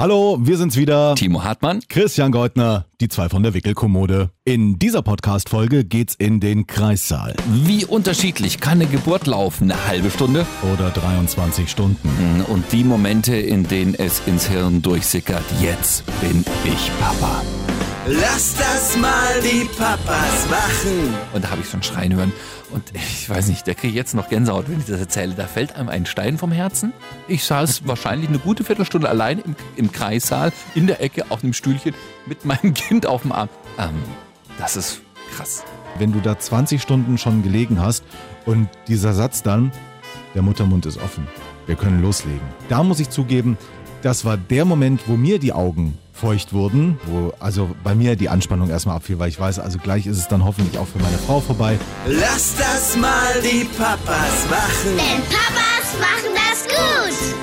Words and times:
Hallo, 0.00 0.38
wir 0.40 0.56
sind's 0.56 0.76
wieder. 0.76 1.16
Timo 1.16 1.42
Hartmann. 1.42 1.80
Christian 1.88 2.30
Goldner, 2.30 2.84
die 3.00 3.08
zwei 3.08 3.28
von 3.28 3.42
der 3.42 3.52
Wickelkommode. 3.52 4.30
In 4.44 4.78
dieser 4.78 5.02
Podcast-Folge 5.02 5.84
geht's 5.84 6.14
in 6.14 6.38
den 6.38 6.68
Kreissaal. 6.68 7.34
Wie 7.64 7.84
unterschiedlich 7.84 8.60
kann 8.60 8.80
eine 8.80 8.86
Geburt 8.86 9.26
laufen? 9.26 9.72
Eine 9.72 9.88
halbe 9.88 10.12
Stunde? 10.12 10.46
Oder 10.72 10.90
23 10.90 11.68
Stunden. 11.68 12.44
Und 12.46 12.70
die 12.70 12.84
Momente, 12.84 13.34
in 13.34 13.66
denen 13.66 13.96
es 13.96 14.22
ins 14.26 14.46
Hirn 14.46 14.82
durchsickert, 14.82 15.42
jetzt 15.60 16.04
bin 16.20 16.44
ich 16.64 16.92
Papa. 17.00 17.42
Lass 18.06 18.54
das 18.54 18.96
mal 18.96 19.40
die 19.42 19.64
Papas 19.76 20.48
machen. 20.48 21.12
Und 21.34 21.44
da 21.44 21.50
habe 21.50 21.60
ich 21.60 21.68
schon 21.68 21.82
schreien 21.82 22.14
hören. 22.14 22.32
Und 22.70 22.82
ich 22.94 23.28
weiß 23.28 23.48
nicht, 23.48 23.66
der 23.66 23.74
kriege 23.74 23.94
jetzt 23.94 24.14
noch 24.14 24.28
Gänsehaut, 24.28 24.68
wenn 24.68 24.78
ich 24.78 24.86
das 24.86 25.00
erzähle. 25.00 25.34
Da 25.34 25.46
fällt 25.46 25.74
einem 25.76 25.88
ein 25.88 26.06
Stein 26.06 26.38
vom 26.38 26.52
Herzen. 26.52 26.92
Ich 27.26 27.44
saß 27.44 27.82
wahrscheinlich 27.86 28.28
eine 28.28 28.38
gute 28.38 28.64
Viertelstunde 28.64 29.08
allein 29.08 29.38
im, 29.38 29.56
im 29.76 29.92
Kreissaal, 29.92 30.52
in 30.74 30.86
der 30.86 31.00
Ecke, 31.00 31.26
auf 31.30 31.42
einem 31.42 31.52
Stühlchen, 31.52 31.94
mit 32.26 32.44
meinem 32.44 32.74
Kind 32.74 33.06
auf 33.06 33.22
dem 33.22 33.32
Arm. 33.32 33.48
Ähm, 33.78 33.94
das 34.58 34.76
ist 34.76 35.00
krass. 35.34 35.64
Wenn 35.98 36.12
du 36.12 36.20
da 36.20 36.38
20 36.38 36.80
Stunden 36.80 37.18
schon 37.18 37.42
gelegen 37.42 37.80
hast 37.80 38.04
und 38.44 38.68
dieser 38.86 39.14
Satz 39.14 39.42
dann, 39.42 39.72
der 40.34 40.42
Muttermund 40.42 40.86
ist 40.86 40.98
offen, 40.98 41.26
wir 41.66 41.74
können 41.74 42.02
loslegen. 42.02 42.40
Da 42.68 42.82
muss 42.82 43.00
ich 43.00 43.10
zugeben, 43.10 43.56
das 44.02 44.24
war 44.24 44.36
der 44.36 44.64
Moment, 44.64 45.02
wo 45.06 45.16
mir 45.16 45.38
die 45.38 45.52
Augen 45.52 45.98
feucht 46.18 46.52
wurden, 46.52 46.98
wo 47.06 47.32
also 47.38 47.70
bei 47.84 47.94
mir 47.94 48.16
die 48.16 48.28
Anspannung 48.28 48.68
erstmal 48.70 48.96
abfiel, 48.96 49.18
weil 49.18 49.28
ich 49.28 49.38
weiß, 49.38 49.58
also 49.60 49.78
gleich 49.78 50.06
ist 50.06 50.18
es 50.18 50.28
dann 50.28 50.44
hoffentlich 50.44 50.76
auch 50.78 50.86
für 50.86 50.98
meine 50.98 51.16
Frau 51.18 51.40
vorbei. 51.40 51.78
Lass 52.06 52.56
das 52.56 52.96
mal 52.96 53.40
die 53.42 53.64
Papas 53.64 54.46
machen. 54.50 54.96
Denn 54.96 55.22
Papas 55.30 55.94
machen 56.00 56.34
das 56.34 56.64
gut. 56.66 57.34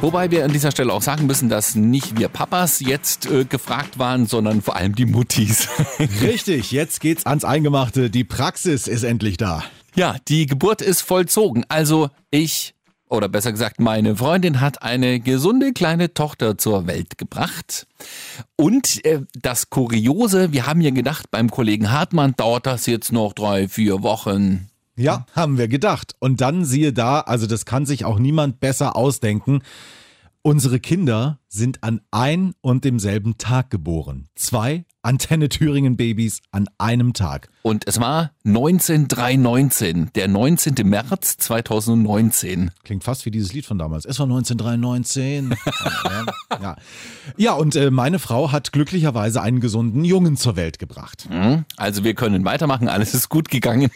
Wobei 0.00 0.30
wir 0.30 0.44
an 0.44 0.52
dieser 0.52 0.70
Stelle 0.70 0.92
auch 0.92 1.00
sagen 1.02 1.26
müssen, 1.26 1.48
dass 1.48 1.74
nicht 1.74 2.18
wir 2.18 2.28
Papas 2.28 2.80
jetzt 2.80 3.26
äh, 3.26 3.44
gefragt 3.44 3.98
waren, 3.98 4.26
sondern 4.26 4.60
vor 4.60 4.76
allem 4.76 4.94
die 4.94 5.06
Muttis. 5.06 5.68
Richtig, 6.20 6.72
jetzt 6.72 7.00
geht's 7.00 7.24
ans 7.26 7.44
Eingemachte. 7.44 8.10
Die 8.10 8.24
Praxis 8.24 8.86
ist 8.86 9.02
endlich 9.02 9.36
da. 9.38 9.64
ja, 9.94 10.16
die 10.28 10.46
Geburt 10.46 10.82
ist 10.82 11.00
vollzogen. 11.00 11.64
Also 11.68 12.10
ich, 12.30 12.74
oder 13.14 13.28
besser 13.28 13.52
gesagt 13.52 13.80
meine 13.80 14.16
Freundin, 14.16 14.60
hat 14.60 14.82
eine 14.82 15.20
gesunde 15.20 15.72
kleine 15.72 16.14
Tochter 16.14 16.58
zur 16.58 16.86
Welt 16.86 17.18
gebracht. 17.18 17.86
Und 18.56 19.04
äh, 19.04 19.20
das 19.40 19.70
Kuriose, 19.70 20.52
wir 20.52 20.66
haben 20.66 20.80
ja 20.80 20.90
gedacht, 20.90 21.30
beim 21.30 21.50
Kollegen 21.50 21.90
Hartmann 21.90 22.34
dauert 22.36 22.66
das 22.66 22.86
jetzt 22.86 23.12
noch 23.12 23.32
drei, 23.32 23.68
vier 23.68 24.02
Wochen. 24.02 24.68
Ja, 24.96 25.26
haben 25.34 25.58
wir 25.58 25.68
gedacht. 25.68 26.14
Und 26.20 26.40
dann 26.40 26.64
siehe 26.64 26.92
da, 26.92 27.20
also 27.20 27.46
das 27.46 27.64
kann 27.64 27.86
sich 27.86 28.04
auch 28.04 28.18
niemand 28.18 28.60
besser 28.60 28.96
ausdenken. 28.96 29.62
Unsere 30.42 30.78
Kinder 30.78 31.40
sind 31.48 31.82
an 31.82 32.00
ein 32.10 32.54
und 32.60 32.84
demselben 32.84 33.38
Tag 33.38 33.70
geboren. 33.70 34.28
Zwei 34.34 34.84
Antenne 35.04 35.50
Thüringen 35.50 35.96
Babys 35.98 36.40
an 36.50 36.66
einem 36.78 37.12
Tag. 37.12 37.48
Und 37.60 37.86
es 37.86 38.00
war 38.00 38.30
19319, 38.44 40.10
der 40.14 40.28
19. 40.28 40.74
März 40.84 41.36
2019. 41.36 42.70
Klingt 42.84 43.04
fast 43.04 43.26
wie 43.26 43.30
dieses 43.30 43.52
Lied 43.52 43.66
von 43.66 43.78
damals. 43.78 44.06
Es 44.06 44.18
war 44.18 44.24
1993. 44.24 45.44
ja. 46.62 46.76
ja, 47.36 47.52
und 47.52 47.76
äh, 47.76 47.90
meine 47.90 48.18
Frau 48.18 48.50
hat 48.50 48.72
glücklicherweise 48.72 49.42
einen 49.42 49.60
gesunden 49.60 50.04
Jungen 50.04 50.38
zur 50.38 50.56
Welt 50.56 50.78
gebracht. 50.78 51.26
Hm? 51.28 51.66
Also 51.76 52.02
wir 52.02 52.14
können 52.14 52.46
weitermachen, 52.46 52.88
alles 52.88 53.12
ist 53.12 53.28
gut 53.28 53.50
gegangen. 53.50 53.90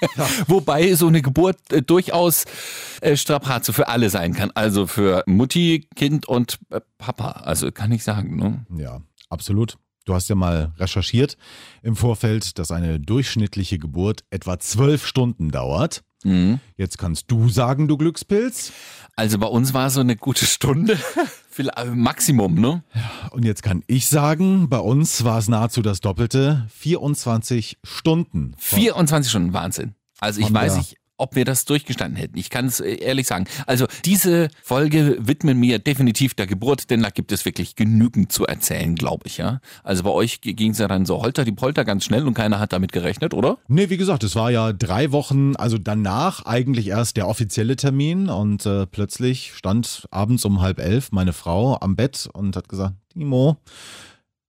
Wobei 0.46 0.94
so 0.94 1.06
eine 1.08 1.20
Geburt 1.20 1.58
äh, 1.72 1.82
durchaus 1.82 2.46
äh, 3.02 3.16
Strapaze 3.16 3.74
für 3.74 3.88
alle 3.88 4.08
sein 4.08 4.32
kann. 4.32 4.50
Also 4.54 4.86
für 4.86 5.24
Mutti, 5.26 5.88
Kind 5.94 6.26
und 6.26 6.58
äh, 6.70 6.80
Papa. 6.96 7.30
Also 7.44 7.70
kann 7.70 7.92
ich 7.92 8.02
sagen. 8.02 8.36
Ne? 8.36 8.66
Ja, 8.78 9.02
absolut. 9.28 9.76
Du 10.04 10.14
hast 10.14 10.28
ja 10.28 10.34
mal 10.34 10.72
recherchiert 10.78 11.36
im 11.82 11.96
Vorfeld, 11.96 12.58
dass 12.58 12.70
eine 12.70 13.00
durchschnittliche 13.00 13.78
Geburt 13.78 14.24
etwa 14.30 14.58
zwölf 14.58 15.06
Stunden 15.06 15.50
dauert. 15.50 16.02
Jetzt 16.76 16.96
kannst 16.98 17.30
du 17.30 17.48
sagen, 17.50 17.86
du 17.86 17.98
Glückspilz. 17.98 18.72
Also 19.14 19.38
bei 19.38 19.46
uns 19.46 19.74
war 19.74 19.90
so 19.90 20.00
eine 20.00 20.16
gute 20.16 20.46
Stunde. 20.46 20.98
Äh, 21.56 21.84
Maximum, 21.84 22.56
ne? 22.56 22.82
Und 23.30 23.44
jetzt 23.44 23.62
kann 23.62 23.84
ich 23.86 24.08
sagen, 24.08 24.68
bei 24.68 24.80
uns 24.80 25.22
war 25.22 25.38
es 25.38 25.46
nahezu 25.46 25.82
das 25.82 26.00
Doppelte. 26.00 26.66
24 26.74 27.78
Stunden. 27.84 28.56
24 28.58 29.30
Stunden 29.30 29.52
Wahnsinn. 29.52 29.94
Also 30.18 30.40
ich 30.40 30.52
weiß 30.52 30.78
nicht, 30.78 30.96
ob 31.16 31.36
wir 31.36 31.44
das 31.44 31.64
durchgestanden 31.64 32.16
hätten. 32.16 32.38
Ich 32.38 32.50
kann 32.50 32.66
es 32.66 32.80
äh, 32.80 32.94
ehrlich 32.94 33.26
sagen. 33.26 33.46
Also 33.66 33.86
diese 34.04 34.48
Folge 34.62 35.16
widmen 35.20 35.60
wir 35.62 35.78
definitiv 35.78 36.34
der 36.34 36.46
Geburt, 36.46 36.90
denn 36.90 37.02
da 37.02 37.10
gibt 37.10 37.32
es 37.32 37.44
wirklich 37.44 37.76
genügend 37.76 38.32
zu 38.32 38.46
erzählen, 38.46 38.94
glaube 38.94 39.26
ich, 39.26 39.38
ja. 39.38 39.60
Also 39.82 40.02
bei 40.02 40.10
euch 40.10 40.40
ging 40.40 40.72
es 40.72 40.78
ja 40.78 40.88
dann 40.88 41.06
so 41.06 41.22
holter 41.22 41.44
die 41.44 41.52
Polter 41.52 41.84
ganz 41.84 42.04
schnell 42.04 42.26
und 42.26 42.34
keiner 42.34 42.58
hat 42.58 42.72
damit 42.72 42.92
gerechnet, 42.92 43.34
oder? 43.34 43.58
Nee, 43.68 43.90
wie 43.90 43.96
gesagt, 43.96 44.24
es 44.24 44.34
war 44.36 44.50
ja 44.50 44.72
drei 44.72 45.12
Wochen, 45.12 45.56
also 45.56 45.78
danach 45.78 46.44
eigentlich 46.46 46.88
erst 46.88 47.16
der 47.16 47.28
offizielle 47.28 47.76
Termin 47.76 48.28
und 48.28 48.66
äh, 48.66 48.86
plötzlich 48.86 49.52
stand 49.54 50.06
abends 50.10 50.44
um 50.44 50.60
halb 50.60 50.78
elf 50.78 51.12
meine 51.12 51.32
Frau 51.32 51.78
am 51.80 51.96
Bett 51.96 52.28
und 52.32 52.56
hat 52.56 52.68
gesagt, 52.68 52.94
Timo, 53.12 53.56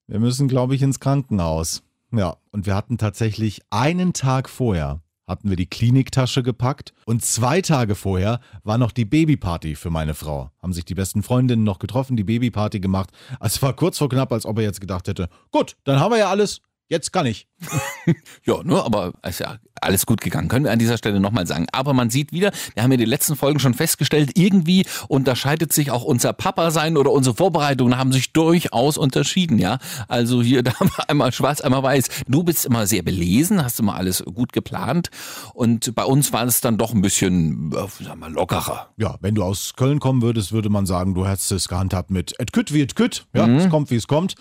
wir 0.07 0.19
müssen, 0.19 0.47
glaube 0.47 0.75
ich, 0.75 0.81
ins 0.81 0.99
Krankenhaus. 0.99 1.83
Ja, 2.11 2.37
und 2.51 2.65
wir 2.65 2.75
hatten 2.75 2.97
tatsächlich 2.97 3.61
einen 3.71 4.13
Tag 4.13 4.49
vorher 4.49 5.01
hatten 5.27 5.49
wir 5.49 5.55
die 5.55 5.69
Kliniktasche 5.69 6.43
gepackt 6.43 6.93
und 7.05 7.23
zwei 7.23 7.61
Tage 7.61 7.95
vorher 7.95 8.39
war 8.63 8.77
noch 8.77 8.91
die 8.91 9.05
Babyparty 9.05 9.75
für 9.75 9.89
meine 9.89 10.13
Frau. 10.13 10.51
Haben 10.61 10.73
sich 10.73 10.85
die 10.85 10.95
besten 10.95 11.23
Freundinnen 11.23 11.63
noch 11.63 11.79
getroffen, 11.79 12.17
die 12.17 12.23
Babyparty 12.23 12.79
gemacht. 12.79 13.09
Also 13.39 13.55
es 13.55 13.61
war 13.61 13.73
kurz 13.73 13.97
vor 13.97 14.09
knapp, 14.09 14.31
als 14.31 14.45
ob 14.45 14.57
er 14.57 14.63
jetzt 14.63 14.81
gedacht 14.81 15.07
hätte, 15.07 15.29
gut, 15.51 15.75
dann 15.83 15.99
haben 15.99 16.11
wir 16.11 16.19
ja 16.19 16.29
alles, 16.29 16.61
jetzt 16.89 17.11
kann 17.13 17.25
ich. 17.25 17.47
Ja, 18.45 18.61
ne, 18.63 18.83
aber 18.83 19.13
ist 19.27 19.39
ja 19.39 19.55
alles 19.81 20.05
gut 20.05 20.21
gegangen, 20.21 20.47
können 20.47 20.65
wir 20.65 20.71
an 20.71 20.77
dieser 20.77 20.97
Stelle 20.99 21.19
nochmal 21.19 21.47
sagen. 21.47 21.65
Aber 21.71 21.93
man 21.93 22.11
sieht 22.11 22.31
wieder, 22.31 22.51
wir 22.75 22.83
haben 22.83 22.91
ja 22.91 22.97
die 22.97 23.05
letzten 23.05 23.35
Folgen 23.35 23.59
schon 23.59 23.73
festgestellt, 23.73 24.31
irgendwie 24.35 24.85
unterscheidet 25.07 25.73
sich 25.73 25.89
auch 25.89 26.03
unser 26.03 26.31
Papa-Sein 26.33 26.95
oder 26.97 27.11
unsere 27.11 27.35
Vorbereitungen 27.35 27.97
haben 27.97 28.11
sich 28.11 28.31
durchaus 28.33 28.97
unterschieden, 28.99 29.57
ja. 29.57 29.79
Also 30.07 30.43
hier, 30.43 30.61
da 30.63 30.75
haben 30.79 30.91
wir 30.95 31.09
einmal 31.09 31.31
schwarz, 31.31 31.61
einmal 31.61 31.81
weiß. 31.81 32.09
Du 32.27 32.43
bist 32.43 32.65
immer 32.65 32.85
sehr 32.85 33.01
belesen, 33.01 33.63
hast 33.63 33.79
immer 33.79 33.95
alles 33.95 34.23
gut 34.23 34.53
geplant 34.53 35.09
und 35.55 35.95
bei 35.95 36.03
uns 36.03 36.31
war 36.31 36.45
es 36.45 36.61
dann 36.61 36.77
doch 36.77 36.93
ein 36.93 37.01
bisschen, 37.01 37.71
äh, 37.73 38.03
sag 38.03 38.17
mal, 38.19 38.31
lockerer. 38.31 38.89
Ja, 38.97 39.15
wenn 39.21 39.33
du 39.33 39.43
aus 39.43 39.73
Köln 39.75 39.99
kommen 39.99 40.21
würdest, 40.21 40.51
würde 40.51 40.69
man 40.69 40.85
sagen, 40.85 41.15
du 41.15 41.25
hättest 41.27 41.51
es 41.51 41.67
gehandhabt 41.67 42.11
mit 42.11 42.35
et 42.39 42.53
kütt 42.53 42.71
wie 42.73 42.81
et 42.81 42.95
kütt. 42.95 43.25
Ja, 43.33 43.47
Mhm. 43.47 43.55
es 43.55 43.69
kommt 43.69 43.89
wie 43.89 43.95
es 43.95 44.05
kommt. 44.07 44.35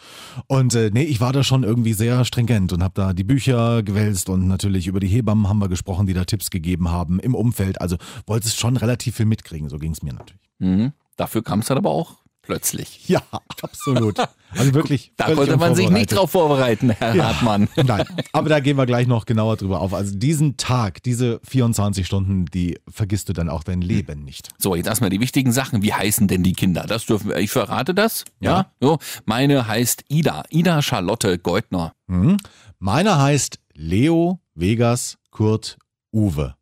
Und 0.49 0.75
äh, 0.75 0.91
nee, 0.93 1.05
ich 1.05 1.21
war 1.23 1.33
da 1.33 1.43
schon 1.43 1.63
irgendwie 1.65 1.95
sehr 1.95 2.25
stringent 2.35 2.73
und 2.73 2.83
habe 2.83 2.95
da 2.95 3.13
die 3.13 3.25
Bücher 3.25 3.83
gewälzt 3.83 4.29
und 4.29 4.49
natürlich 4.49 4.89
über 4.89 4.99
die 4.99 5.07
Hebammen 5.07 5.49
haben 5.49 5.61
wir 5.61 5.69
gesprochen, 5.69 6.07
die 6.07 6.15
da 6.15 6.25
Tipps 6.25 6.51
gegeben 6.51 6.91
haben 6.91 7.21
im 7.21 7.35
Umfeld. 7.35 7.81
Also 7.81 7.97
wolltest 8.27 8.59
schon 8.59 8.77
relativ 8.77 9.17
viel 9.17 9.27
mitkriegen, 9.27 9.69
so 9.69 9.79
ging 9.79 9.93
es 9.93 10.03
mir 10.03 10.15
natürlich. 10.15 10.43
Mhm. 10.59 10.93
Dafür 11.17 11.45
kam 11.45 11.61
es 11.61 11.67
dann 11.67 11.79
aber 11.79 11.91
auch 11.91 12.24
plötzlich. 12.47 13.09
Ja, 13.09 13.23
absolut. 13.63 14.19
Also 14.51 14.75
wirklich. 14.75 15.13
Da 15.17 15.33
konnte 15.35 15.57
man 15.57 15.75
sich 15.75 15.91
nicht 15.91 16.13
drauf 16.15 16.33
vorbereiten, 16.33 16.91
Herr 16.91 17.15
Ja. 17.15 17.25
Hartmann. 17.29 17.69
Nein, 17.77 18.07
aber 18.33 18.49
da 18.49 18.61
gehen 18.61 18.77
wir 18.77 18.87
gleich 18.87 19.07
noch 19.07 19.27
genauer 19.27 19.57
drüber 19.57 19.81
auf. 19.81 19.95
Also 19.95 20.17
diesen 20.17 20.57
Tag, 20.57 21.03
diese 21.03 21.41
24 21.45 22.07
Stunden, 22.07 22.47
die 22.47 22.79
vergisst 22.89 23.29
du 23.29 23.33
dann 23.33 23.49
auch 23.49 23.63
dein 23.65 23.81
Leben 23.81 24.25
nicht. 24.25 24.49
So, 24.59 24.75
jetzt 24.75 24.87
erstmal 24.87 25.11
die 25.11 25.21
wichtigen 25.21 25.53
Sachen. 25.53 25.83
Wie 25.83 25.93
heißen 25.93 26.29
denn 26.29 26.43
die 26.43 26.53
Kinder? 26.53 26.85
Das 26.87 27.07
dürfen 27.07 27.31
wir. 27.31 27.37
Ich 27.39 27.51
verrate 27.51 27.95
das. 27.95 28.25
Ja. 28.41 28.51
Ja. 28.51 28.67
So, 28.81 28.99
meine 29.25 29.67
heißt 29.67 30.05
Ida. 30.09 30.45
Ida 30.51 30.83
Charlotte 30.83 31.39
Geutner. 31.39 31.93
Mhm. 32.07 32.37
Meiner 32.79 33.21
heißt 33.21 33.59
Leo 33.75 34.41
Vegas 34.55 35.17
Kurt 35.31 35.79
Uwe 36.13 36.55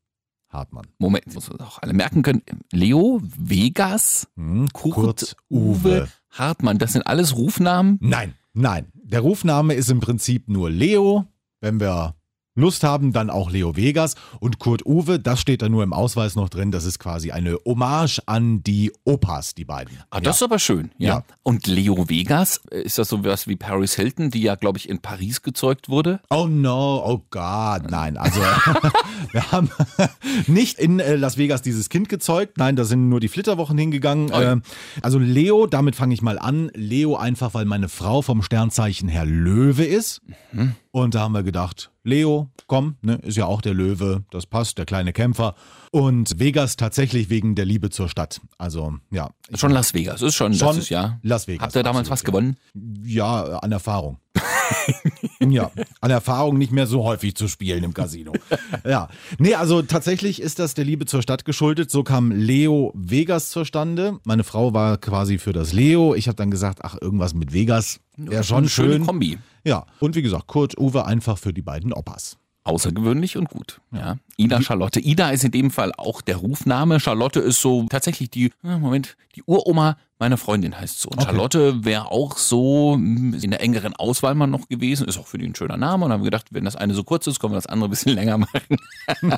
Hartmann. 0.52 0.86
Moment, 0.98 1.32
muss 1.34 1.48
man 1.48 1.60
auch 1.60 1.78
alle 1.80 1.92
merken 1.92 2.22
können. 2.22 2.42
Leo, 2.72 3.20
Vegas, 3.22 4.28
Mhm. 4.36 4.68
Kurt, 4.72 5.36
Uwe, 5.50 6.08
Hartmann. 6.30 6.78
Das 6.78 6.92
sind 6.92 7.06
alles 7.06 7.36
Rufnamen. 7.36 7.98
Nein, 8.00 8.34
nein. 8.52 8.86
Der 8.94 9.20
Rufname 9.20 9.74
ist 9.74 9.90
im 9.90 10.00
Prinzip 10.00 10.48
nur 10.48 10.70
Leo. 10.70 11.26
Wenn 11.60 11.80
wir 11.80 12.14
Lust 12.54 12.84
haben, 12.84 13.12
dann 13.12 13.30
auch 13.30 13.50
Leo 13.50 13.76
Vegas. 13.76 14.14
Und 14.40 14.58
Kurt 14.58 14.84
Uwe, 14.84 15.18
das 15.18 15.40
steht 15.40 15.62
da 15.62 15.68
nur 15.68 15.82
im 15.82 15.92
Ausweis 15.92 16.36
noch 16.36 16.48
drin. 16.48 16.70
Das 16.70 16.84
ist 16.84 16.98
quasi 16.98 17.30
eine 17.30 17.56
Hommage 17.64 18.20
an 18.26 18.62
die 18.62 18.92
Opas, 19.04 19.54
die 19.54 19.64
beiden. 19.64 19.98
Ah, 20.10 20.20
das 20.20 20.36
ist 20.36 20.42
aber 20.42 20.58
schön. 20.58 20.90
Ja. 20.98 21.08
Ja. 21.08 21.24
Und 21.42 21.66
Leo 21.66 22.08
Vegas, 22.08 22.60
äh, 22.70 22.82
ist 22.82 22.98
das 22.98 23.08
so 23.08 23.24
was 23.24 23.46
wie 23.48 23.56
Paris 23.56 23.94
Hilton, 23.94 24.30
die 24.30 24.42
ja, 24.42 24.54
glaube 24.54 24.78
ich, 24.78 24.88
in 24.88 24.98
Paris 25.00 25.42
gezeugt 25.42 25.88
wurde? 25.88 26.20
Oh 26.30 26.46
no, 26.46 27.02
oh 27.04 27.22
Gott, 27.30 27.90
nein. 27.90 28.16
Also 28.16 28.40
wir 29.32 29.50
haben 29.52 29.70
nicht 30.46 30.78
in 30.78 31.00
äh, 31.00 31.16
Las 31.16 31.38
Vegas 31.38 31.62
dieses 31.62 31.88
Kind 31.88 32.08
gezeugt. 32.08 32.58
Nein, 32.58 32.76
da 32.76 32.84
sind 32.84 33.08
nur 33.08 33.20
die 33.20 33.28
Flitterwochen 33.28 33.78
hingegangen. 33.78 34.30
Oh 34.30 34.40
ja. 34.40 34.52
Ähm, 34.52 34.62
Also 35.00 35.18
Leo, 35.18 35.66
damit 35.66 35.96
fange 35.96 36.14
ich 36.14 36.22
mal 36.22 36.38
an. 36.38 36.70
Leo 36.74 37.16
einfach, 37.16 37.54
weil 37.54 37.64
meine 37.64 37.88
Frau 37.88 38.22
vom 38.22 38.42
Sternzeichen 38.42 39.08
Herr 39.08 39.24
Löwe 39.24 39.84
ist. 39.84 40.20
Mhm. 40.52 40.74
Und 40.90 41.14
da 41.14 41.20
haben 41.20 41.32
wir 41.32 41.42
gedacht, 41.42 41.91
Leo, 42.04 42.50
komm, 42.66 42.96
ne, 43.02 43.14
ist 43.22 43.36
ja 43.36 43.46
auch 43.46 43.60
der 43.60 43.74
Löwe, 43.74 44.24
das 44.30 44.46
passt, 44.46 44.78
der 44.78 44.86
kleine 44.86 45.12
Kämpfer. 45.12 45.54
Und 45.90 46.38
Vegas 46.38 46.76
tatsächlich 46.76 47.30
wegen 47.30 47.54
der 47.54 47.64
Liebe 47.64 47.90
zur 47.90 48.08
Stadt. 48.08 48.40
Also, 48.58 48.94
ja. 49.10 49.30
Schon 49.54 49.72
Las 49.72 49.94
Vegas, 49.94 50.22
ist 50.22 50.34
schon, 50.34 50.54
Schon 50.54 50.68
das 50.68 50.78
ist 50.78 50.88
ja. 50.88 51.18
Las 51.22 51.46
Vegas, 51.46 51.66
Habt 51.66 51.76
ihr 51.76 51.82
damals 51.82 52.10
was 52.10 52.24
gewonnen? 52.24 52.56
Ja, 53.04 53.42
an 53.58 53.70
Erfahrung. 53.72 54.18
ja, 55.40 55.70
an 56.00 56.10
Erfahrung 56.10 56.56
nicht 56.58 56.72
mehr 56.72 56.86
so 56.86 57.04
häufig 57.04 57.34
zu 57.34 57.46
spielen 57.46 57.84
im 57.84 57.94
Casino. 57.94 58.32
Ja, 58.84 59.08
nee, 59.38 59.54
also 59.54 59.82
tatsächlich 59.82 60.40
ist 60.40 60.58
das 60.58 60.74
der 60.74 60.84
Liebe 60.84 61.04
zur 61.06 61.22
Stadt 61.22 61.44
geschuldet. 61.44 61.90
So 61.90 62.02
kam 62.02 62.32
Leo 62.32 62.90
Vegas 62.94 63.50
zustande. 63.50 64.18
Meine 64.24 64.44
Frau 64.44 64.72
war 64.72 64.98
quasi 64.98 65.38
für 65.38 65.52
das 65.52 65.72
Leo. 65.72 66.14
Ich 66.14 66.26
habe 66.26 66.36
dann 66.36 66.50
gesagt, 66.50 66.80
ach, 66.82 66.96
irgendwas 67.00 67.34
mit 67.34 67.52
Vegas 67.52 68.00
wäre 68.16 68.42
schon 68.42 68.58
Eine 68.58 68.68
schöne 68.68 68.92
schön. 68.94 69.06
Kombi. 69.06 69.38
Ja, 69.64 69.86
und 70.00 70.16
wie 70.16 70.22
gesagt, 70.22 70.48
Kurt 70.48 70.78
Uwe 70.78 71.04
einfach 71.04 71.38
für 71.38 71.52
die 71.52 71.62
beiden 71.62 71.92
Oppas. 71.92 72.36
Außergewöhnlich 72.64 73.36
und 73.36 73.48
gut. 73.48 73.80
Ja. 73.90 74.18
Ida 74.36 74.62
Charlotte. 74.62 75.00
Ida 75.00 75.30
ist 75.30 75.42
in 75.42 75.50
dem 75.50 75.70
Fall 75.72 75.92
auch 75.96 76.20
der 76.20 76.36
Rufname. 76.36 77.00
Charlotte 77.00 77.40
ist 77.40 77.60
so 77.60 77.86
tatsächlich 77.90 78.30
die, 78.30 78.52
äh, 78.62 78.78
Moment, 78.78 79.16
die 79.34 79.42
Uroma 79.44 79.96
meiner 80.20 80.36
Freundin 80.36 80.78
heißt 80.78 81.00
so. 81.00 81.08
Und 81.08 81.18
Okay. 81.18 81.26
Charlotte 81.26 81.84
wäre 81.84 82.12
auch 82.12 82.36
so 82.38 82.96
mm, 82.96 83.34
in 83.42 83.50
der 83.50 83.60
engeren 83.60 83.96
Auswahl 83.96 84.36
mal 84.36 84.46
noch 84.46 84.68
gewesen. 84.68 85.08
Ist 85.08 85.18
auch 85.18 85.26
für 85.26 85.38
die 85.38 85.46
ein 85.46 85.56
schöner 85.56 85.76
Name. 85.76 86.04
Und 86.04 86.12
haben 86.12 86.20
wir 86.20 86.26
gedacht, 86.30 86.46
wenn 86.52 86.64
das 86.64 86.76
eine 86.76 86.94
so 86.94 87.02
kurz 87.02 87.26
ist, 87.26 87.40
können 87.40 87.52
wir 87.52 87.56
das 87.56 87.66
andere 87.66 87.88
ein 87.88 87.90
bisschen 87.90 88.12
länger 88.14 88.38
machen. 88.38 88.76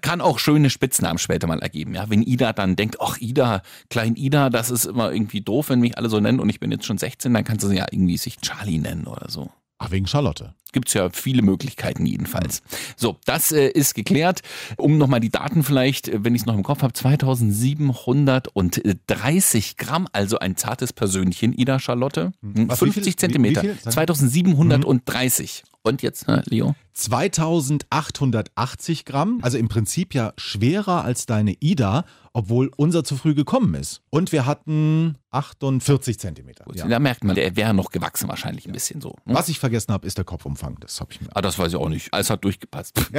Kann 0.00 0.20
auch 0.20 0.40
schöne 0.40 0.68
Spitznamen 0.70 1.18
später 1.18 1.46
mal 1.46 1.60
ergeben. 1.60 1.94
Ja, 1.94 2.10
wenn 2.10 2.22
Ida 2.22 2.52
dann 2.52 2.74
denkt, 2.74 2.96
ach 3.00 3.18
Ida, 3.18 3.62
Klein 3.90 4.16
Ida, 4.16 4.50
das 4.50 4.70
ist 4.70 4.86
immer 4.86 5.12
irgendwie 5.12 5.42
doof, 5.42 5.68
wenn 5.68 5.78
mich 5.80 5.96
alle 5.96 6.08
so 6.08 6.18
nennen 6.18 6.40
und 6.40 6.48
ich 6.48 6.58
bin 6.58 6.72
jetzt 6.72 6.86
schon 6.86 6.98
16, 6.98 7.32
dann 7.32 7.44
kannst 7.44 7.62
du 7.64 7.68
sie 7.68 7.76
ja 7.76 7.86
irgendwie 7.90 8.16
sich 8.16 8.38
Charlie 8.38 8.78
nennen 8.78 9.06
oder 9.06 9.30
so. 9.30 9.50
Ach, 9.78 9.90
wegen 9.90 10.06
Charlotte. 10.06 10.54
Gibt's 10.72 10.94
ja 10.94 11.10
viele 11.10 11.42
Möglichkeiten 11.42 12.06
jedenfalls. 12.06 12.62
So, 12.96 13.16
das 13.26 13.52
äh, 13.52 13.68
ist 13.68 13.94
geklärt. 13.94 14.40
Um 14.76 14.98
nochmal 14.98 15.20
die 15.20 15.30
Daten 15.30 15.62
vielleicht, 15.62 16.08
äh, 16.08 16.24
wenn 16.24 16.34
ich 16.34 16.42
es 16.42 16.46
noch 16.46 16.54
im 16.54 16.62
Kopf 16.62 16.82
habe, 16.82 16.92
2730 16.92 19.76
Gramm, 19.76 20.08
also 20.12 20.38
ein 20.38 20.56
zartes 20.56 20.92
Persönchen, 20.92 21.52
Ida 21.52 21.78
Charlotte. 21.78 22.32
Hm, 22.42 22.68
Was, 22.68 22.80
wie 22.80 22.86
50 22.86 23.04
viel? 23.04 23.16
Zentimeter. 23.16 23.62
Wie- 23.62 23.68
wie 23.68 23.74
viel? 23.74 23.92
2730. 23.92 25.64
Und 25.84 26.00
jetzt, 26.02 26.28
äh, 26.28 26.42
Leo? 26.46 26.76
2880 26.94 29.04
Gramm, 29.04 29.40
also 29.42 29.58
im 29.58 29.66
Prinzip 29.68 30.14
ja 30.14 30.32
schwerer 30.36 31.02
als 31.04 31.26
deine 31.26 31.54
Ida, 31.58 32.04
obwohl 32.32 32.70
unser 32.76 33.02
zu 33.02 33.16
früh 33.16 33.34
gekommen 33.34 33.74
ist. 33.74 34.00
Und 34.10 34.30
wir 34.30 34.46
hatten 34.46 35.16
48 35.32 36.20
Zentimeter. 36.20 36.64
Ja. 36.74 36.86
Da 36.86 37.00
merkt 37.00 37.24
man, 37.24 37.34
der 37.34 37.56
wäre 37.56 37.74
noch 37.74 37.90
gewachsen 37.90 38.28
wahrscheinlich 38.28 38.66
ein 38.66 38.72
bisschen 38.72 39.00
so. 39.00 39.16
ne? 39.24 39.34
Was 39.34 39.48
ich 39.48 39.58
vergessen 39.58 39.92
habe, 39.92 40.06
ist 40.06 40.18
der 40.18 40.24
Kopfumfang. 40.24 40.61
Das 40.80 41.00
habe 41.00 41.12
ich 41.12 41.20
mir. 41.20 41.28
Ah, 41.34 41.40
das 41.40 41.58
weiß 41.58 41.72
ich 41.72 41.76
auch 41.76 41.88
nicht. 41.88 42.12
Alles 42.12 42.30
hat 42.30 42.44
durchgepasst. 42.44 42.94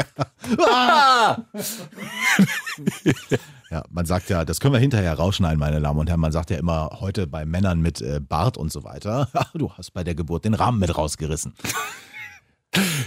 Ja, 3.73 3.83
man 3.89 4.05
sagt 4.05 4.29
ja, 4.29 4.45
das 4.45 4.59
können 4.59 4.75
wir 4.75 4.79
hinterher 4.79 5.15
rausschneiden, 5.15 5.57
meine 5.57 5.81
Damen 5.81 5.99
und 5.99 6.07
Herren. 6.07 6.19
Man 6.19 6.31
sagt 6.31 6.51
ja 6.51 6.57
immer 6.57 6.99
heute 6.99 7.25
bei 7.25 7.43
Männern 7.43 7.81
mit 7.81 8.01
äh, 8.01 8.19
Bart 8.19 8.55
und 8.55 8.71
so 8.71 8.83
weiter, 8.83 9.29
du 9.55 9.71
hast 9.73 9.95
bei 9.95 10.03
der 10.03 10.13
Geburt 10.13 10.45
den 10.45 10.53
Rahmen 10.53 10.77
mit 10.77 10.95
rausgerissen. 10.95 11.55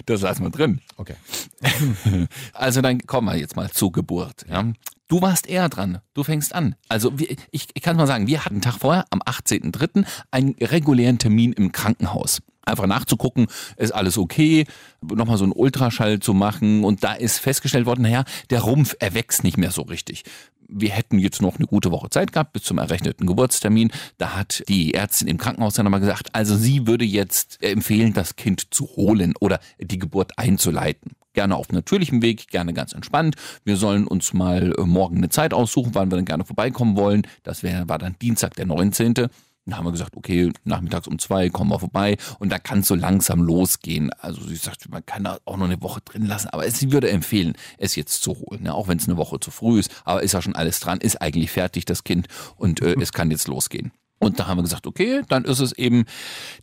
Das 0.07 0.23
lassen 0.23 0.43
wir 0.43 0.51
drin. 0.51 0.81
Okay. 0.97 1.15
Also 2.53 2.81
dann 2.81 3.01
kommen 3.07 3.29
wir 3.29 3.37
jetzt 3.37 3.55
mal 3.55 3.71
zur 3.71 3.93
Geburt. 3.93 4.45
Ja. 4.49 4.73
Du 5.09 5.23
warst 5.23 5.47
eher 5.47 5.69
dran. 5.69 6.01
Du 6.15 6.25
fängst 6.25 6.53
an. 6.53 6.75
Also 6.89 7.13
ich, 7.51 7.69
ich 7.73 7.83
kann 7.83 7.97
mal 7.97 8.09
sagen, 8.09 8.27
wir 8.27 8.45
hatten 8.45 8.57
einen 8.57 8.63
Tag 8.63 8.75
vorher, 8.75 9.05
am 9.11 9.21
18.03., 9.21 10.05
einen 10.33 10.57
regulären 10.61 11.19
Termin 11.19 11.53
im 11.53 11.71
Krankenhaus. 11.71 12.43
Einfach 12.67 12.89
nachzugucken, 12.89 13.47
ist 13.77 13.93
alles 13.93 14.19
okay, 14.19 14.67
nochmal 15.01 15.39
so 15.39 15.45
einen 15.45 15.53
Ultraschall 15.53 16.19
zu 16.19 16.35
machen 16.35 16.83
und 16.83 17.05
da 17.05 17.13
ist 17.13 17.39
festgestellt 17.39 17.87
worden, 17.87 18.03
naja, 18.03 18.25
der 18.51 18.63
Rumpf 18.63 18.97
erwächst 18.99 19.45
nicht 19.45 19.57
mehr 19.57 19.71
so 19.71 19.83
richtig. 19.83 20.25
Wir 20.69 20.91
hätten 20.91 21.21
jetzt 21.21 21.41
noch 21.41 21.59
eine 21.59 21.67
gute 21.67 21.93
Woche 21.93 22.11
Zeit 22.11 22.33
gehabt 22.33 22.53
bis 22.53 22.65
zum 22.65 22.79
errechneten 22.79 23.25
Geburtstermin. 23.29 23.93
Da 24.19 24.35
hat 24.35 24.65
die 24.69 24.95
Ärztin 24.95 25.29
im 25.29 25.39
Krankenhaus 25.39 25.75
dann 25.75 25.85
nochmal 25.85 26.01
gesagt, 26.01 26.35
also 26.35 26.57
sie 26.57 26.89
würde 26.89 27.05
jetzt 27.05 27.63
empfehlen, 27.63 28.15
das 28.15 28.35
Kind 28.35 28.75
zu 28.75 28.89
holen 28.97 29.35
oder 29.39 29.61
die 29.79 30.01
Geburt 30.01 30.37
einzuleiten. 30.37 31.13
Gerne 31.35 31.55
auf 31.55 31.71
natürlichem 31.71 32.23
Weg, 32.23 32.49
gerne 32.49 32.73
ganz 32.73 32.95
entspannt. 32.95 33.37
Wir 33.63 33.77
sollen 33.77 34.09
uns 34.09 34.33
mal 34.33 34.75
äh, 34.77 34.83
morgen 34.83 35.19
eine 35.19 35.29
Zeit 35.29 35.55
aussuchen, 35.55 35.95
wann 35.95 36.11
wir 36.11 36.17
dann 36.17 36.25
gerne 36.25 36.45
vorbeikommen 36.45 36.97
wollen. 36.97 37.27
Das 37.43 37.63
wär, 37.63 37.89
war 37.89 37.99
dann 37.99 38.17
Dienstag, 38.21 38.55
der 38.55 38.67
19. 38.67 39.29
Dann 39.67 39.79
haben 39.79 39.85
wir 39.85 39.93
gesagt, 39.93 40.17
okay, 40.17 40.53
nachmittags 40.65 41.09
um 41.09 41.19
zwei 41.19 41.51
kommen 41.51 41.71
wir 41.71 41.81
vorbei 41.81 42.17
und 42.39 42.51
da 42.51 42.59
kann 42.59 42.81
es 42.81 42.89
so 42.89 42.95
langsam 42.95 43.43
losgehen. 43.43 44.13
Also 44.13 44.47
sie 44.47 44.55
sagt, 44.55 44.89
man 44.89 45.05
kann 45.05 45.25
da 45.25 45.39
auch 45.45 45.57
noch 45.57 45.67
eine 45.67 45.83
Woche 45.83 46.01
drin 46.03 46.25
lassen, 46.25 46.49
aber 46.49 46.71
sie 46.71 46.93
würde 46.93 47.11
empfehlen, 47.11 47.55
es 47.77 47.97
jetzt 47.97 48.23
zu 48.23 48.37
holen, 48.37 48.63
ne? 48.63 48.75
auch 48.75 48.87
wenn 48.87 48.99
es 48.99 49.09
eine 49.09 49.17
Woche 49.17 49.41
zu 49.41 49.51
früh 49.51 49.81
ist. 49.81 49.91
Aber 50.05 50.23
ist 50.23 50.33
ja 50.33 50.41
schon 50.41 50.55
alles 50.55 50.79
dran, 50.79 51.01
ist 51.01 51.21
eigentlich 51.21 51.51
fertig, 51.51 51.85
das 51.85 52.05
Kind, 52.05 52.29
und 52.57 52.81
äh, 52.81 52.95
es 53.01 53.13
kann 53.13 53.31
jetzt 53.31 53.49
losgehen. 53.49 53.91
Und 54.19 54.39
da 54.39 54.47
haben 54.47 54.59
wir 54.59 54.63
gesagt, 54.63 54.87
okay, 54.87 55.23
dann 55.29 55.45
ist 55.45 55.61
es 55.61 55.73
eben 55.73 56.05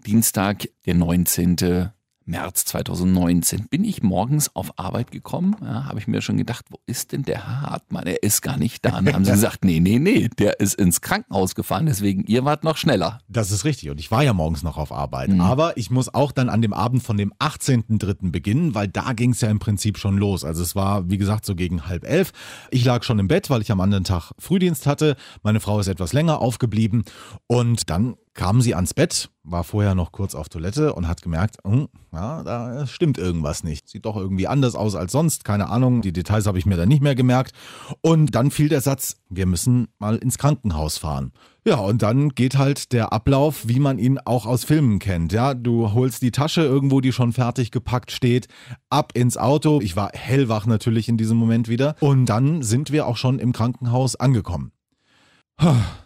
Dienstag, 0.06 0.70
der 0.86 0.96
19. 0.96 1.92
März 2.26 2.66
2019 2.66 3.68
bin 3.70 3.84
ich 3.84 4.04
morgens 4.04 4.56
auf 4.56 4.78
Arbeit 4.80 5.12
gekommen, 5.12 5.56
ja, 5.62 5.86
habe 5.86 6.00
ich 6.00 6.08
mir 6.08 6.22
schon 6.22 6.38
gedacht, 6.38 6.66
wo 6.70 6.78
ist 6.86 7.12
denn 7.12 7.24
der 7.24 7.46
Herr 7.46 7.62
Hartmann? 7.62 8.06
Er 8.06 8.24
ist 8.24 8.42
gar 8.42 8.58
nicht 8.58 8.86
da. 8.86 8.98
Und 8.98 9.06
dann 9.06 9.16
haben 9.16 9.26
sie 9.26 9.32
gesagt, 9.34 9.66
nee, 9.66 9.80
nee, 9.80 10.00
nee, 10.00 10.30
der 10.40 10.60
ist 10.60 10.76
ins 10.76 11.02
Krankenhaus 11.02 11.56
gefahren, 11.56 11.86
deswegen 11.86 12.24
ihr 12.26 12.46
wart 12.46 12.64
noch 12.64 12.78
schneller. 12.78 13.20
Das 13.28 13.52
ist 13.52 13.66
richtig. 13.66 13.90
Und 13.90 14.00
ich 14.00 14.12
war 14.12 14.24
ja 14.24 14.34
morgens 14.34 14.64
noch 14.64 14.78
auf 14.78 14.92
Arbeit. 14.92 15.32
Aber 15.40 15.78
ich 15.78 15.92
muss 15.92 16.14
auch 16.14 16.32
dann 16.32 16.50
an 16.50 16.62
dem 16.62 16.74
Abend 16.74 17.04
von 17.04 17.18
dem 17.18 17.34
18.03. 17.40 18.32
beginnen, 18.32 18.76
weil 18.76 18.88
da 18.88 19.14
ging 19.14 19.32
es 19.32 19.42
ja 19.42 19.50
im 19.50 19.60
Prinzip 19.60 19.98
schon 19.98 20.18
los. 20.18 20.44
Also 20.44 20.62
es 20.64 20.76
war, 20.76 21.10
wie 21.10 21.18
gesagt, 21.18 21.46
so 21.46 21.56
gegen 21.56 21.88
halb 21.88 22.06
elf. 22.06 22.32
Ich 22.72 22.86
lag 22.86 23.04
schon 23.04 23.20
im 23.20 23.28
Bett, 23.28 23.50
weil 23.50 23.62
ich 23.62 23.72
am 23.72 23.82
anderen 23.82 24.04
Tag 24.04 24.32
Frühdienst 24.40 24.88
hatte. 24.88 25.16
Meine 25.44 25.60
Frau 25.60 25.80
ist 25.80 25.88
etwas 25.88 26.14
länger 26.14 26.40
aufgeblieben. 26.40 27.04
Und 27.48 27.90
dann 27.90 28.16
kam 28.34 28.62
sie 28.62 28.74
ans 28.74 28.94
Bett, 28.94 29.30
war 29.44 29.64
vorher 29.64 29.94
noch 29.94 30.12
kurz 30.12 30.34
auf 30.34 30.50
Toilette 30.50 30.94
und 30.94 31.08
hat 31.08 31.22
gemerkt, 31.22 31.58
hm, 31.64 31.88
ja, 32.12 32.44
da 32.44 32.88
stimmt 32.88 33.18
irgendwas 33.18 33.64
nicht. 33.64 33.88
Sieht 33.88 34.06
doch 34.06 34.16
irgendwie 34.18 34.48
anders 34.48 34.76
aus 34.76 34.96
als 34.96 35.12
sonst. 35.12 35.44
Keine 35.44 35.70
Ahnung, 35.70 36.02
die 36.02 36.14
Details 36.14 36.48
habe 36.48 36.58
ich 36.58 36.66
mir 36.66 36.78
dann 36.78 36.88
nicht 36.88 37.04
mehr 37.04 37.16
gemerkt. 37.16 37.54
Und 38.02 38.34
dann 38.34 38.50
fiel 38.50 38.70
der 38.70 38.82
Satz, 38.82 39.18
wir 39.30 39.46
müssen 39.46 39.88
mal 40.00 40.16
ins 40.16 40.38
Krankenhaus 40.38 40.98
fahren. 40.98 41.32
Ja, 41.66 41.78
und 41.78 42.02
dann 42.02 42.30
geht 42.30 42.58
halt 42.58 42.92
der 42.92 43.14
Ablauf, 43.14 43.68
wie 43.68 43.80
man 43.80 44.00
ihn 44.00 44.20
auch 44.20 44.46
aus 44.46 44.64
Filmen 44.64 45.00
kennt. 45.00 45.32
Ja, 45.32 45.54
du 45.54 45.94
holst 45.94 46.22
die 46.22 46.32
Tasche 46.32 46.62
irgendwo, 46.62 47.02
die 47.02 47.14
schon 47.14 47.34
fertig 47.34 47.72
gepackt 47.72 48.12
steht, 48.12 48.48
ab 48.90 49.12
ins 49.14 49.38
Auto. 49.38 49.80
Ich 49.82 49.96
war 49.96 50.10
hellwach 50.14 50.66
natürlich 50.66 51.08
in 51.08 51.18
diesem 51.18 51.38
Moment 51.38 51.70
wieder. 51.70 51.96
Und 52.00 52.26
dann 52.26 52.64
sind 52.64 52.92
wir 52.92 53.08
auch 53.08 53.18
schon 53.18 53.40
im 53.40 53.54
Krankenhaus 53.54 54.16
angekommen. 54.16 54.72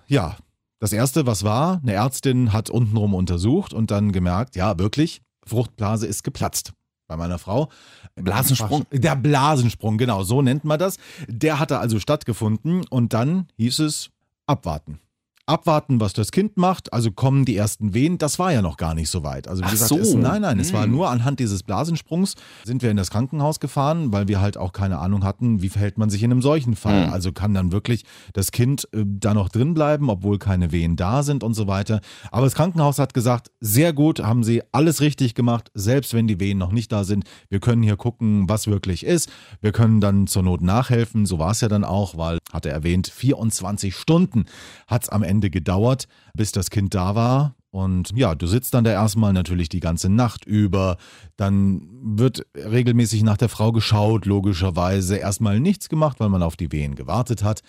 Ja, 0.07 0.38
das 0.79 0.94
erste, 0.94 1.25
was 1.25 1.44
war, 1.44 1.79
eine 1.81 1.94
Ärztin 1.94 2.53
hat 2.53 2.69
untenrum 2.69 3.13
untersucht 3.13 3.73
und 3.73 3.92
dann 3.92 4.11
gemerkt, 4.11 4.56
ja, 4.56 4.78
wirklich, 4.78 5.21
Fruchtblase 5.45 6.06
ist 6.06 6.23
geplatzt. 6.23 6.73
Bei 7.07 7.16
meiner 7.16 7.40
Frau. 7.40 7.69
Blasensprung? 8.16 8.85
Der 8.92 9.16
Blasensprung, 9.16 9.97
genau, 9.97 10.23
so 10.23 10.42
nennt 10.42 10.66
man 10.66 10.78
das. 10.78 10.97
Der 11.28 11.57
hatte 11.57 11.80
also 11.80 11.99
stattgefunden 11.99 12.85
und 12.90 13.13
dann 13.13 13.47
hieß 13.56 13.80
es 13.80 14.09
abwarten. 14.45 14.99
Abwarten, 15.47 15.99
was 16.01 16.11
das 16.13 16.31
Kind 16.31 16.57
macht, 16.57 16.92
also 16.92 17.09
kommen 17.09 17.45
die 17.45 17.56
ersten 17.56 17.94
Wehen, 17.94 18.18
das 18.18 18.37
war 18.37 18.51
ja 18.51 18.61
noch 18.61 18.75
gar 18.75 18.94
nicht 18.94 19.09
so 19.09 19.23
weit. 19.23 19.47
Also 19.47 19.61
wie 19.63 19.68
Ach 19.68 19.71
gesagt, 19.71 19.89
so. 19.89 19.97
es, 19.97 20.13
nein, 20.13 20.42
nein, 20.42 20.59
es 20.59 20.73
war 20.73 20.83
Hm. 20.83 20.92
nur 20.92 21.09
anhand 21.09 21.39
dieses 21.39 21.63
Blasensprungs 21.63 22.35
sind 22.66 22.81
wir 22.83 22.92
in 22.92 22.97
das 22.97 23.09
Krankenhaus 23.11 23.59
gefahren, 23.61 24.11
weil 24.11 24.27
wir 24.27 24.42
halt 24.42 24.57
auch 24.57 24.73
keine 24.73 24.99
Ahnung 24.99 25.23
hatten, 25.23 25.61
wie 25.61 25.69
verhält 25.69 25.97
man 25.97 26.09
sich 26.09 26.21
in 26.21 26.31
einem 26.31 26.42
solchen 26.42 26.75
Fall. 26.75 27.06
Hm. 27.06 27.13
Also 27.13 27.31
kann 27.31 27.54
dann 27.54 27.71
wirklich 27.71 28.04
das 28.33 28.51
Kind 28.51 28.89
äh, 28.94 29.06
da 29.06 29.33
noch 29.33 29.47
drin 29.47 29.73
bleiben, 29.73 30.09
obwohl 30.09 30.37
keine 30.37 30.73
Wehen 30.73 30.97
da 30.97 31.23
sind 31.23 31.44
und 31.45 31.54
so 31.54 31.66
weiter. 31.68 32.01
Aber 32.30 32.44
das 32.45 32.54
Krankenhaus 32.54 32.99
hat 32.99 33.13
gesagt, 33.13 33.49
sehr 33.61 33.94
gut, 33.94 34.19
haben 34.21 34.44
sie 34.44 34.61
alles 34.73 34.99
richtig 34.99 35.33
gemacht, 35.33 35.71
selbst 35.73 36.13
wenn 36.13 36.27
die 36.27 36.42
Wehen 36.42 36.57
noch 36.57 36.73
nicht 36.73 36.92
da 36.92 37.06
sind. 37.06 37.23
Wir 37.49 37.61
können 37.61 37.83
hier 37.83 37.95
gucken, 37.95 38.49
was 38.49 38.68
wirklich 38.68 39.06
ist. 39.06 39.30
Wir 39.61 39.71
können 39.71 40.01
dann 40.01 40.27
zur 40.27 40.44
Not 40.44 40.61
nachhelfen. 40.61 41.25
So 41.25 41.39
war 41.39 41.51
es 41.51 41.61
ja 41.61 41.69
dann 41.69 41.85
auch, 41.85 42.18
weil, 42.18 42.39
hat 42.51 42.66
er 42.66 42.73
erwähnt, 42.73 43.07
24 43.07 43.95
Stunden 43.95 44.44
hat 44.87 45.04
es 45.04 45.09
am 45.09 45.23
Ende 45.23 45.36
gedauert, 45.41 46.07
bis 46.33 46.51
das 46.51 46.69
Kind 46.69 46.94
da 46.94 47.15
war. 47.15 47.56
Und 47.69 48.11
ja, 48.15 48.33
du 48.33 48.47
sitzt 48.47 48.73
dann 48.73 48.85
da 48.85 48.91
erstmal 48.91 49.33
natürlich 49.33 49.69
die 49.69 49.81
ganze 49.81 50.09
Nacht 50.09 50.45
über. 50.45 50.97
Dann 51.35 51.87
wird 52.01 52.45
regelmäßig 52.56 53.23
nach 53.23 53.37
der 53.37 53.49
Frau 53.49 53.71
geschaut, 53.71 54.25
logischerweise. 54.25 55.17
Erstmal 55.17 55.59
nichts 55.59 55.89
gemacht, 55.89 56.19
weil 56.19 56.29
man 56.29 56.41
auf 56.41 56.56
die 56.56 56.71
Wehen 56.71 56.95
gewartet 56.95 57.44
hat. 57.44 57.61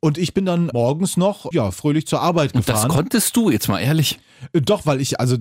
Und 0.00 0.18
ich 0.18 0.34
bin 0.34 0.44
dann 0.44 0.70
morgens 0.72 1.16
noch, 1.16 1.50
ja, 1.52 1.70
fröhlich 1.70 2.06
zur 2.06 2.20
Arbeit 2.20 2.54
Und 2.54 2.68
das 2.68 2.82
gefahren. 2.82 2.90
konntest 2.90 3.36
du, 3.36 3.48
jetzt 3.48 3.68
mal 3.68 3.78
ehrlich. 3.80 4.18
Äh, 4.52 4.60
Doch, 4.60 4.86
weil 4.86 5.00
ich, 5.00 5.20
also 5.20 5.36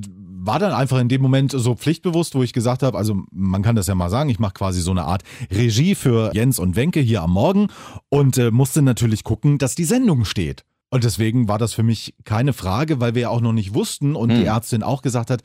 war 0.45 0.59
dann 0.59 0.73
einfach 0.73 0.99
in 0.99 1.09
dem 1.09 1.21
Moment 1.21 1.51
so 1.51 1.75
pflichtbewusst, 1.75 2.35
wo 2.35 2.43
ich 2.43 2.53
gesagt 2.53 2.83
habe, 2.83 2.97
also 2.97 3.23
man 3.31 3.61
kann 3.61 3.75
das 3.75 3.87
ja 3.87 3.95
mal 3.95 4.09
sagen, 4.09 4.29
ich 4.29 4.39
mache 4.39 4.53
quasi 4.53 4.81
so 4.81 4.91
eine 4.91 5.03
Art 5.03 5.23
Regie 5.51 5.95
für 5.95 6.31
Jens 6.33 6.59
und 6.59 6.75
Wenke 6.75 6.99
hier 6.99 7.21
am 7.21 7.31
Morgen 7.31 7.67
und 8.09 8.37
äh, 8.37 8.51
musste 8.51 8.81
natürlich 8.81 9.23
gucken, 9.23 9.57
dass 9.57 9.75
die 9.75 9.85
Sendung 9.85 10.25
steht. 10.25 10.65
Und 10.93 11.03
deswegen 11.03 11.47
war 11.47 11.57
das 11.57 11.73
für 11.73 11.81
mich 11.81 12.13
keine 12.23 12.53
Frage, 12.53 12.99
weil 12.99 13.15
wir 13.15 13.23
ja 13.23 13.29
auch 13.29 13.41
noch 13.41 13.51
nicht 13.51 13.73
wussten 13.73 14.15
und 14.15 14.29
die 14.29 14.45
Ärztin 14.45 14.83
auch 14.83 15.01
gesagt 15.01 15.31
hat, 15.31 15.41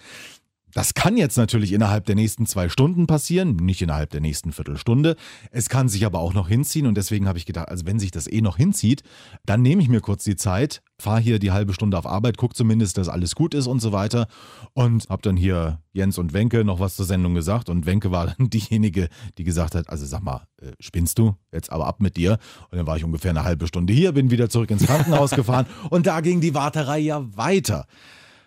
Das 0.75 0.95
kann 0.95 1.17
jetzt 1.17 1.37
natürlich 1.37 1.73
innerhalb 1.73 2.05
der 2.05 2.15
nächsten 2.15 2.47
zwei 2.47 2.69
Stunden 2.69 3.07
passieren, 3.07 3.57
nicht 3.57 3.81
innerhalb 3.81 4.11
der 4.11 4.21
nächsten 4.21 4.53
Viertelstunde. 4.53 5.17
Es 5.51 5.69
kann 5.69 5.89
sich 5.89 6.05
aber 6.05 6.21
auch 6.21 6.35
noch 6.35 6.49
hinziehen 6.49 6.87
und 6.87 6.97
deswegen 6.97 7.27
habe 7.27 7.39
ich 7.39 7.47
gedacht, 7.47 7.69
also 7.69 7.87
wenn 7.87 7.99
sich 7.99 8.11
das 8.11 8.27
eh 8.27 8.41
noch 8.41 8.57
hinzieht, 8.57 9.03
dann 9.47 9.63
nehme 9.63 9.83
ich 9.83 9.89
mir 9.89 10.01
kurz 10.01 10.25
die 10.25 10.37
Zeit, 10.37 10.83
fahre 11.01 11.21
hier 11.21 11.39
die 11.39 11.53
halbe 11.53 11.73
Stunde 11.73 11.97
auf 11.97 12.07
Arbeit, 12.07 12.37
gucke 12.37 12.55
zumindest, 12.55 12.99
dass 12.99 13.09
alles 13.09 13.35
gut 13.35 13.55
ist 13.55 13.67
und 13.67 13.81
so 13.81 13.93
weiter 13.93 14.27
und 14.75 15.09
habe 15.09 15.23
dann 15.23 15.37
hier 15.37 15.81
Jens 15.93 16.19
und 16.19 16.33
Wenke 16.33 16.65
noch 16.65 16.81
was 16.81 16.97
zur 16.97 17.07
Sendung 17.07 17.35
gesagt 17.35 17.69
und 17.71 17.87
Wenke 17.87 18.11
war 18.11 18.27
dann 18.39 18.51
diejenige, 18.51 19.09
die 19.39 19.45
gesagt 19.45 19.75
hat, 19.75 19.89
also 19.89 20.05
sag 20.07 20.23
mal, 20.23 20.47
äh, 20.61 20.73
spinnst 20.81 21.19
du? 21.19 21.35
Jetzt 21.53 21.73
aber 21.73 21.87
ab 21.87 22.01
mit 22.01 22.17
dir. 22.17 22.39
Und 22.71 22.79
dann 22.79 22.87
war 22.87 22.97
ich 22.97 23.05
ungefähr 23.05 23.31
eine 23.31 23.45
halbe 23.45 23.67
Stunde 23.67 23.93
hier, 23.93 24.13
bin 24.13 24.31
wieder 24.31 24.51
zurück 24.51 24.71
ins 24.71 24.85
Krankenhaus 24.85 25.31
gefahren 25.31 25.67
und 25.91 26.07
da 26.07 26.21
ging 26.21 26.41
die 26.41 26.55
Warterei 26.55 26.99
ja 26.99 27.25
weiter. 27.37 27.87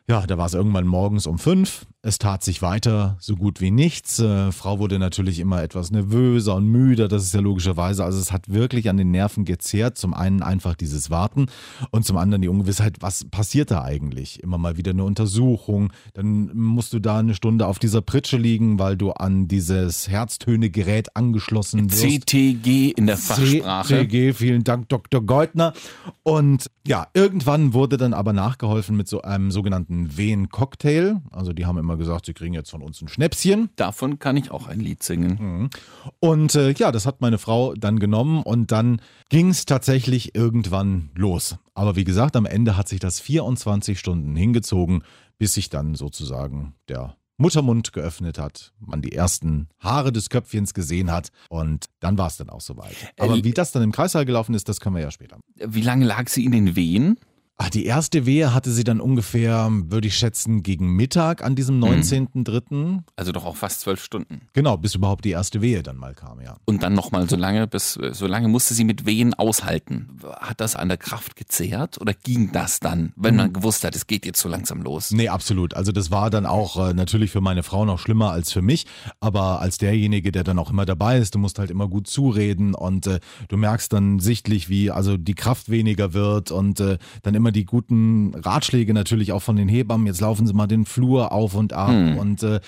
Ja, 0.08 0.26
da 0.28 0.38
war 0.38 0.46
es 0.46 0.54
irgendwann 0.54 0.88
morgens 0.88 1.26
um 1.26 1.40
fünf. 1.40 1.86
Es 2.04 2.18
tat 2.18 2.44
sich 2.44 2.64
weiter 2.64 3.16
so 3.20 3.36
gut 3.36 3.62
wie 3.62 3.70
nichts. 3.70 4.18
Äh, 4.18 4.52
Frau 4.52 4.80
wurde 4.80 4.98
natürlich 4.98 5.40
immer 5.40 5.62
etwas 5.62 5.92
nervöser 5.92 6.56
und 6.56 6.66
müder, 6.66 7.08
das 7.08 7.24
ist 7.24 7.36
ja 7.36 7.42
logischerweise. 7.42 8.04
Also 8.04 8.20
es 8.20 8.32
hat 8.32 8.52
wirklich 8.52 8.90
an 8.90 8.98
den 8.98 9.12
Nerven 9.12 9.46
gezehrt. 9.46 10.00
Zum 10.00 10.16
einen 10.16 10.42
einfach 10.42 10.74
dieses 10.74 11.12
Warten 11.12 11.46
und 11.92 12.04
zum 12.04 12.18
anderen 12.18 12.42
die 12.42 12.48
Ungewissheit, 12.48 12.96
was 13.02 13.26
passiert 13.26 13.70
da 13.70 13.84
eigentlich? 13.84 14.42
Immer 14.42 14.58
mal 14.58 14.78
wieder 14.78 14.92
eine 14.92 15.04
Untersuchung. 15.04 15.94
Dann 16.16 16.50
musst 16.56 16.92
du 16.94 17.00
da 17.00 17.20
eine 17.20 17.36
Stunde 17.36 17.68
auf 17.68 17.78
dieser 17.78 18.02
Pritsche 18.02 18.38
liegen, 18.38 18.80
weil 18.80 18.98
du 18.98 19.12
an 19.12 19.48
dieses 19.48 20.10
Herztönegerät 20.10 21.16
angeschlossen 21.16 21.92
wirst. 21.92 22.02
CTG 22.02 22.94
in 22.98 23.06
der 23.06 23.18
Fachsprache. 23.18 24.08
CTG, 24.08 24.34
vielen 24.34 24.64
Dank, 24.64 24.90
Dr. 24.90 25.24
Geutner. 25.24 25.74
Und 26.24 26.66
ja, 26.88 27.06
irgendwann 27.14 27.76
wurde 27.76 27.98
dann 27.98 28.16
aber 28.16 28.34
nachgeholfen 28.34 28.98
mit 28.98 29.08
so 29.08 29.22
einem 29.22 29.52
sogenannten 29.52 30.18
Wehen-Cocktail. 30.18 31.22
Also 31.30 31.54
die 31.54 31.68
haben 31.68 31.78
immer 31.78 31.91
gesagt, 31.98 32.26
sie 32.26 32.34
kriegen 32.34 32.54
jetzt 32.54 32.72
von 32.72 32.82
uns 32.82 33.02
ein 33.02 33.08
Schnäpschen. 33.08 33.70
Davon 33.76 34.20
kann 34.20 34.38
ich 34.38 34.52
auch 34.52 34.68
ein 34.68 34.80
Lied 34.80 35.04
singen. 35.04 35.70
Und 36.20 36.56
äh, 36.56 36.72
ja, 36.72 36.92
das 36.92 37.06
hat 37.06 37.22
meine 37.22 37.38
Frau 37.38 37.74
dann 37.74 38.00
genommen 38.00 38.44
und 38.44 38.72
dann 38.72 39.02
ging 39.30 39.50
es 39.50 39.66
tatsächlich 39.66 40.36
irgendwann 40.36 41.10
los. 41.16 41.58
Aber 41.74 41.96
wie 41.96 42.04
gesagt, 42.04 42.36
am 42.36 42.46
Ende 42.46 42.78
hat 42.78 42.88
sich 42.88 43.00
das 43.00 43.20
24 43.20 44.00
Stunden 44.00 44.36
hingezogen, 44.36 45.04
bis 45.38 45.54
sich 45.54 45.70
dann 45.70 45.96
sozusagen 45.96 46.76
der 46.88 47.16
Muttermund 47.42 47.92
geöffnet 47.92 48.38
hat, 48.38 48.72
man 48.80 49.02
die 49.02 49.14
ersten 49.14 49.68
Haare 49.80 50.12
des 50.12 50.30
Köpfchens 50.30 50.74
gesehen 50.74 51.12
hat 51.12 51.30
und 51.50 51.86
dann 52.00 52.18
war 52.18 52.28
es 52.28 52.38
dann 52.38 52.50
auch 52.50 52.62
soweit. 52.62 52.96
Aber 53.20 53.44
wie 53.44 53.52
das 53.52 53.72
dann 53.72 53.82
im 53.82 53.92
Kreißsaal 53.92 54.26
gelaufen 54.26 54.54
ist, 54.54 54.70
das 54.70 54.80
können 54.80 54.96
wir 54.96 55.02
ja 55.02 55.12
später. 55.12 55.40
Wie 55.56 55.82
lange 55.82 56.06
lag 56.06 56.30
sie 56.30 56.46
in 56.46 56.52
den 56.52 56.76
Wehen? 56.76 57.18
Ach, 57.64 57.70
die 57.70 57.86
erste 57.86 58.26
Wehe 58.26 58.56
hatte 58.56 58.72
sie 58.72 58.84
dann 58.84 59.00
ungefähr, 59.00 59.70
würde 59.72 60.08
ich 60.08 60.18
schätzen, 60.18 60.64
gegen 60.64 60.96
Mittag 60.96 61.44
an 61.44 61.54
diesem 61.54 61.80
19.03. 61.80 63.02
Also 63.16 63.32
doch 63.32 63.46
auch 63.46 63.56
fast 63.56 63.82
zwölf 63.82 64.04
Stunden. 64.04 64.42
Genau, 64.54 64.78
bis 64.78 64.96
überhaupt 64.96 65.26
die 65.26 65.30
erste 65.30 65.62
Wehe 65.62 65.84
dann 65.84 65.98
mal 65.98 66.16
kam, 66.16 66.42
ja. 66.42 66.56
Und 66.66 66.82
dann 66.82 66.96
nochmal 66.96 67.30
so 67.30 67.36
lange, 67.36 67.68
bis 67.68 68.00
so 68.14 68.26
lange 68.26 68.48
musste 68.48 68.74
sie 68.74 68.84
mit 68.84 69.06
Wehen 69.06 69.36
aushalten. 69.36 70.10
Hat 70.40 70.60
das 70.60 70.76
an 70.76 70.88
der 70.88 70.98
Kraft 70.98 71.36
gezehrt 71.36 72.02
oder 72.02 72.16
ging 72.16 72.52
das 72.52 72.80
dann, 72.80 73.14
wenn 73.16 73.36
man 73.36 73.54
gewusst 73.54 73.84
hat, 73.84 73.96
es 73.96 74.08
geht 74.08 74.26
jetzt 74.26 74.40
so 74.40 74.50
langsam 74.50 74.82
los? 74.82 75.12
Nee, 75.12 75.30
absolut. 75.30 75.76
Also 75.76 75.92
das 75.92 76.10
war 76.10 76.32
dann 76.32 76.48
auch 76.48 76.90
äh, 76.90 76.96
natürlich 76.96 77.30
für 77.30 77.42
meine 77.42 77.62
Frau 77.62 77.86
noch 77.86 78.00
schlimmer 78.00 78.32
als 78.32 78.52
für 78.52 78.64
mich, 78.64 78.88
aber 79.20 79.62
als 79.62 79.78
derjenige, 79.78 80.32
der 80.32 80.44
dann 80.44 80.58
auch 80.58 80.72
immer 80.72 80.88
dabei 80.88 81.20
ist, 81.20 81.36
du 81.36 81.38
musst 81.38 81.60
halt 81.60 81.70
immer 81.70 81.88
gut 81.88 82.08
zureden 82.08 82.74
und 82.74 83.06
äh, 83.06 83.20
du 83.50 83.58
merkst 83.58 83.94
dann 83.94 84.18
sichtlich, 84.18 84.68
wie 84.68 84.90
also 84.90 85.16
die 85.16 85.36
Kraft 85.36 85.70
weniger 85.70 86.14
wird 86.14 86.50
und 86.50 86.80
äh, 86.80 86.98
dann 87.22 87.36
immer 87.36 87.51
die 87.52 87.66
guten 87.66 88.36
Ratschläge 88.36 88.94
natürlich 88.94 89.32
auch 89.32 89.42
von 89.42 89.56
den 89.56 89.68
Hebammen, 89.68 90.08
jetzt 90.08 90.22
laufen 90.22 90.46
sie 90.46 90.54
mal 90.54 90.68
den 90.68 90.86
Flur 90.86 91.32
auf 91.32 91.56
und 91.56 91.74
ab 91.74 91.90
und 91.90 92.44
äh, 92.44 92.60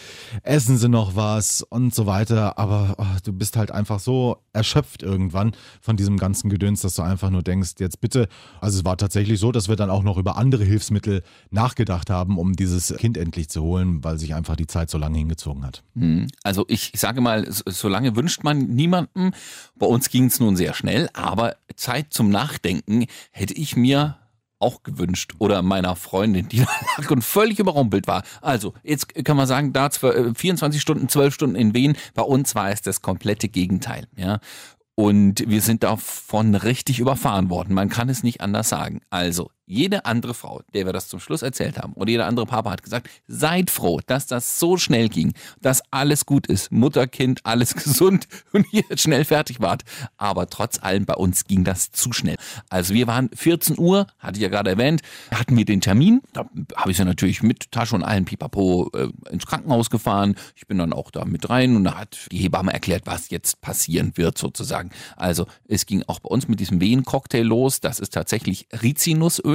essen 0.42 0.78
sie 0.78 0.90
noch 0.90 1.16
was 1.16 1.62
und 1.62 1.94
so 1.94 2.06
weiter, 2.06 2.58
aber 2.58 2.96
oh, 2.98 3.18
du 3.24 3.34
bist 3.34 3.58
halt 3.58 3.72
einfach 3.72 4.00
so 4.00 4.38
erschöpft 4.54 5.04
irgendwann 5.04 5.54
von 5.82 5.98
diesem 5.98 6.18
ganzen 6.18 6.50
Gedöns, 6.50 6.82
dass 6.82 6.96
du 6.96 7.02
einfach 7.02 7.30
nur 7.30 7.44
denkst, 7.44 7.74
jetzt 7.80 8.02
bitte, 8.02 8.28
also 8.62 8.80
es 8.80 8.86
war 8.86 8.98
tatsächlich 8.98 9.40
so, 9.40 9.52
dass 9.52 9.70
wir 9.70 9.76
dann 9.76 9.90
auch 9.90 10.04
noch 10.04 10.18
über 10.18 10.38
andere 10.38 10.64
Hilfsmittel 10.64 11.24
nachgedacht 11.52 12.10
haben, 12.10 12.38
um 12.38 12.56
dieses 12.56 12.96
Kind 12.98 13.18
endlich 13.18 13.50
zu 13.50 13.62
holen, 13.62 14.04
weil 14.04 14.18
sich 14.18 14.34
einfach 14.34 14.56
die 14.56 14.68
Zeit 14.68 14.90
so 14.90 14.98
lange 14.98 15.18
hingezogen 15.18 15.66
hat. 15.66 15.84
Hm. 15.96 16.28
Also 16.44 16.66
ich 16.68 16.92
sage 16.96 17.22
mal, 17.22 17.52
so 17.52 17.84
so 17.84 17.90
lange 17.90 18.16
wünscht 18.16 18.44
man 18.44 18.60
niemandem. 18.60 19.34
Bei 19.76 19.86
uns 19.86 20.10
ging 20.10 20.26
es 20.26 20.40
nun 20.40 20.56
sehr 20.56 20.74
schnell, 20.74 21.10
aber 21.14 21.58
Zeit 21.76 22.14
zum 22.14 22.30
Nachdenken 22.30 23.06
hätte 23.32 23.54
ich 23.54 23.76
mir 23.76 24.18
auch 24.64 24.84
gewünscht 24.84 25.34
oder 25.38 25.62
meiner 25.62 25.96
Freundin, 25.96 26.48
die 26.50 26.60
lag 26.98 27.12
und 27.12 27.24
völlig 27.24 27.60
überrumpelt 27.60 28.08
war. 28.08 28.24
Also, 28.42 28.74
jetzt 28.84 29.14
kann 29.24 29.38
man 29.38 29.48
sagen, 29.48 29.74
da 29.74 29.90
zwar, 29.92 30.16
äh, 30.16 30.34
24 30.34 30.82
Stunden, 30.82 31.10
12 31.10 31.34
Stunden 31.34 31.56
in 31.56 31.74
Wien, 31.74 31.96
bei 32.16 32.24
uns 32.24 32.56
war 32.56 32.72
es 32.72 32.82
das 32.82 33.02
komplette 33.02 33.50
Gegenteil, 33.50 34.08
ja. 34.16 34.40
Und 34.96 35.50
wir 35.50 35.62
sind 35.62 35.82
davon 35.82 36.54
richtig 36.54 37.00
überfahren 37.00 37.50
worden. 37.50 37.74
Man 37.74 37.90
kann 37.90 38.10
es 38.10 38.22
nicht 38.22 38.42
anders 38.42 38.70
sagen. 38.70 39.02
Also, 39.10 39.50
jede 39.66 40.06
andere 40.06 40.34
Frau, 40.34 40.62
der 40.74 40.86
wir 40.86 40.94
das 40.94 41.08
zum 41.08 41.20
Schluss 41.20 41.42
erzählt 41.42 41.78
haben, 41.78 41.94
oder 41.94 42.12
jeder 42.12 42.28
andere 42.28 42.46
Papa 42.46 42.72
hat 42.72 42.84
gesagt, 42.84 43.10
seid 43.28 43.70
froh, 43.70 44.02
dass 44.06 44.28
das 44.28 44.60
so 44.60 44.78
schnell 44.78 45.10
ging, 45.10 45.34
dass 45.62 45.82
alles 45.92 46.26
gut 46.26 46.48
ist, 46.48 46.72
Mutter, 46.72 47.08
Kind, 47.08 47.42
alles 47.44 47.74
gesund 47.84 48.28
und 48.52 48.66
ihr 48.74 48.84
schnell 48.96 49.26
fertig 49.26 49.62
wart. 49.62 49.84
Aber 50.18 50.50
trotz 50.50 50.82
allem, 50.82 51.06
bei 51.06 51.16
uns 51.16 51.46
ging 51.46 51.64
das 51.64 51.92
zu 51.92 52.12
schnell. 52.12 52.36
Also 52.70 52.94
wir 52.94 53.08
waren 53.08 53.30
14 53.34 53.80
Uhr, 53.80 54.08
hatte 54.20 54.38
ich 54.38 54.44
ja 54.44 54.50
gerade 54.50 54.72
erwähnt, 54.72 55.02
hatten 55.32 55.56
wir 55.56 55.66
den 55.66 55.82
Termin. 55.82 56.22
Da 56.34 56.50
habe 56.76 56.92
ich 56.92 56.98
sie 56.98 57.06
natürlich 57.06 57.42
mit 57.42 57.72
Tasche 57.72 57.96
und 57.96 58.04
allen 58.04 58.26
Pipapo 58.26 58.92
äh, 58.94 59.10
ins 59.32 59.46
Krankenhaus 59.46 59.90
gefahren. 59.90 60.36
Ich 60.56 60.68
bin 60.68 60.78
dann 60.78 60.94
auch 60.94 61.12
da 61.12 61.26
mit 61.26 61.50
rein 61.50 61.76
und 61.76 61.86
da 61.86 61.96
hat 61.96 62.28
die 62.32 62.38
Hebamme 62.38 62.74
erklärt, 62.74 63.04
was 63.06 63.30
jetzt 63.30 63.62
passieren 63.62 64.14
wird 64.16 64.38
sozusagen. 64.38 64.92
Also 65.16 65.48
es 65.68 65.86
ging 65.86 66.04
auch 66.08 66.20
bei 66.20 66.30
uns 66.30 66.48
mit 66.48 66.60
diesem 66.60 66.82
Wehen-Cocktail 66.82 67.44
los. 67.44 67.80
Das 67.80 68.00
ist 68.00 68.14
tatsächlich 68.14 68.68
Rizinusöl 68.82 69.53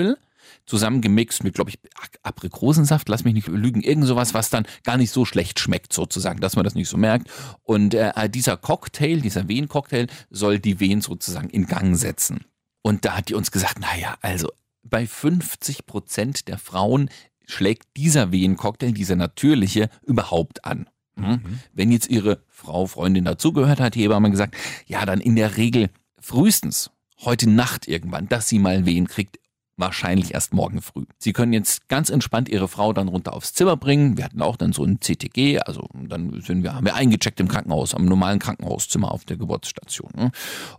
zusammengemixt 0.66 1.44
mit, 1.44 1.54
glaube 1.54 1.70
ich, 1.70 1.78
Aprikosensaft, 2.22 3.08
lass 3.08 3.24
mich 3.24 3.34
nicht 3.34 3.48
lügen, 3.48 3.82
irgend 3.82 4.06
sowas, 4.06 4.34
was 4.34 4.50
dann 4.50 4.66
gar 4.84 4.96
nicht 4.96 5.10
so 5.10 5.24
schlecht 5.24 5.58
schmeckt, 5.58 5.92
sozusagen, 5.92 6.40
dass 6.40 6.56
man 6.56 6.64
das 6.64 6.74
nicht 6.74 6.88
so 6.88 6.96
merkt. 6.96 7.30
Und 7.62 7.94
äh, 7.94 8.28
dieser 8.28 8.56
Cocktail, 8.56 9.20
dieser 9.20 9.48
Wehen-Cocktail, 9.48 10.06
soll 10.30 10.58
die 10.58 10.78
Wehen 10.80 11.00
sozusagen 11.00 11.48
in 11.50 11.66
Gang 11.66 11.96
setzen. 11.96 12.44
Und 12.82 13.04
da 13.04 13.16
hat 13.16 13.28
die 13.28 13.34
uns 13.34 13.50
gesagt, 13.50 13.80
naja, 13.80 14.16
also 14.20 14.50
bei 14.82 15.06
50 15.06 15.86
Prozent 15.86 16.48
der 16.48 16.58
Frauen 16.58 17.10
schlägt 17.46 17.88
dieser 17.96 18.30
Wehen-Cocktail, 18.30 18.92
dieser 18.92 19.16
natürliche, 19.16 19.88
überhaupt 20.02 20.64
an. 20.64 20.88
Hm? 21.16 21.40
Wenn 21.72 21.90
jetzt 21.90 22.08
ihre 22.08 22.42
Frau, 22.48 22.86
Freundin 22.86 23.24
dazugehört 23.24 23.80
hat, 23.80 23.94
die 23.94 24.02
Hebamme 24.02 24.30
gesagt, 24.30 24.54
ja, 24.86 25.04
dann 25.04 25.20
in 25.20 25.34
der 25.34 25.56
Regel 25.56 25.90
frühestens 26.20 26.90
heute 27.20 27.50
Nacht 27.50 27.88
irgendwann, 27.88 28.28
dass 28.28 28.48
sie 28.48 28.58
mal 28.58 28.86
Wehen 28.86 29.08
kriegt, 29.08 29.38
wahrscheinlich 29.78 30.34
erst 30.34 30.52
morgen 30.52 30.82
früh. 30.82 31.04
Sie 31.18 31.32
können 31.32 31.52
jetzt 31.52 31.88
ganz 31.88 32.10
entspannt 32.10 32.48
Ihre 32.48 32.68
Frau 32.68 32.92
dann 32.92 33.08
runter 33.08 33.32
aufs 33.32 33.54
Zimmer 33.54 33.76
bringen. 33.76 34.16
Wir 34.16 34.24
hatten 34.24 34.42
auch 34.42 34.56
dann 34.56 34.72
so 34.72 34.84
ein 34.84 35.00
CTG, 35.00 35.60
also 35.60 35.88
dann 35.94 36.40
sind 36.40 36.62
wir, 36.62 36.74
haben 36.74 36.84
wir 36.84 36.94
eingecheckt 36.94 37.40
im 37.40 37.48
Krankenhaus, 37.48 37.94
am 37.94 38.04
normalen 38.04 38.38
Krankenhauszimmer 38.38 39.12
auf 39.12 39.24
der 39.24 39.36
Geburtsstation. 39.36 40.10
ne? 40.14 40.30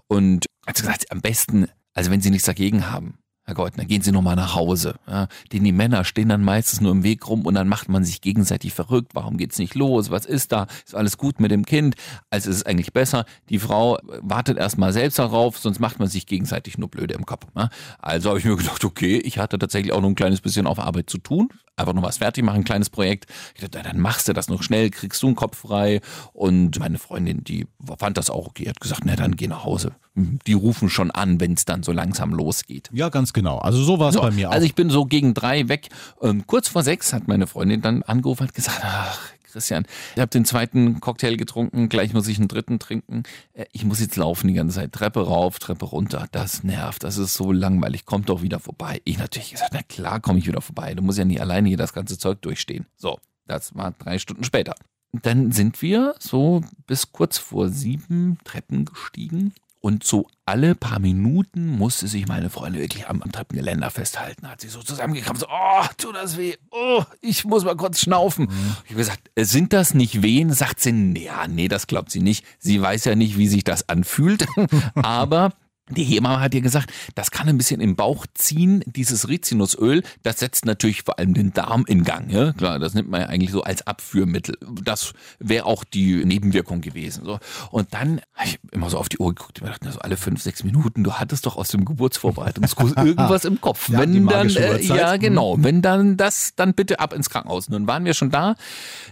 Und 0.08 0.46
hat 0.68 0.78
sie 0.78 0.84
gesagt, 0.84 1.12
am 1.12 1.22
besten, 1.22 1.68
also 1.94 2.12
wenn 2.12 2.22
Sie 2.22 2.30
nichts 2.30 2.46
dagegen 2.46 2.92
haben, 2.92 3.19
Herr 3.50 3.56
Goldner, 3.56 3.86
gehen 3.86 4.04
Sie 4.04 4.12
nochmal 4.12 4.36
nach 4.36 4.54
Hause. 4.54 4.94
Ja, 5.08 5.28
denn 5.52 5.64
die 5.64 5.72
Männer 5.72 6.04
stehen 6.04 6.30
dann 6.30 6.44
meistens 6.44 6.82
nur 6.82 6.92
im 6.92 7.02
Weg 7.02 7.28
rum 7.28 7.48
und 7.48 7.56
dann 7.56 7.68
macht 7.68 7.90
man 7.90 8.04
sich 8.04 8.22
gegenseitig 8.22 8.76
verrückt. 8.76 9.16
Warum 9.16 9.38
geht's 9.38 9.58
nicht 9.58 9.74
los? 9.74 10.12
Was 10.12 10.28
ist 10.28 10.52
da? 10.52 10.68
Ist 10.86 10.94
alles 10.94 11.18
gut 11.18 11.40
mit 11.40 11.50
dem 11.50 11.66
Kind? 11.66 11.96
Also 12.30 12.52
ist 12.52 12.58
es 12.58 12.66
eigentlich 12.68 12.94
besser. 12.94 13.26
Die 13.50 13.58
Frau 13.58 13.98
wartet 14.22 14.60
erstmal 14.60 14.94
selbst 14.94 15.18
darauf, 15.18 15.58
sonst 15.58 15.80
macht 15.80 15.98
man 15.98 16.08
sich 16.08 16.28
gegenseitig 16.28 16.78
nur 16.78 16.90
blöde 16.90 17.16
im 17.16 17.26
Kopf. 17.26 17.48
Ja? 17.56 17.70
Also 17.98 18.30
habe 18.30 18.38
ich 18.38 18.46
mir 18.46 18.56
gedacht, 18.56 18.86
okay, 18.86 19.18
ich 19.18 19.40
hatte 19.40 19.58
tatsächlich 19.58 19.94
auch 19.94 20.02
noch 20.02 20.10
ein 20.10 20.16
kleines 20.16 20.42
bisschen 20.42 20.68
auf 20.68 20.78
Arbeit 20.78 21.10
zu 21.10 21.18
tun. 21.18 21.50
Einfach 21.80 21.94
noch 21.94 22.04
was 22.04 22.18
fertig 22.18 22.44
machen, 22.44 22.58
ein 22.58 22.64
kleines 22.66 22.90
Projekt. 22.90 23.26
Ich 23.56 23.62
dachte, 23.62 23.82
dann 23.82 24.00
machst 24.00 24.28
du 24.28 24.34
das 24.34 24.50
noch 24.50 24.62
schnell, 24.64 24.90
kriegst 24.90 25.24
du 25.24 25.28
einen 25.28 25.36
Kopf 25.36 25.60
frei. 25.60 26.02
Und 26.34 26.78
meine 26.80 26.98
Freundin, 27.00 27.44
die 27.44 27.68
fand 27.98 28.18
das 28.18 28.30
auch 28.30 28.48
okay, 28.48 28.68
hat 28.68 28.80
gesagt, 28.80 29.04
na 29.06 29.16
dann 29.16 29.36
geh 29.36 29.48
nach 29.48 29.64
Hause. 29.64 29.94
Die 30.16 30.54
rufen 30.54 30.90
schon 30.90 31.12
an, 31.12 31.40
wenn 31.40 31.54
es 31.54 31.64
dann 31.64 31.82
so 31.84 31.92
langsam 31.94 32.34
losgeht. 32.34 32.90
Ja, 32.92 33.08
ganz 33.10 33.32
genau. 33.32 33.60
Also 33.60 33.82
so 33.82 34.00
war 34.00 34.10
es 34.10 34.16
So, 34.16 34.22
bei 34.22 34.32
mir 34.32 34.50
auch. 34.50 34.54
Also 34.54 34.66
ich 34.66 34.76
bin 34.76 34.90
so 34.90 35.06
gegen 35.06 35.34
drei 35.34 35.70
weg. 35.70 35.88
Ähm, 36.22 36.46
kurz 36.46 36.68
vor 36.68 36.84
sechs 36.84 37.14
hat 37.14 37.28
meine 37.28 37.48
Freundin 37.48 37.82
dann 37.82 38.04
angerufen 38.04 38.44
und 38.44 38.54
gesagt, 38.54 38.82
ach, 38.84 39.20
Christian, 39.52 39.86
ich 40.16 40.22
habe 40.22 40.30
den 40.30 40.46
zweiten 40.46 41.00
Cocktail 41.00 41.36
getrunken, 41.36 41.90
gleich 41.90 42.14
muss 42.14 42.28
ich 42.28 42.38
einen 42.38 42.48
dritten 42.48 42.80
trinken. 42.80 43.24
Äh, 43.54 43.66
Ich 43.72 43.86
muss 43.86 44.00
jetzt 44.00 44.16
laufen 44.16 44.48
die 44.48 44.54
ganze 44.54 44.76
Zeit. 44.76 44.92
Treppe 44.92 45.26
rauf, 45.26 45.60
Treppe 45.60 45.86
runter. 45.86 46.28
Das 46.32 46.64
nervt, 46.64 47.04
das 47.04 47.18
ist 47.18 47.34
so 47.34 47.52
langweilig. 47.52 48.06
Kommt 48.06 48.30
doch 48.30 48.42
wieder 48.42 48.60
vorbei. 48.60 49.02
Ich 49.06 49.18
natürlich 49.18 49.52
gesagt, 49.52 49.72
na 49.74 49.82
klar 49.84 50.20
komme 50.20 50.40
ich 50.40 50.48
wieder 50.48 50.62
vorbei. 50.62 50.94
Du 50.94 51.02
musst 51.04 51.18
ja 51.18 51.26
nicht 51.26 51.42
alleine 51.42 51.68
hier 51.68 51.78
das 51.78 51.94
ganze 51.94 52.18
Zeug 52.18 52.42
durchstehen. 52.42 52.86
So, 52.98 53.20
das 53.48 53.76
war 53.76 53.92
drei 53.92 54.20
Stunden 54.20 54.44
später. 54.44 54.76
Dann 55.12 55.52
sind 55.52 55.82
wir 55.82 56.14
so 56.20 56.62
bis 56.86 57.12
kurz 57.12 57.38
vor 57.38 57.70
sieben 57.70 58.38
Treppen 58.44 58.86
gestiegen 58.86 59.54
Und 59.82 60.04
so 60.04 60.28
alle 60.46 60.76
paar 60.76 61.00
Minuten 61.00 61.78
musste 61.78 62.08
sich 62.08 62.28
meine 62.28 62.50
Freundin 62.50 62.82
wirklich 62.82 63.08
am, 63.08 63.22
am 63.22 63.32
Treppengeländer 63.32 63.90
festhalten. 63.90 64.50
Hat 64.50 64.60
sie 64.60 64.68
so 64.68 64.82
zusammengekrampft, 64.82 65.42
so, 65.42 65.48
oh, 65.50 65.86
tut 65.98 66.16
das 66.16 66.38
weh, 66.38 66.56
oh, 66.72 67.04
ich 67.22 67.46
muss 67.46 67.64
mal 67.64 67.78
kurz 67.78 68.02
schnaufen. 68.02 68.46
Mhm. 68.46 68.76
Ich 68.84 68.90
habe 68.92 69.00
gesagt, 69.00 69.32
äh, 69.36 69.46
sind 69.46 69.72
das 69.72 69.94
nicht 69.94 70.22
Wehen? 70.22 70.52
Sagt 70.52 70.82
sie, 70.82 71.14
ja, 71.18 71.48
nee, 71.48 71.70
das 71.70 71.88
glaubt 71.88 72.12
sie 72.12 72.22
nicht. 72.22 72.46
Sie 72.58 72.82
weiß 72.82 73.06
ja 73.06 73.16
nicht, 73.16 73.38
wie 73.38 73.48
sich 73.48 73.64
das 73.64 73.88
anfühlt. 73.88 74.46
Aber 74.96 75.54
die 75.90 76.04
Hebamme 76.04 76.40
hat 76.40 76.54
ihr 76.54 76.62
gesagt, 76.62 76.92
das 77.16 77.32
kann 77.32 77.48
ein 77.48 77.58
bisschen 77.58 77.82
im 77.82 77.96
Bauch 77.96 78.26
ziehen, 78.34 78.84
dieses 78.86 79.28
Rizinusöl, 79.28 80.04
das 80.24 80.40
setzt 80.40 80.66
natürlich 80.66 81.04
vor 81.04 81.20
allem 81.20 81.34
den 81.34 81.54
Darm 81.54 81.86
in 81.88 82.04
Gang. 82.04 82.30
Ja? 82.30 82.54
Klar, 82.54 82.80
das 82.80 82.94
nimmt 82.94 83.10
man 83.10 83.22
ja 83.22 83.28
eigentlich 83.28 83.52
so 83.52 83.64
als 83.64 83.86
Abführmittel. 83.86 84.58
Das 84.84 85.14
wäre 85.40 85.66
auch 85.66 85.84
die 85.84 86.26
Nebenwirkung 86.26 86.82
gewesen. 86.82 87.26
So. 87.26 87.40
Und 87.72 87.94
dann 87.94 88.22
habe 88.34 88.50
ich 88.50 88.60
immer 88.72 88.90
so 88.90 88.98
auf 88.98 89.10
die 89.10 89.18
Uhr 89.18 89.34
geguckt 89.34 89.62
mir 89.62 89.70
dachte, 89.70 89.92
so 89.92 90.00
alle 90.00 90.18
fünf, 90.18 90.42
sechs 90.42 90.64
Minuten, 90.64 91.04
du 91.04 91.14
hattest 91.14 91.46
doch 91.46 91.58
aus 91.58 91.70
dem 91.70 91.86
Geburtsvorbereitungskurs 91.86 92.94
irgendwas 92.98 93.46
im 93.46 93.62
Kopf. 93.62 93.90
Ja, 93.90 94.00
wenn 94.00 94.26
dann, 94.28 94.50
äh, 94.50 94.82
ja 94.82 95.16
mhm. 95.16 95.20
genau, 95.20 95.56
wenn 95.60 95.82
dann 95.82 96.18
das, 96.18 96.54
dann 96.56 96.74
bitte 96.74 97.00
ab 97.00 97.14
ins 97.14 97.30
Krankenhaus. 97.30 97.70
Nun 97.70 97.88
waren 97.88 98.06
wir 98.06 98.14
schon 98.14 98.30
da. 98.30 98.56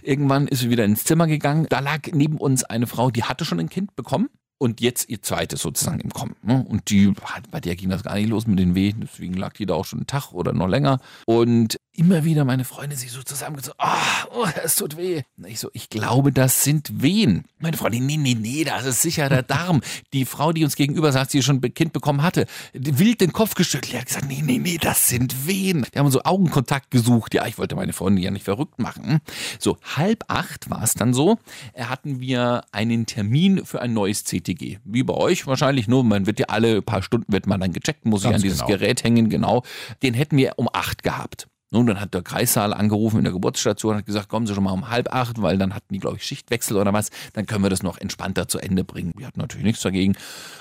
Irgendwann 0.02 0.48
ist 0.48 0.60
sie 0.60 0.70
wieder 0.70 0.84
ins 0.84 1.04
Zimmer 1.04 1.26
gegangen. 1.26 1.66
Da 1.68 1.80
lag 1.80 2.00
neben 2.12 2.38
uns 2.38 2.64
eine 2.64 2.86
Frau, 2.86 3.10
die 3.10 3.24
hatte 3.24 3.44
schon 3.44 3.60
ein 3.60 3.68
Kind 3.68 3.96
bekommen 3.96 4.28
und 4.58 4.80
jetzt 4.80 5.08
ihr 5.08 5.22
zweites 5.22 5.62
sozusagen 5.62 6.00
im 6.00 6.10
Kommen. 6.10 6.36
Ne? 6.42 6.64
Und 6.68 6.90
die, 6.90 7.12
bei 7.50 7.60
der 7.60 7.76
ging 7.76 7.90
das 7.90 8.02
gar 8.02 8.16
nicht 8.16 8.28
los 8.28 8.46
mit 8.46 8.58
den 8.58 8.74
Wehen, 8.74 9.00
deswegen 9.00 9.34
lag 9.34 9.54
die 9.54 9.66
da 9.66 9.74
auch 9.74 9.84
schon 9.84 10.00
einen 10.00 10.06
Tag 10.06 10.32
oder 10.32 10.52
noch 10.52 10.68
länger. 10.68 11.00
Und 11.26 11.78
immer 11.98 12.24
wieder 12.24 12.44
meine 12.44 12.64
Freundin 12.64 12.96
sich 12.96 13.10
so 13.10 13.22
zusammengezogen, 13.22 13.78
ah, 13.78 14.24
oh, 14.32 14.46
es 14.62 14.76
tut 14.76 14.96
weh. 14.96 15.22
Ich 15.46 15.58
so, 15.58 15.68
ich 15.72 15.90
glaube, 15.90 16.32
das 16.32 16.62
sind 16.62 17.02
Wehen. 17.02 17.44
Meine 17.58 17.76
Freundin, 17.76 18.06
nee, 18.06 18.16
nee, 18.16 18.36
nee, 18.38 18.62
das 18.62 18.84
ist 18.84 19.02
sicher 19.02 19.28
der 19.28 19.42
Darm. 19.48 19.80
Die 20.12 20.24
Frau, 20.24 20.52
die 20.52 20.62
uns 20.62 20.76
gegenüber 20.76 21.10
saß, 21.10 21.28
die 21.28 21.42
schon 21.42 21.60
ein 21.62 21.74
Kind 21.74 21.92
bekommen 21.92 22.22
hatte, 22.22 22.46
wild 22.72 23.20
den 23.20 23.32
Kopf 23.32 23.54
geschüttelt, 23.54 23.92
die 23.92 23.98
hat 23.98 24.06
gesagt, 24.06 24.26
nee, 24.28 24.42
nee, 24.44 24.58
nee, 24.58 24.78
das 24.80 25.08
sind 25.08 25.48
Wehen. 25.48 25.86
Wir 25.90 25.98
haben 25.98 26.10
so 26.10 26.22
Augenkontakt 26.22 26.92
gesucht. 26.92 27.34
Ja, 27.34 27.46
ich 27.46 27.58
wollte 27.58 27.74
meine 27.74 27.92
Freundin 27.92 28.22
ja 28.22 28.30
nicht 28.30 28.44
verrückt 28.44 28.78
machen. 28.78 29.18
So, 29.58 29.76
halb 29.96 30.24
acht 30.28 30.70
war 30.70 30.84
es 30.84 30.94
dann 30.94 31.12
so, 31.12 31.38
hatten 31.76 32.20
wir 32.20 32.62
einen 32.70 33.06
Termin 33.06 33.64
für 33.64 33.82
ein 33.82 33.92
neues 33.92 34.22
CTG. 34.22 34.78
Wie 34.84 35.02
bei 35.02 35.14
euch 35.14 35.48
wahrscheinlich, 35.48 35.88
nur 35.88 36.04
man 36.04 36.26
wird 36.26 36.38
ja 36.38 36.46
alle 36.46 36.80
paar 36.80 37.02
Stunden 37.02 37.32
wird 37.32 37.48
man 37.48 37.60
dann 37.60 37.72
gecheckt, 37.72 38.06
muss 38.06 38.20
ich 38.20 38.30
Ganz 38.30 38.36
an 38.36 38.42
dieses 38.42 38.58
genau. 38.60 38.78
Gerät 38.78 39.02
hängen, 39.02 39.28
genau. 39.30 39.64
Den 40.02 40.14
hätten 40.14 40.36
wir 40.36 40.52
um 40.58 40.68
acht 40.72 41.02
gehabt. 41.02 41.48
Nun, 41.70 41.86
dann 41.86 42.00
hat 42.00 42.14
der 42.14 42.22
Kreissaal 42.22 42.72
angerufen 42.72 43.18
in 43.18 43.24
der 43.24 43.32
Geburtsstation 43.32 43.92
und 43.92 43.98
hat 43.98 44.06
gesagt, 44.06 44.28
kommen 44.28 44.46
Sie 44.46 44.54
schon 44.54 44.64
mal 44.64 44.72
um 44.72 44.88
halb 44.88 45.12
acht, 45.14 45.42
weil 45.42 45.58
dann 45.58 45.74
hatten 45.74 45.92
die, 45.92 45.98
glaube 45.98 46.16
ich, 46.16 46.24
Schichtwechsel 46.24 46.78
oder 46.78 46.94
was. 46.94 47.10
Dann 47.34 47.44
können 47.44 47.62
wir 47.62 47.68
das 47.68 47.82
noch 47.82 47.98
entspannter 47.98 48.48
zu 48.48 48.58
Ende 48.58 48.84
bringen. 48.84 49.12
Wir 49.16 49.26
hatten 49.26 49.40
natürlich 49.40 49.66
nichts 49.66 49.82
dagegen. 49.82 50.16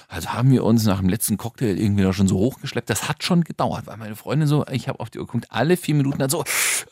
Also 0.09 0.33
haben 0.33 0.51
wir 0.51 0.65
uns 0.65 0.83
nach 0.85 0.99
dem 0.99 1.07
letzten 1.07 1.37
Cocktail 1.37 1.77
irgendwie 1.77 2.03
da 2.03 2.11
schon 2.11 2.27
so 2.27 2.37
hochgeschleppt. 2.37 2.89
Das 2.89 3.07
hat 3.07 3.23
schon 3.23 3.45
gedauert, 3.45 3.87
weil 3.87 3.95
meine 3.95 4.17
Freundin 4.17 4.49
so, 4.49 4.65
ich 4.67 4.89
habe 4.89 4.99
auf 4.99 5.09
die 5.09 5.19
Uhr 5.19 5.25
geguckt, 5.25 5.47
alle 5.49 5.77
vier 5.77 5.95
Minuten 5.95 6.19
dann 6.19 6.29
so, 6.29 6.43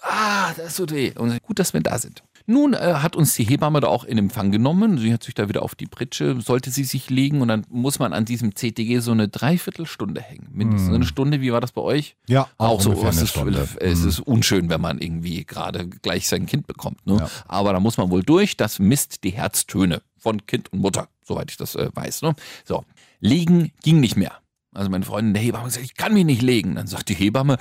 ah, 0.01 0.53
das 0.55 0.77
tut 0.77 0.91
weh. 0.91 1.11
Und 1.17 1.41
gut, 1.43 1.59
dass 1.59 1.73
wir 1.73 1.81
da 1.81 1.97
sind. 1.99 2.23
Nun 2.47 2.73
äh, 2.73 2.77
hat 2.77 3.15
uns 3.15 3.33
die 3.33 3.43
Hebamme 3.43 3.79
da 3.79 3.87
auch 3.87 4.03
in 4.03 4.17
Empfang 4.17 4.51
genommen. 4.51 4.97
Sie 4.99 5.11
hat 5.13 5.23
sich 5.23 5.33
da 5.33 5.49
wieder 5.49 5.63
auf 5.63 5.73
die 5.75 5.87
Pritsche, 5.87 6.39
sollte 6.41 6.69
sie 6.69 6.83
sich 6.83 7.09
legen 7.09 7.41
und 7.41 7.47
dann 7.47 7.65
muss 7.69 7.97
man 7.99 8.13
an 8.13 8.25
diesem 8.25 8.53
CTG 8.53 8.99
so 8.99 9.11
eine 9.11 9.27
Dreiviertelstunde 9.27 10.21
hängen. 10.21 10.47
Mindestens 10.51 10.93
eine 10.93 11.05
Stunde. 11.05 11.41
Wie 11.41 11.51
war 11.51 11.61
das 11.61 11.71
bei 11.71 11.81
euch? 11.81 12.15
Ja, 12.27 12.47
Auch, 12.57 12.81
so. 12.81 12.89
ungefähr 12.91 13.09
Es 13.09 13.15
eine 13.17 13.23
ist, 13.23 13.29
Stunde. 13.31 13.67
es 13.79 13.99
Mhm. 14.01 14.07
ist 14.09 14.19
unschön, 14.19 14.69
wenn 14.69 14.81
man 14.81 14.99
irgendwie 14.99 15.43
gerade 15.45 15.87
gleich 15.87 16.27
sein 16.27 16.45
Kind 16.45 16.67
bekommt. 16.67 17.05
Ne? 17.07 17.17
Ja. 17.19 17.29
Aber 17.47 17.73
da 17.73 17.79
muss 17.79 17.97
man 17.97 18.09
wohl 18.11 18.21
durch. 18.23 18.57
Das 18.57 18.77
misst 18.79 19.23
die 19.23 19.31
Herztöne 19.31 20.01
von 20.17 20.45
Kind 20.45 20.71
und 20.71 20.79
Mutter, 20.81 21.07
soweit 21.23 21.49
ich 21.51 21.57
das 21.57 21.75
äh, 21.75 21.89
weiß. 21.93 22.21
Ne? 22.21 22.35
So, 22.63 22.83
liegen 23.19 23.71
ging 23.83 23.99
nicht 23.99 24.17
mehr. 24.17 24.33
Also 24.71 24.89
meine 24.89 25.05
Freundin 25.05 25.33
der 25.33 25.41
Hebamme 25.41 25.65
gesagt, 25.65 25.85
ich 25.85 25.95
kann 25.95 26.13
mich 26.13 26.25
nicht 26.25 26.41
legen. 26.41 26.75
Dann 26.75 26.85
sagt 26.87 27.09
die 27.09 27.13
Hebamme, 27.15 27.57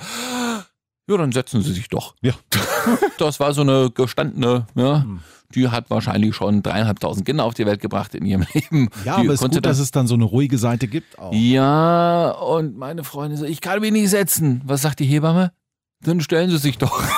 ja, 1.07 1.17
dann 1.17 1.31
setzen 1.31 1.61
Sie 1.61 1.73
sich 1.73 1.87
doch. 1.89 2.15
Ja. 2.21 2.33
Das 3.17 3.39
war 3.39 3.53
so 3.53 3.61
eine 3.61 3.89
gestandene, 3.89 4.67
ja, 4.75 5.01
Hm. 5.03 5.21
die 5.55 5.69
hat 5.69 5.89
wahrscheinlich 5.89 6.35
schon 6.35 6.61
dreieinhalbtausend 6.61 7.25
Kinder 7.25 7.43
auf 7.45 7.53
die 7.55 7.65
Welt 7.65 7.79
gebracht 7.81 8.13
in 8.13 8.25
ihrem 8.25 8.45
Leben. 8.53 8.89
Ja, 9.05 9.15
die 9.15 9.21
aber 9.25 9.33
es 9.33 9.41
ist 9.41 9.51
gut, 9.53 9.65
dass 9.65 9.79
es 9.79 9.89
dann 9.91 10.05
so 10.07 10.13
eine 10.15 10.25
ruhige 10.25 10.57
Seite 10.59 10.87
gibt 10.87 11.17
auch. 11.17 11.33
ja, 11.33 12.29
und 12.31 12.77
meine 12.77 13.03
Freundin 13.03 13.37
so, 13.39 13.45
ich 13.45 13.61
kann 13.61 13.79
mich 13.81 13.91
nicht 13.91 14.09
setzen. 14.09 14.61
Was 14.65 14.81
sagt 14.83 14.99
die 14.99 15.05
Hebamme? 15.05 15.51
Dann 16.03 16.19
stellen 16.21 16.49
Sie 16.51 16.57
sich 16.57 16.77
doch. 16.77 17.01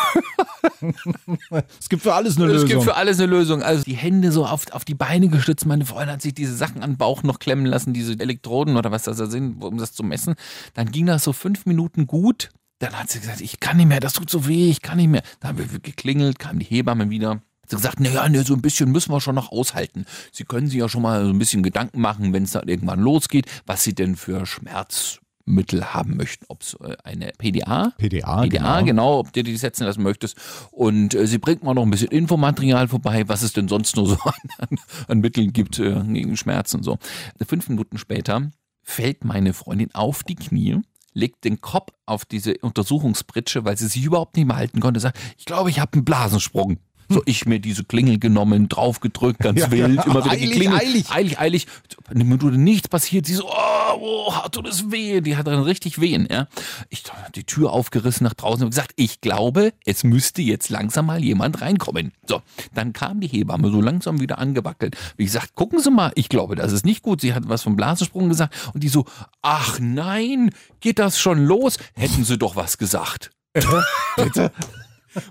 Es 1.80 1.90
gibt 1.90 2.04
für 2.04 2.14
alles 2.14 2.38
eine 2.38 2.46
Es 2.48 2.52
Lösung. 2.54 2.70
gibt 2.70 2.84
für 2.84 2.96
alles 2.96 3.18
eine 3.20 3.28
Lösung. 3.28 3.64
Also 3.64 3.84
die 3.84 3.96
Hände 3.96 4.32
so 4.32 4.46
auf, 4.46 4.72
auf 4.72 4.86
die 4.86 4.94
Beine 4.94 5.28
gestützt. 5.30 5.66
Meine 5.66 5.86
Freundin 5.86 6.14
hat 6.14 6.22
sich 6.22 6.34
diese 6.36 6.56
Sachen 6.56 6.84
an 6.84 6.92
den 6.92 6.98
Bauch 6.98 7.24
noch 7.24 7.40
klemmen 7.40 7.66
lassen, 7.66 7.94
diese 7.94 8.14
Elektroden 8.20 8.78
oder 8.78 8.92
was 8.92 9.04
das 9.04 9.18
da 9.18 9.26
sind, 9.26 9.64
um 9.64 9.78
das 9.78 9.94
zu 9.94 10.04
messen. 10.04 10.36
Dann 10.76 10.92
ging 10.92 11.06
das 11.08 11.24
so 11.24 11.34
fünf 11.34 11.66
Minuten 11.66 12.06
gut. 12.06 12.50
Dann 12.80 12.94
hat 12.94 13.10
sie 13.10 13.20
gesagt, 13.20 13.42
ich 13.42 13.60
kann 13.60 13.78
nicht 13.78 13.88
mehr, 13.88 14.00
das 14.00 14.14
tut 14.14 14.30
so 14.30 14.48
weh, 14.48 14.70
ich 14.70 14.82
kann 14.82 14.98
nicht 14.98 15.10
mehr. 15.10 15.24
Dann 15.40 15.50
haben 15.50 15.72
wir 15.72 15.80
geklingelt, 15.80 16.38
kam 16.38 16.60
die 16.60 16.66
Hebamme 16.66 17.10
wieder. 17.10 17.32
Hat 17.32 17.70
sie 17.70 17.76
gesagt, 17.76 18.00
naja, 18.00 18.30
ne, 18.30 18.44
so 18.44 18.54
ein 18.54 18.62
bisschen 18.62 18.92
müssen 18.92 19.12
wir 19.12 19.20
schon 19.20 19.36
noch 19.36 19.52
aushalten. 19.52 20.06
Sie 20.32 20.44
können 20.44 20.68
sich 20.68 20.80
ja 20.80 20.88
schon 20.88 21.02
mal 21.02 21.26
so 21.26 21.32
ein 21.32 21.40
bisschen 21.40 21.64
Gedanken 21.64 22.00
machen, 22.02 22.34
wenn 22.34 22.44
es 22.44 22.52
dann 22.52 22.68
irgendwann 22.68 23.00
losgeht, 23.00 23.48
was 23.66 23.84
Sie 23.84 23.96
denn 23.96 24.16
für 24.16 24.46
Schmerzmittel 24.46 25.92
haben 25.92 26.18
möchten. 26.18 26.46
Ob 26.50 26.62
es 26.62 26.76
äh, 26.76 26.96
eine 27.04 27.32
PDA, 27.40 27.94
PDA, 27.98 28.42
PDA, 28.44 28.46
genau. 28.46 28.84
genau, 28.84 29.20
ob 29.20 29.34
du 29.34 29.42
die 29.42 29.58
setzen 29.58 29.86
lassen 29.86 30.04
möchtest. 30.04 30.38
Und 30.70 31.16
äh, 31.16 31.26
sie 31.26 31.40
bringt 31.40 31.64
mal 31.64 31.74
noch 31.74 31.84
ein 31.84 31.90
bisschen 31.90 32.12
Infomaterial 32.12 32.88
vorbei, 32.90 33.28
was 33.28 33.42
es 33.42 33.54
denn 33.54 33.68
sonst 33.68 33.96
nur 33.96 34.08
so 34.08 34.18
an, 34.24 34.68
an, 34.70 34.78
an 35.08 35.20
Mitteln 35.20 35.52
gibt 35.52 35.80
äh, 35.80 36.00
gegen 36.04 36.38
Schmerzen 36.38 36.78
und 36.78 36.84
so. 36.84 37.00
Fünf 37.48 37.70
Minuten 37.70 37.98
später 37.98 38.52
fällt 38.84 39.26
meine 39.26 39.54
Freundin 39.54 39.94
auf 39.96 40.24
die 40.24 40.36
Knie, 40.36 40.80
legt 41.18 41.44
den 41.44 41.62
Kopf 41.62 41.92
auf 42.06 42.26
diese 42.26 42.58
Untersuchungspritsche, 42.60 43.66
weil 43.66 43.78
sie 43.78 43.88
sich 43.88 44.04
überhaupt 44.04 44.38
nicht 44.38 44.46
mehr 44.46 44.56
halten 44.56 44.80
konnte, 44.80 45.00
sagt, 45.00 45.20
ich 45.38 45.46
glaube, 45.46 45.70
ich 45.70 45.80
habe 45.80 45.94
einen 45.94 46.06
Blasensprung. 46.06 46.78
So, 47.10 47.22
ich 47.26 47.46
mir 47.46 47.60
diese 47.60 47.84
Klingel 47.84 48.20
genommen, 48.20 48.68
draufgedrückt, 48.70 49.40
ganz 49.40 49.60
Ja, 49.62 49.72
wild, 49.72 49.96
ja, 49.96 50.04
immer 50.04 50.24
wieder 50.24 50.32
eilig, 50.32 50.52
geklingelt. 50.52 50.82
eilig. 50.82 51.10
eilig, 51.12 51.40
eilig. 51.40 51.68
Eine 52.10 52.24
Minute 52.24 52.58
nichts 52.58 52.88
passiert. 52.88 53.26
Sie 53.26 53.36
so, 53.36 53.48
oh, 53.48 53.94
oh 54.00 54.34
tut 54.52 54.68
es 54.68 54.92
weh. 54.92 55.22
Die 55.22 55.38
hat 55.38 55.48
dann 55.48 55.62
richtig 55.62 56.00
wehen. 56.02 56.28
Ja. 56.30 56.48
Ich 56.90 57.04
die 57.36 57.44
Tür 57.44 57.72
aufgerissen 57.72 58.26
nach 58.26 58.34
draußen 58.34 58.64
und 58.64 58.70
gesagt, 58.72 58.92
ich 58.96 59.22
glaube, 59.22 59.74
es 59.86 60.04
müsste 60.04 60.42
jetzt 60.42 60.70
langsam 60.70 61.06
mal 61.08 61.24
jemand 61.24 61.62
reinkommen. 61.62 62.12
So, 62.26 62.42
dann 62.74 62.94
kam 62.94 63.22
die 63.22 63.28
Hebamme 63.28 63.70
so 63.72 63.82
langsam 63.82 64.20
wieder 64.20 64.38
angewackelt. 64.38 64.98
Wie 65.16 65.26
gesagt, 65.26 65.56
gucken 65.56 65.80
Sie 65.80 65.92
mal, 65.92 66.12
ich 66.16 66.30
glaube, 66.30 66.56
das 66.56 66.72
ist 66.72 66.86
nicht 66.86 67.02
gut. 67.02 67.22
Sie 67.22 67.34
hat 67.34 67.48
was 67.48 67.64
vom 67.64 67.76
Blasensprung 67.76 68.30
gesagt 68.30 68.54
und 68.74 68.84
die 68.84 68.90
so, 68.90 69.06
ach 69.42 69.80
nein, 69.80 70.52
geht 70.82 71.00
das 71.00 71.20
schon 71.20 71.46
los? 71.46 71.78
Hätten 71.96 72.26
Sie 72.26 72.38
doch 72.38 72.56
was 72.56 72.78
gesagt. 72.78 73.32
Bitte? 74.16 74.52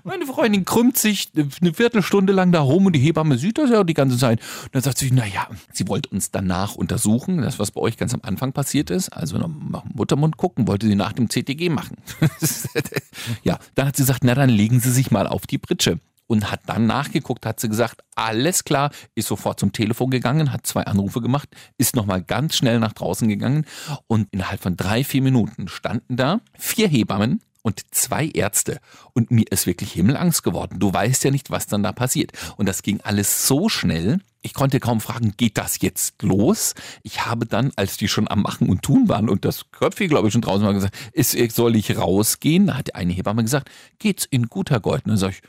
Meine 0.03 0.25
Freundin 0.25 0.65
krümmt 0.65 0.97
sich 0.97 1.31
eine 1.35 1.73
Viertelstunde 1.73 2.33
lang 2.33 2.51
da 2.51 2.61
rum 2.61 2.85
und 2.85 2.93
die 2.93 2.99
Hebamme 2.99 3.37
sieht 3.37 3.57
das 3.57 3.69
ja 3.69 3.83
die 3.83 3.93
ganze 3.93 4.17
Zeit. 4.17 4.39
Und 4.63 4.75
dann 4.75 4.81
sagt 4.81 4.97
sie, 4.97 5.11
naja, 5.11 5.47
sie 5.71 5.87
wollte 5.87 6.09
uns 6.09 6.31
danach 6.31 6.75
untersuchen, 6.75 7.41
das 7.41 7.59
was 7.59 7.71
bei 7.71 7.81
euch 7.81 7.97
ganz 7.97 8.13
am 8.13 8.21
Anfang 8.23 8.53
passiert 8.53 8.89
ist, 8.89 9.09
also 9.09 9.37
nach 9.37 9.83
Muttermund 9.93 10.37
gucken, 10.37 10.67
wollte 10.67 10.87
sie 10.87 10.95
nach 10.95 11.13
dem 11.13 11.29
CTG 11.29 11.69
machen. 11.69 11.97
ja, 13.43 13.59
dann 13.75 13.87
hat 13.87 13.95
sie 13.95 14.03
gesagt, 14.03 14.23
na 14.23 14.35
dann 14.35 14.49
legen 14.49 14.79
Sie 14.79 14.91
sich 14.91 15.11
mal 15.11 15.27
auf 15.27 15.47
die 15.47 15.57
Pritsche. 15.57 15.99
Und 16.29 16.51
hat 16.51 16.59
dann 16.65 16.87
nachgeguckt, 16.87 17.45
hat 17.45 17.61
sie 17.61 17.69
gesagt, 17.69 18.01
alles 18.13 18.65
klar, 18.65 18.91
ist 19.15 19.29
sofort 19.29 19.61
zum 19.61 19.71
Telefon 19.71 20.09
gegangen, 20.09 20.51
hat 20.51 20.67
zwei 20.67 20.83
Anrufe 20.83 21.21
gemacht, 21.21 21.47
ist 21.77 21.95
nochmal 21.95 22.21
ganz 22.21 22.57
schnell 22.57 22.79
nach 22.79 22.91
draußen 22.91 23.29
gegangen 23.29 23.65
und 24.07 24.27
innerhalb 24.31 24.61
von 24.61 24.75
drei, 24.75 25.05
vier 25.05 25.21
Minuten 25.21 25.69
standen 25.69 26.17
da 26.17 26.41
vier 26.57 26.89
Hebammen 26.89 27.39
und 27.67 27.83
zwei 27.91 28.29
Ärzte. 28.33 28.79
Und 29.13 29.29
mir 29.29 29.45
ist 29.51 29.67
wirklich 29.67 29.91
Himmelangst 29.91 30.41
geworden. 30.41 30.79
Du 30.79 30.93
weißt 30.93 31.25
ja 31.25 31.31
nicht, 31.31 31.51
was 31.51 31.67
dann 31.67 31.83
da 31.83 31.91
passiert. 31.91 32.31
Und 32.55 32.65
das 32.65 32.81
ging 32.81 33.01
alles 33.01 33.45
so 33.45 33.67
schnell. 33.67 34.21
Ich 34.41 34.53
konnte 34.53 34.79
kaum 34.79 35.01
fragen, 35.01 35.33
geht 35.35 35.57
das 35.57 35.81
jetzt 35.81 36.23
los? 36.23 36.75
Ich 37.03 37.25
habe 37.25 37.45
dann, 37.45 37.73
als 37.75 37.97
die 37.97 38.07
schon 38.07 38.29
am 38.29 38.43
Machen 38.43 38.69
und 38.69 38.83
Tun 38.83 39.09
waren 39.09 39.27
und 39.27 39.43
das 39.43 39.69
Köpfchen, 39.71 40.07
glaube 40.07 40.29
ich, 40.29 40.31
schon 40.31 40.41
draußen 40.41 40.65
war, 40.65 40.73
gesagt, 40.73 40.95
ist, 41.11 41.35
soll 41.53 41.75
ich 41.75 41.97
rausgehen? 41.97 42.67
Da 42.67 42.77
hat 42.77 42.95
eine 42.95 43.11
Hebamme 43.11 43.43
gesagt, 43.43 43.69
geht's 43.99 44.23
in 44.23 44.47
guter 44.47 44.79
Gold? 44.79 45.03
Und 45.03 45.09
dann 45.09 45.17
sage 45.17 45.35
ich, 45.35 45.41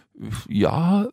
ja, 0.49 1.07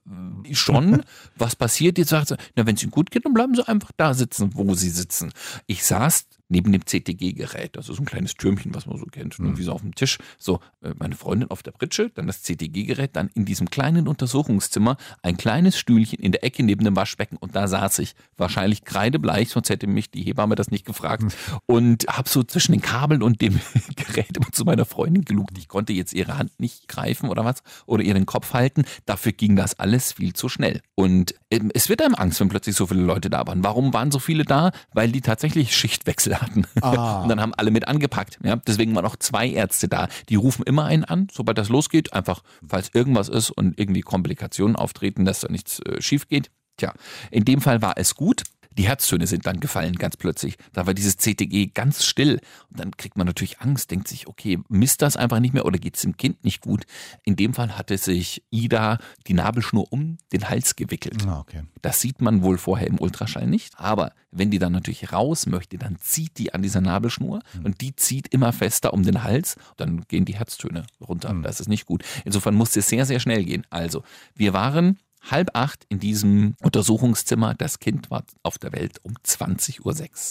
schon. 0.53 1.03
Was 1.35 1.55
passiert? 1.55 1.99
Jetzt 1.99 2.09
sagt 2.09 2.29
sie, 2.29 2.37
na, 2.55 2.65
wenn 2.65 2.75
es 2.75 2.81
Ihnen 2.81 2.91
gut 2.91 3.11
geht, 3.11 3.25
dann 3.25 3.35
bleiben 3.35 3.53
Sie 3.53 3.67
einfach 3.67 3.91
da 3.95 4.15
sitzen, 4.15 4.55
wo 4.55 4.73
Sie 4.73 4.89
sitzen. 4.89 5.31
Ich 5.67 5.85
saß 5.85 6.25
neben 6.47 6.71
dem 6.71 6.86
CTG-Gerät. 6.86 7.75
Das 7.75 7.89
ist 7.89 7.99
ein 7.99 8.05
kleines 8.05 8.36
Türmchen, 8.36 8.73
was 8.75 8.86
man 8.86 8.97
so 8.97 9.05
kennt. 9.05 9.39
Und 9.39 9.58
wie 9.58 9.63
so 9.63 9.71
auf 9.71 9.81
dem 9.81 9.95
Tisch. 9.95 10.17
So, 10.38 10.60
äh, 10.81 10.91
meine 10.97 11.15
Freundin 11.15 11.49
auf 11.49 11.63
der 11.63 11.71
Pritsche, 11.71 12.12
dann 12.13 12.27
das 12.27 12.43
CTG-Gerät, 12.43 13.15
dann 13.15 13.29
in 13.34 13.45
diesem 13.45 13.69
kleinen 13.69 14.08
Untersuchungszimmer 14.08 14.97
ein 15.23 15.38
kleines 15.38 15.77
Stühlchen 15.77 16.19
in 16.19 16.31
der 16.31 16.43
Ecke 16.43 16.63
neben 16.63 16.86
dem 16.86 16.95
Waschbecken. 16.95 17.38
Und 17.38 17.55
da 17.55 17.67
saß 17.67 17.99
ich. 17.99 18.15
Wahrscheinlich 18.38 18.84
kreidebleich, 18.84 19.49
sonst 19.49 19.69
hätte 19.69 19.88
mich 19.88 20.12
die 20.12 20.23
Hebamme 20.23 20.55
das 20.55 20.71
nicht 20.71 20.86
gefragt. 20.86 21.23
Und 21.65 22.05
habe 22.08 22.29
so 22.29 22.43
zwischen 22.43 22.73
den 22.73 22.81
Kabeln 22.81 23.23
und 23.23 23.41
dem 23.41 23.60
Gerät 23.95 24.38
immer 24.38 24.51
zu 24.51 24.65
meiner 24.65 24.86
Freundin 24.86 25.25
gelugt. 25.25 25.58
Ich 25.58 25.67
konnte 25.67 25.93
jetzt 25.93 26.13
ihre 26.13 26.38
Hand 26.38 26.60
nicht 26.60 26.88
greifen 26.88 27.29
oder 27.29 27.43
was. 27.43 27.63
Oder 27.86 28.03
ihr 28.03 28.13
den 28.13 28.25
Kopf 28.25 28.53
halten. 28.53 28.84
Dafür 29.05 29.31
ging 29.31 29.55
das 29.55 29.79
alles 29.79 30.13
viel 30.13 30.34
zu 30.34 30.49
schnell. 30.49 30.81
Und 30.93 31.34
ähm, 31.49 31.71
es 31.73 31.89
wird 31.89 32.01
einem 32.01 32.15
Angst, 32.15 32.39
wenn 32.39 32.49
plötzlich 32.49 32.75
so 32.75 32.88
viele 32.88 33.01
Leute 33.01 33.29
da 33.29 33.47
waren. 33.47 33.63
Warum 33.63 33.93
waren 33.93 34.12
so 34.12 34.19
viele 34.19 34.43
da? 34.43 34.71
Weil 34.93 35.12
die 35.12 35.21
tatsächlich 35.21 35.75
Schichtwechsel 35.75 36.34
Hatten. 36.41 36.65
Ah. 36.81 37.21
Und 37.23 37.29
dann 37.29 37.41
haben 37.41 37.53
alle 37.53 37.71
mit 37.71 37.87
angepackt. 37.87 38.39
Ja? 38.43 38.57
Deswegen 38.57 38.95
waren 38.95 39.05
auch 39.05 39.15
zwei 39.15 39.47
Ärzte 39.49 39.87
da. 39.87 40.07
Die 40.29 40.35
rufen 40.35 40.63
immer 40.63 40.85
einen 40.85 41.03
an, 41.03 41.27
sobald 41.31 41.57
das 41.57 41.69
losgeht. 41.69 42.13
Einfach, 42.13 42.41
falls 42.67 42.89
irgendwas 42.93 43.29
ist 43.29 43.51
und 43.51 43.79
irgendwie 43.79 44.01
Komplikationen 44.01 44.75
auftreten, 44.75 45.25
dass 45.25 45.41
da 45.41 45.47
nichts 45.49 45.79
äh, 45.79 46.01
schief 46.01 46.27
geht. 46.27 46.49
Tja, 46.77 46.93
in 47.31 47.45
dem 47.45 47.61
Fall 47.61 47.81
war 47.81 47.93
es 47.97 48.15
gut. 48.15 48.43
Die 48.77 48.88
Herztöne 48.88 49.27
sind 49.27 49.45
dann 49.45 49.59
gefallen, 49.59 49.95
ganz 49.95 50.17
plötzlich. 50.17 50.57
Da 50.73 50.85
war 50.85 50.93
dieses 50.93 51.17
CTG 51.17 51.67
ganz 51.73 52.03
still. 52.03 52.39
Und 52.69 52.79
dann 52.79 52.91
kriegt 52.91 53.17
man 53.17 53.27
natürlich 53.27 53.61
Angst, 53.61 53.91
denkt 53.91 54.07
sich, 54.07 54.27
okay, 54.27 54.59
misst 54.69 55.01
das 55.01 55.15
einfach 55.17 55.39
nicht 55.39 55.53
mehr 55.53 55.65
oder 55.65 55.79
geht 55.79 55.95
es 55.95 56.01
dem 56.01 56.17
Kind 56.17 56.43
nicht 56.43 56.61
gut? 56.61 56.85
In 57.23 57.35
dem 57.35 57.53
Fall 57.53 57.77
hatte 57.77 57.97
sich 57.97 58.43
Ida 58.49 58.99
die 59.27 59.33
Nabelschnur 59.33 59.91
um 59.91 60.17
den 60.33 60.49
Hals 60.49 60.75
gewickelt. 60.75 61.25
Ah, 61.25 61.39
okay. 61.39 61.63
Das 61.81 62.01
sieht 62.01 62.21
man 62.21 62.43
wohl 62.43 62.57
vorher 62.57 62.88
im 62.88 62.99
Ultraschall 62.99 63.47
nicht. 63.47 63.79
Aber 63.79 64.13
wenn 64.31 64.51
die 64.51 64.59
dann 64.59 64.73
natürlich 64.73 65.13
raus 65.13 65.45
möchte, 65.45 65.77
dann 65.77 65.97
zieht 65.99 66.38
die 66.38 66.53
an 66.53 66.61
dieser 66.61 66.81
Nabelschnur 66.81 67.41
und 67.63 67.79
die 67.81 67.95
zieht 67.95 68.27
immer 68.33 68.51
fester 68.51 68.93
um 68.93 69.03
den 69.03 69.23
Hals. 69.23 69.55
Dann 69.77 70.01
gehen 70.07 70.25
die 70.25 70.35
Herztöne 70.35 70.85
runter. 70.99 71.33
Das 71.41 71.59
ist 71.59 71.69
nicht 71.69 71.85
gut. 71.85 72.03
Insofern 72.25 72.55
musste 72.55 72.79
es 72.79 72.89
sehr, 72.89 73.05
sehr 73.05 73.19
schnell 73.19 73.45
gehen. 73.45 73.65
Also, 73.69 74.03
wir 74.35 74.53
waren 74.53 74.99
halb 75.29 75.51
acht 75.53 75.85
in 75.89 75.99
diesem 75.99 76.55
Untersuchungszimmer. 76.61 77.53
Das 77.55 77.79
Kind 77.79 78.09
war 78.11 78.23
auf 78.43 78.57
der 78.57 78.71
Welt 78.73 78.99
um 79.03 79.13
20.06 79.25 79.81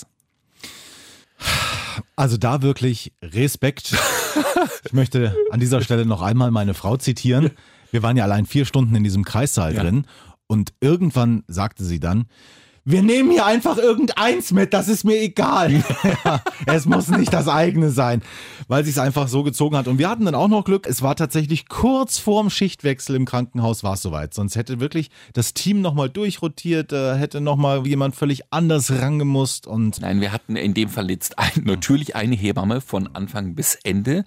Uhr. 0.05 0.09
Also 2.17 2.37
da 2.37 2.63
wirklich 2.63 3.13
Respekt. 3.23 3.95
Ich 4.85 4.93
möchte 4.93 5.37
an 5.51 5.61
dieser 5.61 5.83
Stelle 5.83 6.07
noch 6.07 6.23
einmal 6.23 6.51
meine 6.51 6.75
Frau 6.75 6.97
zitieren. 6.97 7.51
Wir 7.91 8.03
waren 8.03 8.17
ja 8.17 8.25
allein 8.25 8.47
vier 8.47 8.65
Stunden 8.65 8.95
in 8.95 9.05
diesem 9.05 9.25
Kreissaal 9.25 9.75
Ja. 9.75 9.83
drin 9.83 10.07
und 10.47 10.73
irgendwann 10.81 11.45
sagte 11.49 11.85
sie 11.85 12.01
dann, 12.01 12.27
wir 12.85 13.03
nehmen 13.03 13.31
hier 13.31 13.47
einfach 13.47 13.79
irgendeins 13.79 14.53
mit, 14.53 14.75
das 14.75 14.89
ist 14.89 15.05
mir 15.05 15.19
egal. 15.21 15.73
ja, 16.25 16.41
es 16.67 16.85
muss 16.85 17.09
nicht 17.09 17.33
das 17.33 17.49
eigene 17.49 17.91
sein, 17.91 18.23
weil 18.69 18.85
sie 18.85 18.91
es 18.91 18.99
einfach 18.99 19.29
so 19.29 19.43
gezogen 19.43 19.77
hat. 19.77 19.89
Und 19.89 19.99
wir 19.99 20.11
hatten 20.11 20.27
dann 20.27 20.35
auch 20.35 20.49
noch 20.49 20.65
Glück, 20.65 20.87
es 20.87 21.01
war 21.01 21.17
tatsächlich 21.17 21.69
kurz 21.69 22.19
vorm 22.19 22.51
Schichtwechsel 22.51 23.17
im 23.17 23.25
Krankenhaus 23.25 23.85
war 23.85 23.95
es 23.95 24.03
soweit. 24.03 24.35
Sonst 24.35 24.57
hätte 24.57 24.81
wirklich 24.81 25.11
das 25.33 25.55
Team 25.55 25.81
nochmal 25.81 26.11
durchrotiert, 26.11 26.93
äh, 26.93 27.17
hätte 27.17 27.41
nochmal 27.41 27.87
jemand 27.87 28.17
völlig 28.17 28.53
anders 28.53 28.93
rangemusst 28.93 29.67
und 29.67 30.01
Nein, 30.01 30.21
wir 30.21 30.33
hatten 30.33 30.57
in 30.57 30.75
dem 30.75 30.91
Fall 30.91 31.11
jetzt 31.11 31.39
ein, 31.39 31.63
natürlich 31.65 32.15
eine 32.15 32.35
Hebamme 32.35 32.83
von 32.83 33.09
Anfang 33.15 33.55
bis 33.55 33.77
Ende. 33.77 34.25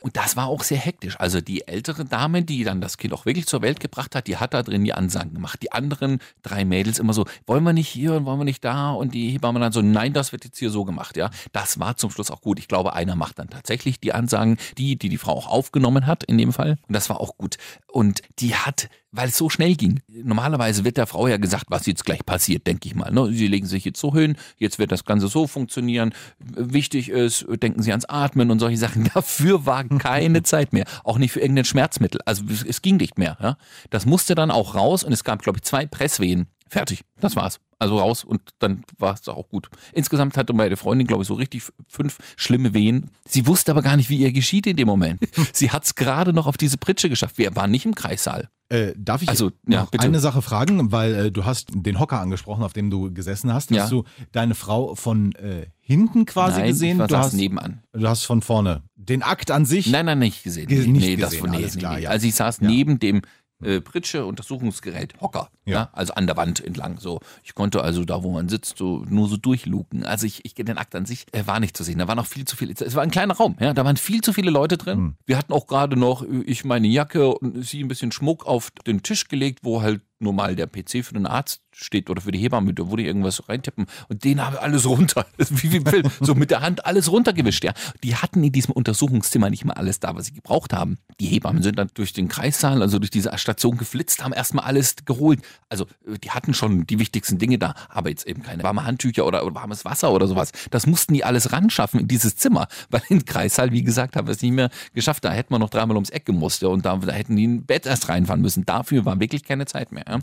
Und 0.00 0.16
das 0.16 0.36
war 0.36 0.46
auch 0.46 0.62
sehr 0.62 0.78
hektisch. 0.78 1.18
Also 1.18 1.40
die 1.40 1.66
ältere 1.66 2.04
Dame, 2.04 2.42
die 2.42 2.62
dann 2.62 2.80
das 2.80 2.98
Kind 2.98 3.12
auch 3.12 3.26
wirklich 3.26 3.46
zur 3.46 3.62
Welt 3.62 3.80
gebracht 3.80 4.14
hat, 4.14 4.28
die 4.28 4.36
hat 4.36 4.54
da 4.54 4.62
drin 4.62 4.84
die 4.84 4.92
Ansagen 4.92 5.34
gemacht. 5.34 5.60
Die 5.62 5.72
anderen 5.72 6.20
drei 6.42 6.64
Mädels 6.64 7.00
immer 7.00 7.12
so, 7.12 7.24
wollen 7.46 7.64
wir 7.64 7.72
nicht 7.72 7.95
hier 7.96 8.14
und 8.14 8.24
wollen 8.24 8.38
wir 8.38 8.44
nicht 8.44 8.64
da? 8.64 8.92
Und 8.92 9.14
die 9.14 9.30
Hebamme 9.30 9.60
dann 9.60 9.72
so, 9.72 9.82
nein, 9.82 10.12
das 10.12 10.32
wird 10.32 10.44
jetzt 10.44 10.58
hier 10.58 10.70
so 10.70 10.84
gemacht. 10.84 11.16
Ja, 11.16 11.30
das 11.52 11.80
war 11.80 11.96
zum 11.96 12.10
Schluss 12.10 12.30
auch 12.30 12.40
gut. 12.40 12.58
Ich 12.58 12.68
glaube, 12.68 12.92
einer 12.92 13.16
macht 13.16 13.38
dann 13.38 13.48
tatsächlich 13.48 14.00
die 14.00 14.12
Ansagen, 14.12 14.58
die, 14.78 14.96
die 14.96 15.08
die 15.08 15.18
Frau 15.18 15.32
auch 15.32 15.48
aufgenommen 15.48 16.06
hat 16.06 16.24
in 16.24 16.38
dem 16.38 16.52
Fall. 16.52 16.78
Und 16.86 16.94
das 16.94 17.08
war 17.08 17.20
auch 17.20 17.36
gut. 17.36 17.56
Und 17.90 18.22
die 18.38 18.54
hat 18.54 18.88
weil 19.16 19.28
es 19.28 19.36
so 19.36 19.48
schnell 19.48 19.74
ging. 19.74 20.00
Normalerweise 20.08 20.84
wird 20.84 20.96
der 20.96 21.06
Frau 21.06 21.26
ja 21.26 21.38
gesagt, 21.38 21.66
was 21.68 21.86
jetzt 21.86 22.04
gleich 22.04 22.24
passiert, 22.24 22.66
denke 22.66 22.88
ich 22.88 22.94
mal. 22.94 23.10
Ne? 23.10 23.32
Sie 23.32 23.48
legen 23.48 23.66
sich 23.66 23.84
jetzt 23.84 24.00
so 24.00 24.14
hin, 24.14 24.36
jetzt 24.58 24.78
wird 24.78 24.92
das 24.92 25.04
Ganze 25.04 25.28
so 25.28 25.46
funktionieren. 25.46 26.12
Wichtig 26.38 27.08
ist, 27.08 27.46
denken 27.48 27.82
Sie 27.82 27.90
ans 27.90 28.04
Atmen 28.04 28.50
und 28.50 28.58
solche 28.58 28.76
Sachen. 28.76 29.10
Dafür 29.14 29.66
war 29.66 29.84
keine 29.84 30.42
Zeit 30.42 30.72
mehr. 30.72 30.84
Auch 31.04 31.18
nicht 31.18 31.32
für 31.32 31.40
irgendein 31.40 31.64
Schmerzmittel. 31.64 32.20
Also 32.24 32.44
es, 32.50 32.62
es 32.62 32.82
ging 32.82 32.96
nicht 32.96 33.18
mehr. 33.18 33.36
Ja? 33.40 33.56
Das 33.90 34.06
musste 34.06 34.34
dann 34.34 34.50
auch 34.50 34.74
raus 34.74 35.02
und 35.02 35.12
es 35.12 35.24
gab, 35.24 35.42
glaube 35.42 35.58
ich, 35.58 35.64
zwei 35.64 35.86
Presswehen. 35.86 36.46
Fertig. 36.68 37.02
Das 37.20 37.36
war's. 37.36 37.60
Also 37.78 37.98
raus 37.98 38.24
und 38.24 38.40
dann 38.58 38.84
war 38.98 39.12
es 39.14 39.28
auch 39.28 39.48
gut. 39.48 39.68
Insgesamt 39.92 40.36
hatte 40.38 40.54
meine 40.54 40.76
Freundin, 40.78 41.06
glaube 41.06 41.22
ich, 41.22 41.28
so 41.28 41.34
richtig 41.34 41.62
fünf 41.88 42.16
schlimme 42.36 42.72
Wehen. 42.72 43.10
Sie 43.28 43.46
wusste 43.46 43.70
aber 43.70 43.82
gar 43.82 43.96
nicht, 43.98 44.08
wie 44.08 44.16
ihr 44.16 44.32
geschieht 44.32 44.66
in 44.66 44.76
dem 44.76 44.86
Moment. 44.88 45.20
Sie 45.52 45.70
hat 45.70 45.84
es 45.84 45.94
gerade 45.94 46.32
noch 46.32 46.46
auf 46.46 46.56
diese 46.56 46.78
Pritsche 46.78 47.10
geschafft. 47.10 47.36
Wir 47.36 47.54
waren 47.54 47.70
nicht 47.70 47.84
im 47.84 47.94
Kreissaal. 47.94 48.48
Äh, 48.70 48.94
darf 48.96 49.20
ich 49.22 49.28
Also, 49.28 49.52
ja, 49.68 49.86
eine 49.98 50.18
Sache 50.20 50.40
fragen, 50.42 50.90
weil 50.90 51.14
äh, 51.14 51.30
du 51.30 51.44
hast 51.44 51.68
den 51.72 52.00
Hocker 52.00 52.18
angesprochen, 52.18 52.64
auf 52.64 52.72
dem 52.72 52.90
du 52.90 53.12
gesessen 53.12 53.52
hast. 53.52 53.70
Ja. 53.70 53.82
Hast 53.82 53.92
du 53.92 54.04
deine 54.32 54.54
Frau 54.54 54.94
von 54.94 55.32
äh, 55.36 55.66
hinten 55.78 56.24
quasi 56.24 56.60
Nein, 56.60 56.68
gesehen? 56.70 56.92
ich 56.96 56.98
war 56.98 57.06
du, 57.08 57.14
saß 57.14 57.26
hast, 57.26 57.32
nebenan. 57.34 57.82
du 57.92 58.08
hast 58.08 58.24
von 58.24 58.40
vorne 58.42 58.82
den 58.96 59.22
Akt 59.22 59.50
an 59.50 59.66
sich. 59.66 59.86
Nein, 59.88 60.06
nein, 60.06 60.18
nicht 60.18 60.42
gesehen. 60.42 60.66
Ge- 60.66 60.86
nicht 60.86 61.00
nee, 61.04 61.16
das 61.16 61.30
gesehen, 61.30 61.40
von 61.42 61.50
nee, 61.50 61.56
alles 61.58 61.74
nee, 61.74 61.80
klar, 61.80 61.96
nee. 61.98 62.02
ja. 62.04 62.10
Also 62.10 62.26
ich 62.26 62.34
saß 62.34 62.58
Ja. 62.60 62.66
neben 62.68 62.98
dem 62.98 63.20
äh, 63.62 63.80
Pritsche 63.80 64.26
Untersuchungsgerät 64.26 65.14
Hocker, 65.20 65.50
ja. 65.64 65.72
Ja. 65.72 65.90
also 65.92 66.14
an 66.14 66.26
der 66.26 66.36
Wand 66.36 66.64
entlang. 66.64 66.98
So, 66.98 67.20
ich 67.42 67.54
konnte 67.54 67.82
also 67.82 68.04
da, 68.04 68.22
wo 68.22 68.30
man 68.30 68.48
sitzt, 68.48 68.78
so 68.78 69.04
nur 69.08 69.28
so 69.28 69.36
durchluken. 69.36 70.04
Also 70.04 70.26
ich, 70.26 70.44
ich 70.44 70.54
den 70.54 70.78
Akt 70.78 70.94
an 70.94 71.06
sich 71.06 71.26
äh, 71.32 71.46
war 71.46 71.60
nicht 71.60 71.76
zu 71.76 71.84
sehen. 71.84 71.98
Da 71.98 72.08
war 72.08 72.14
noch 72.14 72.26
viel 72.26 72.44
zu 72.44 72.56
viel. 72.56 72.70
Es 72.70 72.94
war 72.94 73.02
ein 73.02 73.10
kleiner 73.10 73.34
Raum, 73.34 73.56
ja. 73.60 73.72
Da 73.72 73.84
waren 73.84 73.96
viel 73.96 74.20
zu 74.20 74.32
viele 74.32 74.50
Leute 74.50 74.76
drin. 74.76 74.98
Hm. 74.98 75.14
Wir 75.26 75.38
hatten 75.38 75.52
auch 75.52 75.66
gerade 75.66 75.96
noch 75.96 76.22
äh, 76.22 76.42
ich 76.46 76.64
meine 76.64 76.88
Jacke 76.88 77.28
und 77.28 77.64
sie 77.64 77.82
ein 77.82 77.88
bisschen 77.88 78.12
Schmuck 78.12 78.46
auf 78.46 78.70
den 78.86 79.02
Tisch 79.02 79.28
gelegt, 79.28 79.60
wo 79.62 79.82
halt 79.82 80.00
normal 80.18 80.56
der 80.56 80.66
PC 80.66 81.04
für 81.04 81.14
den 81.14 81.26
Arzt 81.26 81.62
steht 81.76 82.08
oder 82.08 82.22
für 82.22 82.32
die 82.32 82.38
Hebamme, 82.38 82.72
da 82.72 82.88
wurde 82.88 83.02
irgendwas 83.02 83.48
reintippen 83.48 83.86
und 84.08 84.24
den 84.24 84.44
habe 84.44 84.56
ich 84.56 84.62
alles 84.62 84.86
runter. 84.86 85.26
Wie 85.36 85.72
wie 85.72 85.80
Film. 85.80 86.10
So 86.20 86.34
mit 86.34 86.50
der 86.50 86.62
Hand 86.62 86.86
alles 86.86 87.10
runtergewischt, 87.10 87.64
ja. 87.64 87.72
Die 88.02 88.16
hatten 88.16 88.42
in 88.42 88.52
diesem 88.52 88.72
Untersuchungszimmer 88.72 89.50
nicht 89.50 89.64
mal 89.64 89.74
alles 89.74 90.00
da, 90.00 90.14
was 90.14 90.26
sie 90.26 90.32
gebraucht 90.32 90.72
haben. 90.72 90.98
Die 91.20 91.26
Hebammen 91.26 91.62
sind 91.62 91.78
dann 91.78 91.88
durch 91.94 92.12
den 92.12 92.28
Kreissaal, 92.28 92.82
also 92.82 92.98
durch 92.98 93.10
diese 93.10 93.36
Station 93.36 93.76
geflitzt, 93.76 94.24
haben 94.24 94.32
erstmal 94.32 94.64
alles 94.64 94.96
geholt. 95.04 95.40
Also 95.68 95.84
äh, 96.06 96.18
die 96.18 96.30
hatten 96.30 96.54
schon 96.54 96.86
die 96.86 96.98
wichtigsten 96.98 97.38
Dinge 97.38 97.58
da, 97.58 97.74
aber 97.88 98.08
jetzt 98.08 98.26
eben 98.26 98.42
keine 98.42 98.62
warme 98.62 98.84
Handtücher 98.84 99.26
oder, 99.26 99.44
oder 99.44 99.54
warmes 99.54 99.84
Wasser 99.84 100.12
oder 100.12 100.26
sowas. 100.26 100.52
Das 100.70 100.86
mussten 100.86 101.14
die 101.14 101.24
alles 101.24 101.52
ranschaffen 101.52 102.00
in 102.00 102.08
dieses 102.08 102.36
Zimmer, 102.36 102.68
weil 102.90 103.02
im 103.08 103.24
Kreissaal, 103.24 103.72
wie 103.72 103.82
gesagt, 103.82 104.16
haben 104.16 104.26
wir 104.26 104.32
es 104.32 104.42
nicht 104.42 104.52
mehr 104.52 104.70
geschafft. 104.94 105.24
Da 105.24 105.32
hätten 105.32 105.52
wir 105.52 105.58
noch 105.58 105.70
dreimal 105.70 105.96
ums 105.96 106.10
Eck 106.10 106.24
gemusst 106.24 106.62
ja, 106.62 106.68
und 106.68 106.86
da, 106.86 106.96
da 106.96 107.12
hätten 107.12 107.36
die 107.36 107.46
ein 107.46 107.66
Bett 107.66 107.86
erst 107.86 108.08
reinfahren 108.08 108.40
müssen. 108.40 108.64
Dafür 108.64 109.04
war 109.04 109.20
wirklich 109.20 109.44
keine 109.44 109.66
Zeit 109.66 109.92
mehr. 109.92 110.05
Ja. 110.08 110.18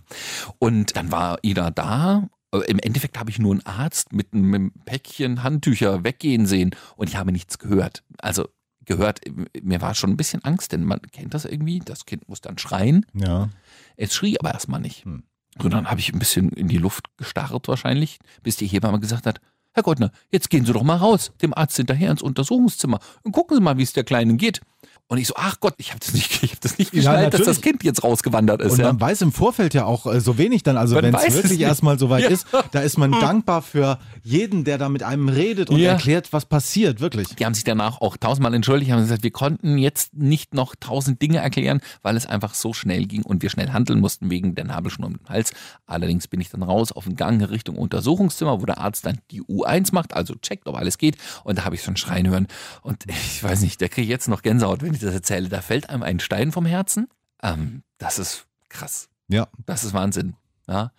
Und 0.59 0.95
dann 0.95 1.11
war 1.11 1.39
Ida 1.41 1.71
da. 1.71 2.29
Äh, 2.53 2.59
Im 2.67 2.79
Endeffekt 2.79 3.19
habe 3.19 3.29
ich 3.29 3.39
nur 3.39 3.51
einen 3.51 3.65
Arzt 3.65 4.13
mit 4.13 4.33
einem 4.33 4.49
mit 4.49 4.59
einem 4.59 4.71
Päckchen 4.85 5.43
Handtücher 5.43 6.03
weggehen 6.03 6.45
sehen 6.45 6.75
und 6.95 7.09
ich 7.09 7.15
habe 7.15 7.31
nichts 7.31 7.59
gehört. 7.59 8.03
Also 8.19 8.47
gehört, 8.85 9.21
mir 9.61 9.81
war 9.81 9.95
schon 9.95 10.11
ein 10.11 10.17
bisschen 10.17 10.43
Angst, 10.43 10.71
denn 10.71 10.83
man 10.83 11.01
kennt 11.11 11.33
das 11.33 11.45
irgendwie. 11.45 11.79
Das 11.79 12.05
Kind 12.05 12.27
muss 12.27 12.41
dann 12.41 12.57
schreien. 12.57 13.05
Ja. 13.13 13.49
Es 13.95 14.13
schrie 14.13 14.39
aber 14.39 14.53
erstmal 14.53 14.81
nicht. 14.81 15.05
Hm. 15.05 15.23
So, 15.61 15.69
dann 15.69 15.89
habe 15.89 15.99
ich 15.99 16.11
ein 16.11 16.19
bisschen 16.19 16.49
in 16.49 16.67
die 16.67 16.77
Luft 16.77 17.15
gestarrt 17.17 17.67
wahrscheinlich, 17.67 18.19
bis 18.41 18.57
die 18.57 18.67
Hebamme 18.67 18.99
gesagt 18.99 19.27
hat, 19.27 19.39
Herr 19.75 19.83
Gottner, 19.83 20.11
jetzt 20.31 20.49
gehen 20.49 20.65
Sie 20.65 20.73
doch 20.73 20.83
mal 20.83 20.97
raus, 20.97 21.31
dem 21.41 21.53
Arzt 21.53 21.77
hinterher 21.77 22.11
ins 22.11 22.21
Untersuchungszimmer 22.21 22.99
und 23.23 23.31
gucken 23.31 23.57
Sie 23.57 23.63
mal, 23.63 23.77
wie 23.77 23.83
es 23.83 23.93
der 23.93 24.03
Kleinen 24.03 24.37
geht. 24.37 24.61
Und 25.09 25.17
ich 25.17 25.27
so, 25.27 25.33
ach 25.37 25.59
Gott, 25.59 25.75
ich 25.77 25.89
habe 25.89 25.99
das 25.99 26.13
nicht, 26.13 26.31
ich 26.43 26.51
hab 26.53 26.61
das 26.61 26.77
nicht 26.77 26.91
Ja, 26.93 26.97
geschnallt, 26.99 27.33
dass 27.33 27.39
natürlich. 27.41 27.57
das 27.57 27.61
Kind 27.61 27.83
jetzt 27.83 28.03
rausgewandert 28.03 28.61
ist. 28.61 28.71
Und 28.73 28.79
ja. 28.79 28.87
man 28.87 28.99
weiß 29.01 29.21
im 29.21 29.31
Vorfeld 29.31 29.73
ja 29.73 29.85
auch 29.85 30.05
äh, 30.07 30.19
so 30.21 30.37
wenig 30.37 30.63
dann, 30.63 30.77
also 30.77 30.95
wenn 30.95 31.13
es 31.13 31.33
wirklich 31.33 31.51
nicht. 31.53 31.61
erstmal 31.61 31.99
so 31.99 32.09
weit 32.09 32.23
Ja. 32.23 32.29
ist, 32.29 32.47
da 32.71 32.79
ist 32.79 32.97
man 32.97 33.11
dankbar 33.11 33.61
für 33.61 33.99
jeden, 34.23 34.63
der 34.63 34.77
da 34.77 34.89
mit 34.89 35.03
einem 35.03 35.29
redet 35.29 35.69
und 35.69 35.77
Ja. 35.79 35.91
erklärt, 35.91 36.31
was 36.33 36.45
passiert, 36.45 36.99
wirklich. 37.01 37.27
Die 37.35 37.45
haben 37.45 37.53
sich 37.53 37.63
danach 37.65 38.01
auch 38.01 38.17
tausendmal 38.17 38.53
entschuldigt, 38.53 38.91
haben 38.91 39.01
gesagt, 39.01 39.23
wir 39.23 39.31
konnten 39.31 39.77
jetzt 39.77 40.13
nicht 40.15 40.53
noch 40.53 40.73
tausend 40.79 41.21
Dinge 41.21 41.37
erklären, 41.39 41.81
weil 42.01 42.15
es 42.15 42.25
einfach 42.25 42.53
so 42.55 42.73
schnell 42.73 43.05
ging 43.05 43.23
und 43.23 43.41
wir 43.43 43.49
schnell 43.49 43.69
handeln 43.71 43.99
mussten 43.99 44.31
wegen 44.31 44.55
der 44.55 44.65
Nabelschnur 44.65 45.07
um 45.07 45.17
den 45.17 45.27
Hals. 45.29 45.51
Allerdings 45.85 46.27
bin 46.27 46.39
ich 46.41 46.49
dann 46.49 46.63
raus 46.63 46.91
auf 46.91 47.03
den 47.03 47.15
Gang 47.17 47.41
Richtung 47.49 47.75
Untersuchungszimmer, 47.77 48.61
wo 48.61 48.65
der 48.65 48.77
Arzt 48.79 49.05
dann 49.05 49.17
die 49.31 49.41
U1 49.43 49.89
macht, 49.93 50.13
also 50.13 50.33
checkt, 50.35 50.67
ob 50.67 50.75
alles 50.77 50.97
geht. 50.97 51.17
Und 51.43 51.57
da 51.59 51.65
habe 51.65 51.75
ich 51.75 51.83
schon 51.83 51.97
schreien 51.97 52.29
hören. 52.29 52.47
Und 52.81 53.03
ich 53.07 53.43
weiß 53.43 53.61
nicht, 53.61 53.81
da 53.81 53.87
kriege 53.89 54.03
ich 54.03 54.09
jetzt 54.09 54.27
noch 54.27 54.41
Gänsehaut, 54.41 54.81
wenn 54.81 54.92
ich 54.95 55.01
das 55.01 55.13
erzähle. 55.13 55.49
Da 55.49 55.61
fällt 55.61 55.89
einem 55.89 56.03
ein 56.03 56.19
Stein 56.19 56.51
vom 56.51 56.65
Herzen. 56.65 57.07
Ähm, 57.41 57.83
das 57.97 58.19
ist 58.19 58.45
krass. 58.69 59.09
Ja. 59.27 59.47
Das 59.65 59.83
ist 59.83 59.93
Wahnsinn. 59.93 60.35
Ja. 60.67 60.91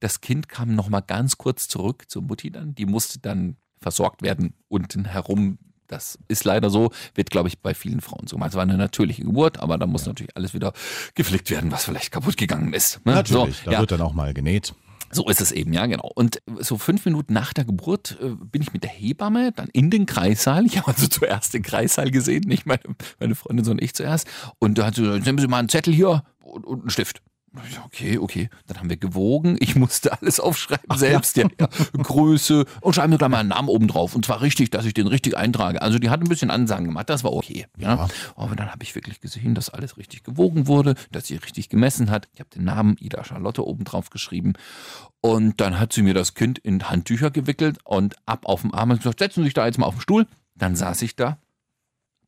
Das 0.00 0.20
Kind 0.20 0.48
kam 0.48 0.74
noch 0.74 0.88
mal 0.88 1.00
ganz 1.00 1.38
kurz 1.38 1.68
zurück 1.68 2.04
zur 2.08 2.22
Mutti 2.22 2.50
dann. 2.50 2.74
Die 2.74 2.86
musste 2.86 3.18
dann 3.18 3.56
versorgt 3.80 4.22
werden 4.22 4.54
unten 4.68 5.04
herum. 5.04 5.58
Das 5.86 6.18
ist 6.28 6.44
leider 6.44 6.68
so, 6.68 6.90
wird, 7.14 7.30
glaube 7.30 7.48
ich, 7.48 7.60
bei 7.60 7.74
vielen 7.74 8.00
Frauen 8.00 8.26
so. 8.26 8.38
Es 8.38 8.54
war 8.54 8.62
eine 8.62 8.76
natürliche 8.76 9.24
Geburt, 9.24 9.58
aber 9.58 9.78
da 9.78 9.86
muss 9.86 10.04
natürlich 10.04 10.36
alles 10.36 10.52
wieder 10.52 10.72
gepflegt 11.14 11.50
werden, 11.50 11.72
was 11.72 11.86
vielleicht 11.86 12.12
kaputt 12.12 12.36
gegangen 12.36 12.74
ist. 12.74 13.04
Ne? 13.06 13.14
Natürlich, 13.14 13.58
so, 13.58 13.64
da 13.64 13.72
ja. 13.72 13.80
wird 13.80 13.92
dann 13.92 14.02
auch 14.02 14.12
mal 14.12 14.34
genäht. 14.34 14.74
So 15.10 15.28
ist 15.28 15.40
es 15.40 15.52
eben, 15.52 15.72
ja, 15.72 15.86
genau. 15.86 16.10
Und 16.14 16.42
so 16.58 16.78
fünf 16.78 17.04
Minuten 17.04 17.32
nach 17.32 17.52
der 17.52 17.64
Geburt 17.64 18.18
äh, 18.20 18.30
bin 18.30 18.62
ich 18.62 18.72
mit 18.72 18.82
der 18.82 18.90
Hebamme 18.90 19.52
dann 19.52 19.68
in 19.72 19.90
den 19.90 20.06
Kreissaal. 20.06 20.66
Ich 20.66 20.78
habe 20.78 20.88
also 20.88 21.06
zuerst 21.06 21.54
den 21.54 21.62
Kreissaal 21.62 22.10
gesehen, 22.10 22.44
nicht 22.46 22.66
meine, 22.66 22.82
meine 23.18 23.34
Freundin, 23.34 23.64
sondern 23.64 23.84
ich 23.84 23.94
zuerst. 23.94 24.26
Und 24.58 24.78
da 24.78 24.86
hat 24.86 24.96
sie 24.96 25.02
gesagt, 25.02 25.26
nehmen 25.26 25.38
Sie 25.38 25.48
mal 25.48 25.58
einen 25.58 25.68
Zettel 25.68 25.94
hier 25.94 26.22
und, 26.40 26.66
und 26.66 26.80
einen 26.80 26.90
Stift. 26.90 27.22
Okay, 27.86 28.18
okay. 28.18 28.50
Dann 28.66 28.78
haben 28.78 28.90
wir 28.90 28.96
gewogen. 28.96 29.56
Ich 29.60 29.74
musste 29.74 30.12
alles 30.18 30.38
aufschreiben 30.38 30.96
selbst. 30.96 31.36
Ja. 31.36 31.48
Ja, 31.58 31.68
Größe 31.92 32.66
und 32.80 32.94
schreiben 32.94 33.12
wir 33.12 33.18
gleich 33.18 33.30
mal 33.30 33.38
einen 33.38 33.48
Namen 33.48 33.68
oben 33.68 33.88
drauf. 33.88 34.14
Und 34.14 34.24
zwar 34.24 34.42
richtig, 34.42 34.70
dass 34.70 34.84
ich 34.84 34.94
den 34.94 35.06
richtig 35.06 35.36
eintrage. 35.36 35.82
Also 35.82 35.98
die 35.98 36.10
hat 36.10 36.20
ein 36.20 36.28
bisschen 36.28 36.50
Ansagen 36.50 36.86
gemacht. 36.86 37.08
Das 37.08 37.24
war 37.24 37.32
okay. 37.32 37.66
Ja. 37.78 38.08
Aber 38.36 38.54
dann 38.54 38.70
habe 38.70 38.82
ich 38.82 38.94
wirklich 38.94 39.20
gesehen, 39.20 39.54
dass 39.54 39.70
alles 39.70 39.96
richtig 39.96 40.22
gewogen 40.24 40.66
wurde, 40.66 40.94
dass 41.10 41.26
sie 41.26 41.36
richtig 41.36 41.68
gemessen 41.68 42.10
hat. 42.10 42.28
Ich 42.34 42.40
habe 42.40 42.50
den 42.50 42.64
Namen 42.64 42.96
Ida 43.00 43.24
Charlotte 43.24 43.66
oben 43.66 43.84
drauf 43.84 44.10
geschrieben. 44.10 44.52
Und 45.20 45.60
dann 45.60 45.80
hat 45.80 45.92
sie 45.92 46.02
mir 46.02 46.14
das 46.14 46.34
Kind 46.34 46.58
in 46.58 46.88
Handtücher 46.90 47.30
gewickelt 47.30 47.78
und 47.84 48.16
ab 48.26 48.46
auf 48.46 48.62
den 48.62 48.72
Arm 48.74 48.90
und 48.90 48.98
gesagt, 48.98 49.18
setzen 49.18 49.40
Sie 49.40 49.46
sich 49.46 49.54
da 49.54 49.66
jetzt 49.66 49.78
mal 49.78 49.86
auf 49.86 49.96
den 49.96 50.02
Stuhl. 50.02 50.26
Dann 50.54 50.76
saß 50.76 51.02
ich 51.02 51.16
da, 51.16 51.38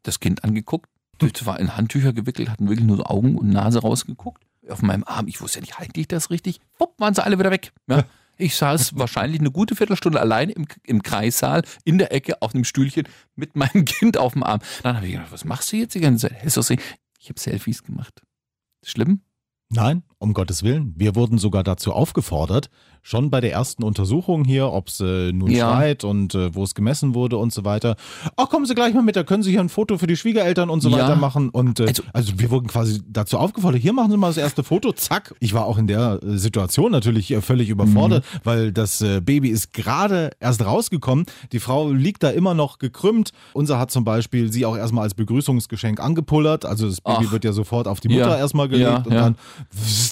das 0.03 0.21
Kind 0.21 0.45
angeguckt. 0.45 0.89
Das 1.19 1.45
war 1.45 1.61
in 1.61 1.77
Handtücher 1.77 2.13
gewickelt, 2.15 2.49
hatten 2.49 2.69
wirklich 2.69 2.87
nur 2.87 2.97
so 2.97 3.05
Augen 3.05 3.37
und 3.37 3.51
Nase 3.51 3.81
rausgeguckt. 3.81 4.43
Auf 4.71 4.83
meinem 4.83 5.05
Arm, 5.05 5.29
ich 5.29 5.41
wusste 5.41 5.59
ja 5.59 5.63
nicht, 5.63 5.79
halte 5.79 6.01
ich 6.01 6.09
das 6.09 6.31
richtig? 6.31 6.61
Wupp, 6.79 6.99
waren 6.99 7.15
sie 7.15 7.25
alle 7.25 7.39
wieder 7.39 7.51
weg. 7.51 7.73
Ja. 7.89 8.05
Ich 8.37 8.57
saß 8.57 8.97
wahrscheinlich 8.99 9.41
eine 9.41 9.51
gute 9.51 9.77
Viertelstunde 9.77 10.21
allein 10.21 10.51
im, 10.51 10.67
im 10.85 11.03
Kreissaal, 11.03 11.63
in 11.85 11.99
der 11.99 12.13
Ecke, 12.13 12.41
auf 12.41 12.55
einem 12.55 12.65
Stühlchen 12.65 13.07
mit 13.37 13.57
meinem 13.57 13.85
Kind 13.85 14.17
auf 14.17 14.33
dem 14.33 14.43
Arm. 14.43 14.61
Dann 14.83 14.97
habe 14.97 15.07
ich 15.07 15.13
gedacht, 15.13 15.33
was 15.33 15.45
machst 15.45 15.73
du 15.73 15.77
jetzt 15.77 15.95
die 15.95 16.01
ganze 16.01 16.29
Zeit? 16.29 16.81
Ich 17.19 17.29
habe 17.29 17.39
Selfies 17.39 17.83
gemacht. 17.83 18.23
Schlimm? 18.83 19.21
Nein, 19.69 20.03
um 20.21 20.35
Gottes 20.35 20.63
Willen. 20.63 20.93
Wir 20.97 21.17
wurden 21.17 21.39
sogar 21.39 21.65
dazu 21.65 21.93
aufgefordert, 21.93 22.69
schon 23.03 23.31
bei 23.31 23.41
der 23.41 23.53
ersten 23.53 23.83
Untersuchung 23.83 24.45
hier, 24.45 24.71
ob 24.71 24.89
es 24.89 25.01
äh, 25.01 25.33
nun 25.33 25.51
Ja. 25.51 25.71
schreit 25.71 26.05
und 26.05 26.35
äh, 26.35 26.55
wo 26.55 26.63
es 26.63 26.75
gemessen 26.75 27.15
wurde 27.15 27.39
und 27.39 27.55
so 27.55 27.65
weiter. 27.65 27.97
Ach, 28.37 28.51
kommen 28.51 28.67
Sie 28.67 28.75
gleich 28.75 28.93
mal 28.93 29.01
mit, 29.03 29.17
da 29.17 29.23
können 29.25 29.43
Sie 29.43 29.51
hier 29.51 29.61
ein 29.61 29.71
Foto 29.71 29.97
für 29.97 30.07
die 30.07 30.17
Schwiegereltern 30.19 30.69
und 30.69 30.83
so 30.83 30.91
Ja. 30.91 30.99
weiter 30.99 31.17
machen. 31.17 31.49
Und 31.49 31.81
äh, 31.81 31.87
Also- 31.89 32.03
also, 32.13 32.33
wir 32.39 32.51
wurden 32.51 32.67
quasi 32.69 33.01
dazu 33.09 33.39
aufgefordert, 33.39 33.81
hier 33.81 33.95
machen 33.95 34.11
Sie 34.11 34.19
mal 34.19 34.27
das 34.29 34.37
erste 34.37 34.63
Foto, 34.63 34.93
zack. 34.93 35.35
Ich 35.41 35.55
war 35.55 35.65
auch 35.65 35.79
in 35.79 35.87
der 35.87 36.21
äh, 36.23 36.37
Situation 36.37 36.93
natürlich 36.93 37.31
äh, 37.31 37.41
völlig 37.41 37.71
überfordert, 37.71 38.23
Mhm. 38.35 38.39
weil 38.45 38.73
das 38.73 39.01
äh, 39.01 39.23
Baby 39.23 39.49
ist 39.49 39.73
gerade 39.73 40.33
erst 40.39 40.63
rausgekommen. 40.63 41.25
Die 41.53 41.61
Frau 41.61 41.91
liegt 41.91 42.23
da 42.23 42.29
immer 42.29 42.53
noch 42.53 42.79
gekrümmt. 42.79 43.31
Unser 43.55 43.79
hat 43.79 43.91
zum 43.91 44.05
Beispiel 44.05 44.53
sie 44.53 44.67
auch 44.67 44.77
erstmal 44.77 45.05
als 45.05 45.15
Begrüßungsgeschenk 45.15 45.99
angepullert. 45.99 46.67
Also 46.67 46.87
das 46.87 47.01
Baby 47.01 47.25
Ach. 47.29 47.33
wird 47.33 47.45
ja 47.47 47.53
sofort 47.53 47.89
auf 47.89 48.01
die 48.01 48.09
Mutter 48.09 48.29
Ja. 48.33 48.37
erstmal 48.37 48.69
gelegt 48.69 49.07
und 49.07 49.15
dann 49.15 49.37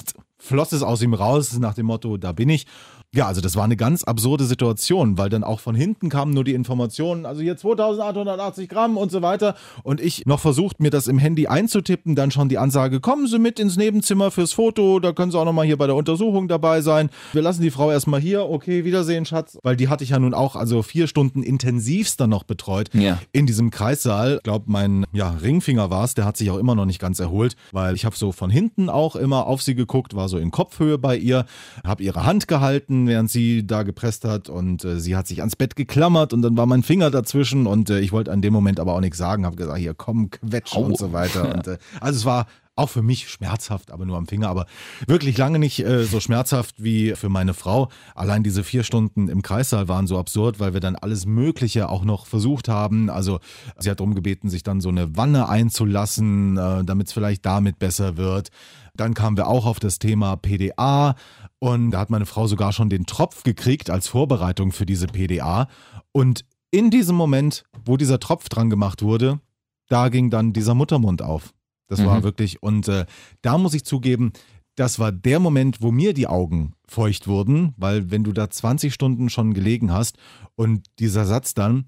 pst, 0.04 0.14
floss 0.38 0.72
es 0.72 0.82
aus 0.82 1.02
ihm 1.02 1.14
raus 1.14 1.58
nach 1.58 1.74
dem 1.74 1.86
Motto, 1.86 2.16
da 2.16 2.32
bin 2.32 2.48
ich. 2.48 2.66
Ja, 3.14 3.26
also 3.26 3.40
das 3.40 3.56
war 3.56 3.64
eine 3.64 3.76
ganz 3.76 4.04
absurde 4.04 4.44
Situation, 4.44 5.16
weil 5.16 5.30
dann 5.30 5.42
auch 5.42 5.60
von 5.60 5.74
hinten 5.74 6.10
kamen 6.10 6.34
nur 6.34 6.44
die 6.44 6.52
Informationen, 6.52 7.24
also 7.24 7.40
hier 7.40 7.56
2880 7.56 8.68
Gramm 8.68 8.98
und 8.98 9.10
so 9.10 9.22
weiter. 9.22 9.54
Und 9.82 10.02
ich 10.02 10.26
noch 10.26 10.40
versucht, 10.40 10.80
mir 10.80 10.90
das 10.90 11.06
im 11.06 11.16
Handy 11.18 11.46
einzutippen, 11.46 12.14
dann 12.16 12.30
schon 12.30 12.50
die 12.50 12.58
Ansage, 12.58 13.00
kommen 13.00 13.26
Sie 13.26 13.38
mit 13.38 13.58
ins 13.58 13.78
Nebenzimmer 13.78 14.30
fürs 14.30 14.52
Foto, 14.52 15.00
da 15.00 15.12
können 15.12 15.32
Sie 15.32 15.38
auch 15.38 15.46
nochmal 15.46 15.64
hier 15.64 15.78
bei 15.78 15.86
der 15.86 15.96
Untersuchung 15.96 16.48
dabei 16.48 16.82
sein. 16.82 17.08
Wir 17.32 17.40
lassen 17.40 17.62
die 17.62 17.70
Frau 17.70 17.90
erstmal 17.90 18.20
hier, 18.20 18.48
okay, 18.48 18.84
Wiedersehen, 18.84 19.24
Schatz. 19.24 19.56
Weil 19.62 19.76
die 19.76 19.88
hatte 19.88 20.04
ich 20.04 20.10
ja 20.10 20.18
nun 20.18 20.34
auch 20.34 20.54
also 20.54 20.82
vier 20.82 21.06
Stunden 21.06 21.42
intensivst 21.42 22.20
dann 22.20 22.28
noch 22.28 22.42
betreut 22.44 22.90
Ja. 22.92 23.18
in 23.32 23.46
diesem 23.46 23.70
Kreissaal. 23.70 24.34
Ich 24.36 24.42
glaube, 24.42 24.66
mein 24.68 25.06
ja, 25.14 25.30
Ringfinger 25.30 25.88
war 25.88 26.04
es, 26.04 26.12
der 26.12 26.26
hat 26.26 26.36
sich 26.36 26.50
auch 26.50 26.58
immer 26.58 26.74
noch 26.74 26.84
nicht 26.84 26.98
ganz 27.00 27.20
erholt, 27.20 27.56
weil 27.72 27.94
ich 27.94 28.04
habe 28.04 28.16
so 28.16 28.32
von 28.32 28.50
hinten 28.50 28.90
auch 28.90 29.16
immer 29.16 29.46
auf 29.46 29.62
sie 29.62 29.74
geguckt, 29.74 30.14
war 30.14 30.28
so 30.28 30.36
in 30.36 30.50
Kopfhöhe 30.50 30.98
bei 30.98 31.16
ihr, 31.16 31.46
habe 31.86 32.02
ihre 32.02 32.26
Hand 32.26 32.48
gehalten, 32.48 32.97
während 33.06 33.30
sie 33.30 33.66
da 33.66 33.82
gepresst 33.82 34.24
hat 34.24 34.48
und 34.48 34.84
äh, 34.84 34.98
sie 34.98 35.16
hat 35.16 35.26
sich 35.26 35.40
ans 35.40 35.56
Bett 35.56 35.76
geklammert 35.76 36.32
und 36.32 36.42
dann 36.42 36.56
war 36.56 36.66
mein 36.66 36.82
Finger 36.82 37.10
dazwischen 37.10 37.66
und 37.66 37.90
äh, 37.90 38.00
ich 38.00 38.12
wollte 38.12 38.32
an 38.32 38.42
dem 38.42 38.52
Moment 38.52 38.80
aber 38.80 38.94
auch 38.94 39.00
nichts 39.00 39.18
sagen, 39.18 39.46
habe 39.46 39.56
gesagt, 39.56 39.78
hier 39.78 39.94
komm, 39.94 40.30
quetsch 40.30 40.74
Au. 40.74 40.82
und 40.82 40.98
so 40.98 41.12
weiter. 41.12 41.54
Und, 41.54 41.66
äh, 41.66 41.78
also 42.00 42.16
es 42.18 42.24
war 42.24 42.46
auch 42.78 42.88
für 42.88 43.02
mich 43.02 43.28
schmerzhaft, 43.28 43.90
aber 43.90 44.06
nur 44.06 44.16
am 44.16 44.26
Finger, 44.26 44.48
aber 44.48 44.66
wirklich 45.06 45.36
lange 45.36 45.58
nicht 45.58 45.80
äh, 45.80 46.04
so 46.04 46.20
schmerzhaft 46.20 46.82
wie 46.82 47.14
für 47.16 47.28
meine 47.28 47.52
Frau. 47.52 47.88
Allein 48.14 48.44
diese 48.44 48.62
vier 48.62 48.84
Stunden 48.84 49.28
im 49.28 49.42
Kreissaal 49.42 49.88
waren 49.88 50.06
so 50.06 50.18
absurd, 50.18 50.60
weil 50.60 50.74
wir 50.74 50.80
dann 50.80 50.94
alles 50.94 51.26
Mögliche 51.26 51.88
auch 51.88 52.04
noch 52.04 52.26
versucht 52.26 52.68
haben. 52.68 53.10
Also 53.10 53.40
sie 53.78 53.90
hat 53.90 53.98
darum 53.98 54.14
gebeten, 54.14 54.48
sich 54.48 54.62
dann 54.62 54.80
so 54.80 54.88
eine 54.90 55.16
Wanne 55.16 55.48
einzulassen, 55.48 56.56
äh, 56.56 56.84
damit 56.84 57.08
es 57.08 57.12
vielleicht 57.12 57.44
damit 57.44 57.80
besser 57.80 58.16
wird. 58.16 58.50
Dann 58.98 59.14
kamen 59.14 59.36
wir 59.36 59.46
auch 59.46 59.64
auf 59.64 59.78
das 59.80 59.98
Thema 59.98 60.36
PDA 60.36 61.14
und 61.60 61.92
da 61.92 62.00
hat 62.00 62.10
meine 62.10 62.26
Frau 62.26 62.46
sogar 62.48 62.72
schon 62.72 62.90
den 62.90 63.06
Tropf 63.06 63.44
gekriegt 63.44 63.90
als 63.90 64.08
Vorbereitung 64.08 64.72
für 64.72 64.86
diese 64.86 65.06
PDA. 65.06 65.68
Und 66.12 66.44
in 66.70 66.90
diesem 66.90 67.14
Moment, 67.16 67.62
wo 67.84 67.96
dieser 67.96 68.18
Tropf 68.18 68.48
dran 68.48 68.70
gemacht 68.70 69.02
wurde, 69.02 69.40
da 69.88 70.08
ging 70.08 70.30
dann 70.30 70.52
dieser 70.52 70.74
Muttermund 70.74 71.22
auf. 71.22 71.54
Das 71.86 72.04
war 72.04 72.18
Mhm. 72.18 72.22
wirklich, 72.24 72.62
und 72.62 72.88
äh, 72.88 73.06
da 73.40 73.56
muss 73.56 73.72
ich 73.72 73.84
zugeben, 73.84 74.32
das 74.74 74.98
war 74.98 75.10
der 75.12 75.40
Moment, 75.40 75.80
wo 75.80 75.90
mir 75.90 76.12
die 76.12 76.26
Augen 76.26 76.74
feucht 76.86 77.26
wurden, 77.28 77.74
weil 77.76 78.10
wenn 78.10 78.24
du 78.24 78.32
da 78.32 78.50
20 78.50 78.92
Stunden 78.92 79.30
schon 79.30 79.54
gelegen 79.54 79.92
hast 79.92 80.18
und 80.56 80.86
dieser 80.98 81.24
Satz 81.24 81.54
dann, 81.54 81.86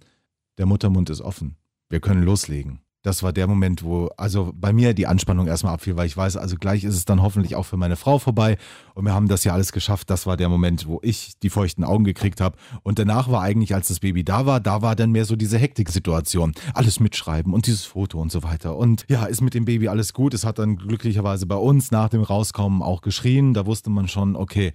der 0.59 0.66
Muttermund 0.66 1.11
ist 1.11 1.20
offen, 1.20 1.57
wir 1.88 2.01
können 2.01 2.23
loslegen. 2.23 2.81
Das 3.02 3.22
war 3.22 3.32
der 3.32 3.46
Moment, 3.46 3.82
wo 3.82 4.10
also 4.18 4.52
bei 4.54 4.74
mir 4.74 4.92
die 4.92 5.06
Anspannung 5.06 5.46
erstmal 5.46 5.72
abfiel, 5.72 5.96
weil 5.96 6.06
ich 6.06 6.16
weiß, 6.16 6.36
also 6.36 6.56
gleich 6.56 6.84
ist 6.84 6.96
es 6.96 7.06
dann 7.06 7.22
hoffentlich 7.22 7.56
auch 7.56 7.62
für 7.64 7.78
meine 7.78 7.96
Frau 7.96 8.18
vorbei 8.18 8.58
und 8.94 9.06
wir 9.06 9.14
haben 9.14 9.26
das 9.26 9.42
ja 9.44 9.54
alles 9.54 9.72
geschafft. 9.72 10.10
Das 10.10 10.26
war 10.26 10.36
der 10.36 10.50
Moment, 10.50 10.86
wo 10.86 11.00
ich 11.02 11.38
die 11.42 11.48
feuchten 11.48 11.82
Augen 11.82 12.04
gekriegt 12.04 12.42
habe 12.42 12.58
und 12.82 12.98
danach 12.98 13.30
war 13.30 13.40
eigentlich, 13.40 13.74
als 13.74 13.88
das 13.88 14.00
Baby 14.00 14.22
da 14.22 14.44
war, 14.44 14.60
da 14.60 14.82
war 14.82 14.96
dann 14.96 15.12
mehr 15.12 15.24
so 15.24 15.34
diese 15.34 15.56
Hektiksituation. 15.56 16.52
Alles 16.74 17.00
mitschreiben 17.00 17.54
und 17.54 17.66
dieses 17.66 17.84
Foto 17.84 18.20
und 18.20 18.30
so 18.30 18.42
weiter. 18.42 18.76
Und 18.76 19.06
ja, 19.08 19.24
ist 19.24 19.40
mit 19.40 19.54
dem 19.54 19.64
Baby 19.64 19.88
alles 19.88 20.12
gut. 20.12 20.34
Es 20.34 20.44
hat 20.44 20.58
dann 20.58 20.76
glücklicherweise 20.76 21.46
bei 21.46 21.56
uns 21.56 21.90
nach 21.90 22.10
dem 22.10 22.22
Rauskommen 22.22 22.82
auch 22.82 23.00
geschrien. 23.00 23.54
Da 23.54 23.64
wusste 23.64 23.88
man 23.88 24.08
schon, 24.08 24.36
okay, 24.36 24.74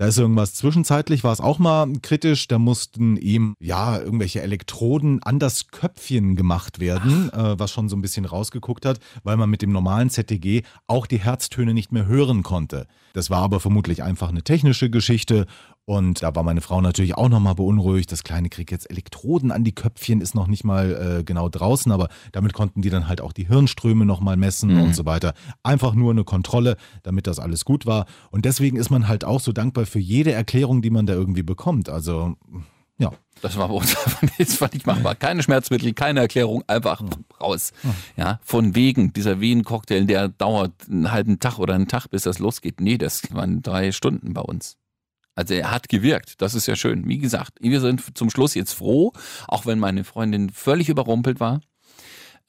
da 0.00 0.06
ist 0.06 0.16
irgendwas 0.16 0.54
zwischenzeitlich, 0.54 1.24
war 1.24 1.32
es 1.34 1.42
auch 1.42 1.58
mal 1.58 1.86
kritisch. 2.00 2.48
Da 2.48 2.58
mussten 2.58 3.18
ihm 3.18 3.54
ja 3.60 3.98
irgendwelche 3.98 4.40
Elektroden 4.40 5.22
an 5.22 5.38
das 5.38 5.68
Köpfchen 5.68 6.36
gemacht 6.36 6.80
werden, 6.80 7.30
äh, 7.34 7.58
was 7.58 7.70
schon 7.70 7.90
so 7.90 7.96
ein 7.96 8.00
bisschen 8.00 8.24
rausgeguckt 8.24 8.86
hat, 8.86 8.98
weil 9.24 9.36
man 9.36 9.50
mit 9.50 9.60
dem 9.60 9.72
normalen 9.72 10.08
ZTG 10.08 10.62
auch 10.86 11.06
die 11.06 11.20
Herztöne 11.20 11.74
nicht 11.74 11.92
mehr 11.92 12.06
hören 12.06 12.42
konnte. 12.42 12.86
Das 13.12 13.28
war 13.28 13.42
aber 13.42 13.60
vermutlich 13.60 14.02
einfach 14.02 14.30
eine 14.30 14.42
technische 14.42 14.88
Geschichte. 14.88 15.44
Und 15.90 16.22
da 16.22 16.32
war 16.36 16.44
meine 16.44 16.60
Frau 16.60 16.80
natürlich 16.80 17.16
auch 17.16 17.28
nochmal 17.28 17.56
beunruhigt. 17.56 18.12
Das 18.12 18.22
Kleine 18.22 18.48
kriegt 18.48 18.70
jetzt 18.70 18.88
Elektroden 18.88 19.50
an 19.50 19.64
die 19.64 19.74
Köpfchen, 19.74 20.20
ist 20.20 20.36
noch 20.36 20.46
nicht 20.46 20.62
mal 20.62 21.18
äh, 21.18 21.24
genau 21.24 21.48
draußen, 21.48 21.90
aber 21.90 22.08
damit 22.30 22.52
konnten 22.52 22.80
die 22.80 22.90
dann 22.90 23.08
halt 23.08 23.20
auch 23.20 23.32
die 23.32 23.48
Hirnströme 23.48 24.04
nochmal 24.06 24.36
messen 24.36 24.72
Mhm. 24.74 24.82
und 24.82 24.94
so 24.94 25.04
weiter. 25.04 25.34
Einfach 25.64 25.94
nur 25.94 26.12
eine 26.12 26.22
Kontrolle, 26.22 26.76
damit 27.02 27.26
das 27.26 27.40
alles 27.40 27.64
gut 27.64 27.86
war. 27.86 28.06
Und 28.30 28.44
deswegen 28.44 28.76
ist 28.76 28.90
man 28.90 29.08
halt 29.08 29.24
auch 29.24 29.40
so 29.40 29.50
dankbar 29.50 29.84
für 29.84 29.98
jede 29.98 30.30
Erklärung, 30.30 30.80
die 30.80 30.90
man 30.90 31.06
da 31.06 31.14
irgendwie 31.14 31.42
bekommt. 31.42 31.88
Also, 31.88 32.36
ja. 32.98 33.10
Das 33.42 33.56
war 33.56 33.66
bei 33.66 33.74
uns 33.74 33.96
einfach 34.06 34.22
nicht, 34.22 34.38
das 34.38 34.60
war 34.60 34.70
nicht 34.72 34.86
machbar. 34.86 35.16
Keine 35.16 35.42
Schmerzmittel, 35.42 35.92
keine 35.92 36.20
Erklärung, 36.20 36.62
einfach 36.68 37.02
raus. 37.40 37.72
Ja, 38.16 38.38
von 38.44 38.76
wegen 38.76 39.12
dieser 39.12 39.40
Wien-Cocktail, 39.40 40.04
der 40.04 40.28
dauert 40.28 40.72
einen 40.88 41.10
halben 41.10 41.40
Tag 41.40 41.58
oder 41.58 41.74
einen 41.74 41.88
Tag, 41.88 42.06
bis 42.10 42.22
das 42.22 42.38
losgeht. 42.38 42.80
Nee, 42.80 42.96
das 42.96 43.22
waren 43.34 43.60
drei 43.62 43.90
Stunden 43.90 44.34
bei 44.34 44.42
uns. 44.42 44.76
Also 45.34 45.54
er 45.54 45.70
hat 45.70 45.88
gewirkt, 45.88 46.42
das 46.42 46.54
ist 46.54 46.66
ja 46.66 46.76
schön. 46.76 47.08
Wie 47.08 47.18
gesagt, 47.18 47.58
wir 47.60 47.80
sind 47.80 48.16
zum 48.16 48.30
Schluss 48.30 48.54
jetzt 48.54 48.72
froh, 48.72 49.12
auch 49.48 49.64
wenn 49.64 49.78
meine 49.78 50.04
Freundin 50.04 50.50
völlig 50.50 50.88
überrumpelt 50.88 51.40
war. 51.40 51.60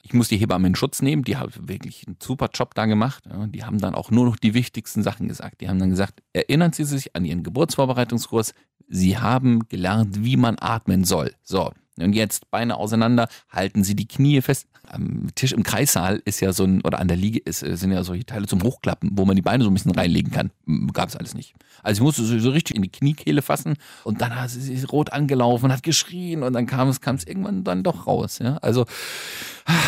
Ich 0.03 0.13
muss 0.13 0.29
die 0.29 0.37
Hebamme 0.37 0.67
in 0.67 0.75
Schutz 0.75 1.01
nehmen, 1.01 1.23
die 1.23 1.37
hat 1.37 1.67
wirklich 1.67 2.07
einen 2.07 2.17
super 2.21 2.49
Job 2.53 2.73
da 2.73 2.87
gemacht. 2.87 3.23
Die 3.49 3.63
haben 3.63 3.77
dann 3.77 3.93
auch 3.93 4.09
nur 4.09 4.25
noch 4.25 4.35
die 4.35 4.55
wichtigsten 4.55 5.03
Sachen 5.03 5.27
gesagt. 5.27 5.61
Die 5.61 5.69
haben 5.69 5.77
dann 5.77 5.91
gesagt, 5.91 6.23
erinnern 6.33 6.73
Sie 6.73 6.85
sich 6.85 7.15
an 7.15 7.23
Ihren 7.23 7.43
Geburtsvorbereitungskurs, 7.43 8.53
Sie 8.87 9.19
haben 9.19 9.67
gelernt, 9.69 10.23
wie 10.23 10.37
man 10.37 10.57
atmen 10.59 11.03
soll. 11.03 11.33
So, 11.43 11.71
und 11.99 12.13
jetzt 12.13 12.49
Beine 12.51 12.77
auseinander, 12.77 13.27
halten 13.49 13.83
Sie 13.83 13.95
die 13.95 14.07
Knie 14.07 14.41
fest. 14.41 14.67
Am 14.87 15.27
Tisch 15.35 15.51
im 15.51 15.63
Kreissaal 15.63 16.21
ist 16.25 16.39
ja 16.39 16.53
so 16.53 16.63
ein, 16.63 16.81
oder 16.81 16.99
an 16.99 17.07
der 17.07 17.17
Liege 17.17 17.39
ist, 17.39 17.63
äh, 17.63 17.77
sind 17.77 17.91
ja 17.91 18.03
solche 18.03 18.25
Teile 18.25 18.47
zum 18.47 18.63
Hochklappen, 18.63 19.11
wo 19.13 19.25
man 19.25 19.35
die 19.35 19.41
Beine 19.41 19.63
so 19.63 19.69
ein 19.69 19.73
bisschen 19.73 19.91
reinlegen 19.91 20.31
kann. 20.31 20.51
Gab 20.93 21.09
es 21.09 21.15
alles 21.15 21.33
nicht. 21.33 21.53
Also 21.83 21.99
ich 21.99 22.03
musste 22.03 22.23
so, 22.23 22.37
so 22.39 22.49
richtig 22.49 22.75
in 22.75 22.81
die 22.81 22.91
Kniekehle 22.91 23.41
fassen 23.41 23.75
und 24.03 24.21
dann 24.21 24.35
hat 24.35 24.49
sie 24.49 24.61
sich 24.61 24.91
rot 24.91 25.13
angelaufen 25.13 25.65
und 25.65 25.73
hat 25.73 25.83
geschrien 25.83 26.43
und 26.43 26.53
dann 26.53 26.65
kam 26.65 26.89
es, 26.89 27.01
kam 27.01 27.15
es 27.15 27.25
irgendwann 27.25 27.63
dann 27.63 27.83
doch 27.83 28.07
raus. 28.07 28.39
Ja? 28.39 28.57
Also 28.57 28.85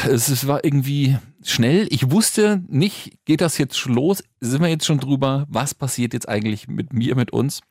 es, 0.08 0.30
es 0.30 0.48
war 0.48 0.64
irgendwie 0.64 1.18
schnell. 1.44 1.88
Ich 1.90 2.12
wusste 2.12 2.62
nicht, 2.68 3.18
geht 3.26 3.42
das 3.42 3.58
jetzt 3.58 3.86
los? 3.86 4.24
Sind 4.40 4.62
wir 4.62 4.70
jetzt 4.70 4.86
schon 4.86 5.00
drüber? 5.00 5.46
Was 5.50 5.74
passiert 5.74 6.14
jetzt 6.14 6.30
eigentlich 6.30 6.68
mit 6.68 6.94
mir, 6.94 7.16
mit 7.16 7.32
uns? 7.32 7.62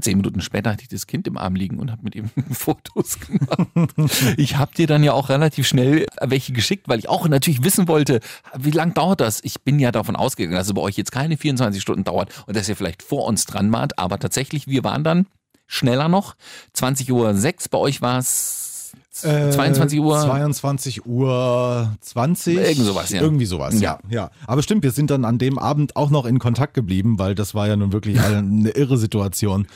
Zehn 0.00 0.16
Minuten 0.16 0.40
später 0.40 0.70
hatte 0.72 0.82
ich 0.82 0.88
das 0.88 1.06
Kind 1.06 1.28
im 1.28 1.38
Arm 1.38 1.54
liegen 1.54 1.78
und 1.78 1.90
habe 1.90 2.02
mit 2.02 2.16
ihm 2.16 2.28
Fotos 2.50 3.18
gemacht. 3.20 3.94
Ich 4.36 4.56
habe 4.56 4.74
dir 4.74 4.86
dann 4.86 5.04
ja 5.04 5.12
auch 5.12 5.28
relativ 5.28 5.68
schnell 5.68 6.06
welche 6.20 6.52
geschickt, 6.52 6.88
weil 6.88 6.98
ich 6.98 7.08
auch 7.08 7.28
natürlich 7.28 7.62
wissen 7.62 7.86
wollte, 7.86 8.20
wie 8.58 8.72
lang 8.72 8.94
dauert 8.94 9.20
das? 9.20 9.40
Ich 9.44 9.62
bin 9.62 9.78
ja 9.78 9.92
davon 9.92 10.16
ausgegangen, 10.16 10.56
dass 10.56 10.66
es 10.66 10.74
bei 10.74 10.80
euch 10.80 10.96
jetzt 10.96 11.12
keine 11.12 11.36
24 11.36 11.80
Stunden 11.80 12.04
dauert 12.04 12.44
und 12.46 12.56
dass 12.56 12.68
ihr 12.68 12.76
vielleicht 12.76 13.02
vor 13.02 13.26
uns 13.26 13.46
dran 13.46 13.70
wart, 13.72 13.98
aber 13.98 14.18
tatsächlich, 14.18 14.66
wir 14.66 14.82
waren 14.82 15.04
dann 15.04 15.26
schneller 15.66 16.08
noch. 16.08 16.34
20.06 16.76 17.12
Uhr, 17.12 17.70
bei 17.70 17.78
euch 17.78 18.02
war 18.02 18.18
es 18.18 18.73
22 19.10 20.00
Uhr. 20.00 20.20
22 20.20 21.06
Uhr 21.06 21.96
20. 22.00 22.56
Irgend 22.56 22.76
sowas, 22.84 23.10
ja. 23.10 23.20
Irgendwie 23.20 23.46
sowas, 23.46 23.80
ja. 23.80 23.98
ja. 24.08 24.30
Aber 24.46 24.62
stimmt, 24.62 24.82
wir 24.82 24.90
sind 24.90 25.10
dann 25.10 25.24
an 25.24 25.38
dem 25.38 25.58
Abend 25.58 25.96
auch 25.96 26.10
noch 26.10 26.26
in 26.26 26.38
Kontakt 26.38 26.74
geblieben, 26.74 27.18
weil 27.18 27.34
das 27.34 27.54
war 27.54 27.68
ja 27.68 27.76
nun 27.76 27.92
wirklich 27.92 28.20
eine 28.20 28.70
irre 28.70 28.98
Situation. 28.98 29.66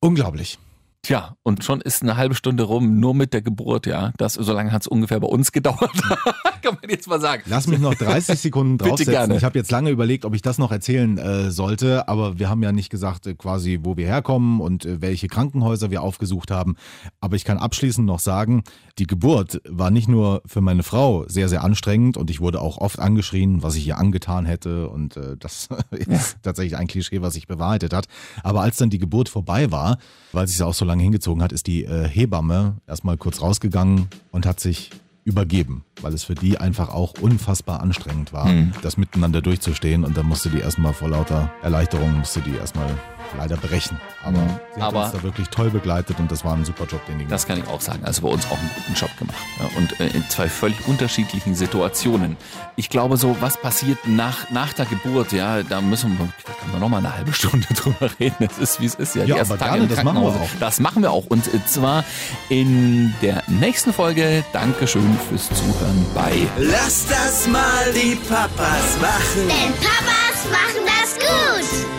Unglaublich. 0.00 0.58
Tja, 1.04 1.36
und 1.42 1.62
schon 1.62 1.82
ist 1.82 2.02
eine 2.02 2.16
halbe 2.16 2.34
Stunde 2.34 2.62
rum, 2.62 2.98
nur 2.98 3.14
mit 3.14 3.34
der 3.34 3.42
Geburt, 3.42 3.84
ja. 3.84 4.14
Das, 4.16 4.32
so 4.32 4.52
lange 4.54 4.72
hat 4.72 4.82
es 4.82 4.88
ungefähr 4.88 5.20
bei 5.20 5.26
uns 5.26 5.52
gedauert. 5.52 5.92
Kann 6.62 6.78
man 6.80 6.88
jetzt 6.88 7.06
mal 7.06 7.20
sagen. 7.20 7.42
Lass 7.44 7.66
mich 7.66 7.78
noch 7.78 7.94
30 7.94 8.40
Sekunden 8.40 8.78
draufsetzen. 8.78 9.12
gerne. 9.12 9.36
Ich 9.36 9.44
habe 9.44 9.58
jetzt 9.58 9.70
lange 9.70 9.90
überlegt, 9.90 10.24
ob 10.24 10.34
ich 10.34 10.40
das 10.40 10.56
noch 10.56 10.72
erzählen 10.72 11.18
äh, 11.18 11.50
sollte, 11.50 12.08
aber 12.08 12.38
wir 12.38 12.48
haben 12.48 12.62
ja 12.62 12.72
nicht 12.72 12.88
gesagt, 12.88 13.26
äh, 13.26 13.34
quasi, 13.34 13.80
wo 13.82 13.98
wir 13.98 14.06
herkommen 14.06 14.62
und 14.62 14.86
äh, 14.86 15.02
welche 15.02 15.28
Krankenhäuser 15.28 15.90
wir 15.90 16.00
aufgesucht 16.00 16.50
haben. 16.50 16.76
Aber 17.20 17.36
ich 17.36 17.44
kann 17.44 17.58
abschließend 17.58 18.06
noch 18.06 18.18
sagen, 18.18 18.64
die 18.98 19.06
Geburt 19.06 19.60
war 19.68 19.90
nicht 19.90 20.08
nur 20.08 20.40
für 20.46 20.62
meine 20.62 20.84
Frau 20.84 21.28
sehr, 21.28 21.50
sehr 21.50 21.64
anstrengend 21.64 22.16
und 22.16 22.30
ich 22.30 22.40
wurde 22.40 22.62
auch 22.62 22.78
oft 22.78 22.98
angeschrien, 22.98 23.62
was 23.62 23.74
ich 23.74 23.86
ihr 23.86 23.98
angetan 23.98 24.46
hätte 24.46 24.88
und 24.88 25.18
äh, 25.18 25.36
das 25.38 25.68
ist 25.90 26.38
tatsächlich 26.42 26.78
ein 26.78 26.86
Klischee, 26.86 27.20
was 27.20 27.34
sich 27.34 27.46
bewahrheitet 27.46 27.92
hat. 27.92 28.06
Aber 28.42 28.62
als 28.62 28.78
dann 28.78 28.88
die 28.88 28.98
Geburt 28.98 29.28
vorbei 29.28 29.70
war, 29.70 29.98
weil 30.32 30.46
sich 30.46 30.62
auch 30.62 30.74
so 30.74 30.84
lange 30.84 30.93
hingezogen 31.00 31.42
hat, 31.42 31.52
ist 31.52 31.66
die 31.66 31.84
äh, 31.84 32.08
Hebamme 32.08 32.76
erstmal 32.86 33.16
kurz 33.16 33.40
rausgegangen 33.40 34.08
und 34.30 34.46
hat 34.46 34.60
sich 34.60 34.90
übergeben, 35.24 35.84
weil 36.02 36.12
es 36.12 36.24
für 36.24 36.34
die 36.34 36.58
einfach 36.58 36.90
auch 36.90 37.14
unfassbar 37.20 37.80
anstrengend 37.80 38.32
war, 38.34 38.46
das 38.82 38.98
miteinander 38.98 39.40
durchzustehen. 39.40 40.04
Und 40.04 40.16
dann 40.16 40.26
musste 40.26 40.50
die 40.50 40.58
erstmal 40.58 40.92
vor 40.92 41.08
lauter 41.08 41.50
Erleichterung, 41.62 42.18
musste 42.18 42.42
die 42.42 42.54
erstmal 42.54 42.90
leider 43.36 43.56
brechen. 43.56 44.00
Aber 44.24 44.38
sie 44.74 44.80
hat 44.82 44.88
Aber- 44.88 45.04
uns 45.04 45.12
da 45.12 45.22
wirklich 45.22 45.48
toll 45.48 45.70
begleitet 45.70 46.18
und 46.18 46.30
das 46.30 46.44
war 46.44 46.54
ein 46.54 46.64
super 46.64 46.84
Job, 46.84 47.04
den 47.06 47.18
die 47.18 47.26
Das 47.26 47.46
kann 47.46 47.58
ich 47.58 47.66
auch 47.68 47.80
sagen. 47.80 48.04
Also 48.04 48.22
bei 48.22 48.28
uns 48.28 48.46
auch 48.46 48.58
einen 48.58 48.70
guten 48.74 48.94
Job 48.94 49.10
gemacht. 49.18 49.36
Und 49.76 49.98
äh, 50.00 50.08
in 50.08 50.28
zwei 50.28 50.48
völlig 50.48 50.86
unterschiedlichen 50.86 51.54
Situationen. 51.54 52.36
Ich 52.76 52.88
glaube 52.90 53.16
so, 53.16 53.36
was 53.40 53.60
passiert 53.60 53.98
nach, 54.06 54.50
nach 54.50 54.72
der 54.72 54.86
Geburt, 54.86 55.32
ja, 55.32 55.62
da 55.62 55.80
müssen 55.80 56.18
wir, 56.18 56.28
da 56.46 56.52
können 56.52 56.72
wir 56.72 56.80
noch 56.80 56.88
mal 56.88 56.98
eine 56.98 57.14
halbe 57.14 57.32
Stunde 57.32 57.66
drüber 57.74 58.10
reden. 58.20 58.36
Es 58.50 58.58
ist, 58.58 58.80
wie 58.80 58.86
es 58.86 58.94
ist. 58.96 59.14
Ja, 59.14 59.24
Ja, 59.24 59.36
aber 59.40 59.58
Tage 59.58 59.72
gerne, 59.74 59.86
das 59.88 60.02
machen 60.04 60.22
wir 60.22 60.28
auch. 60.28 60.48
Das 60.60 60.80
machen 60.80 61.02
wir 61.02 61.10
auch. 61.12 61.26
Und 61.26 61.46
äh, 61.52 61.64
zwar 61.66 62.04
in 62.48 63.14
der 63.22 63.42
nächsten 63.46 63.92
Folge. 63.92 64.44
Dankeschön 64.52 65.18
fürs 65.28 65.48
Zuhören 65.48 66.06
bei 66.14 66.32
Lass 66.58 67.06
das 67.08 67.46
mal 67.48 67.92
die 67.94 68.16
Papas 68.16 68.98
machen. 69.00 69.48
Denn 69.48 69.72
Papas 69.74 70.50
machen 70.50 70.84
das 70.86 71.14
gut. 71.18 71.93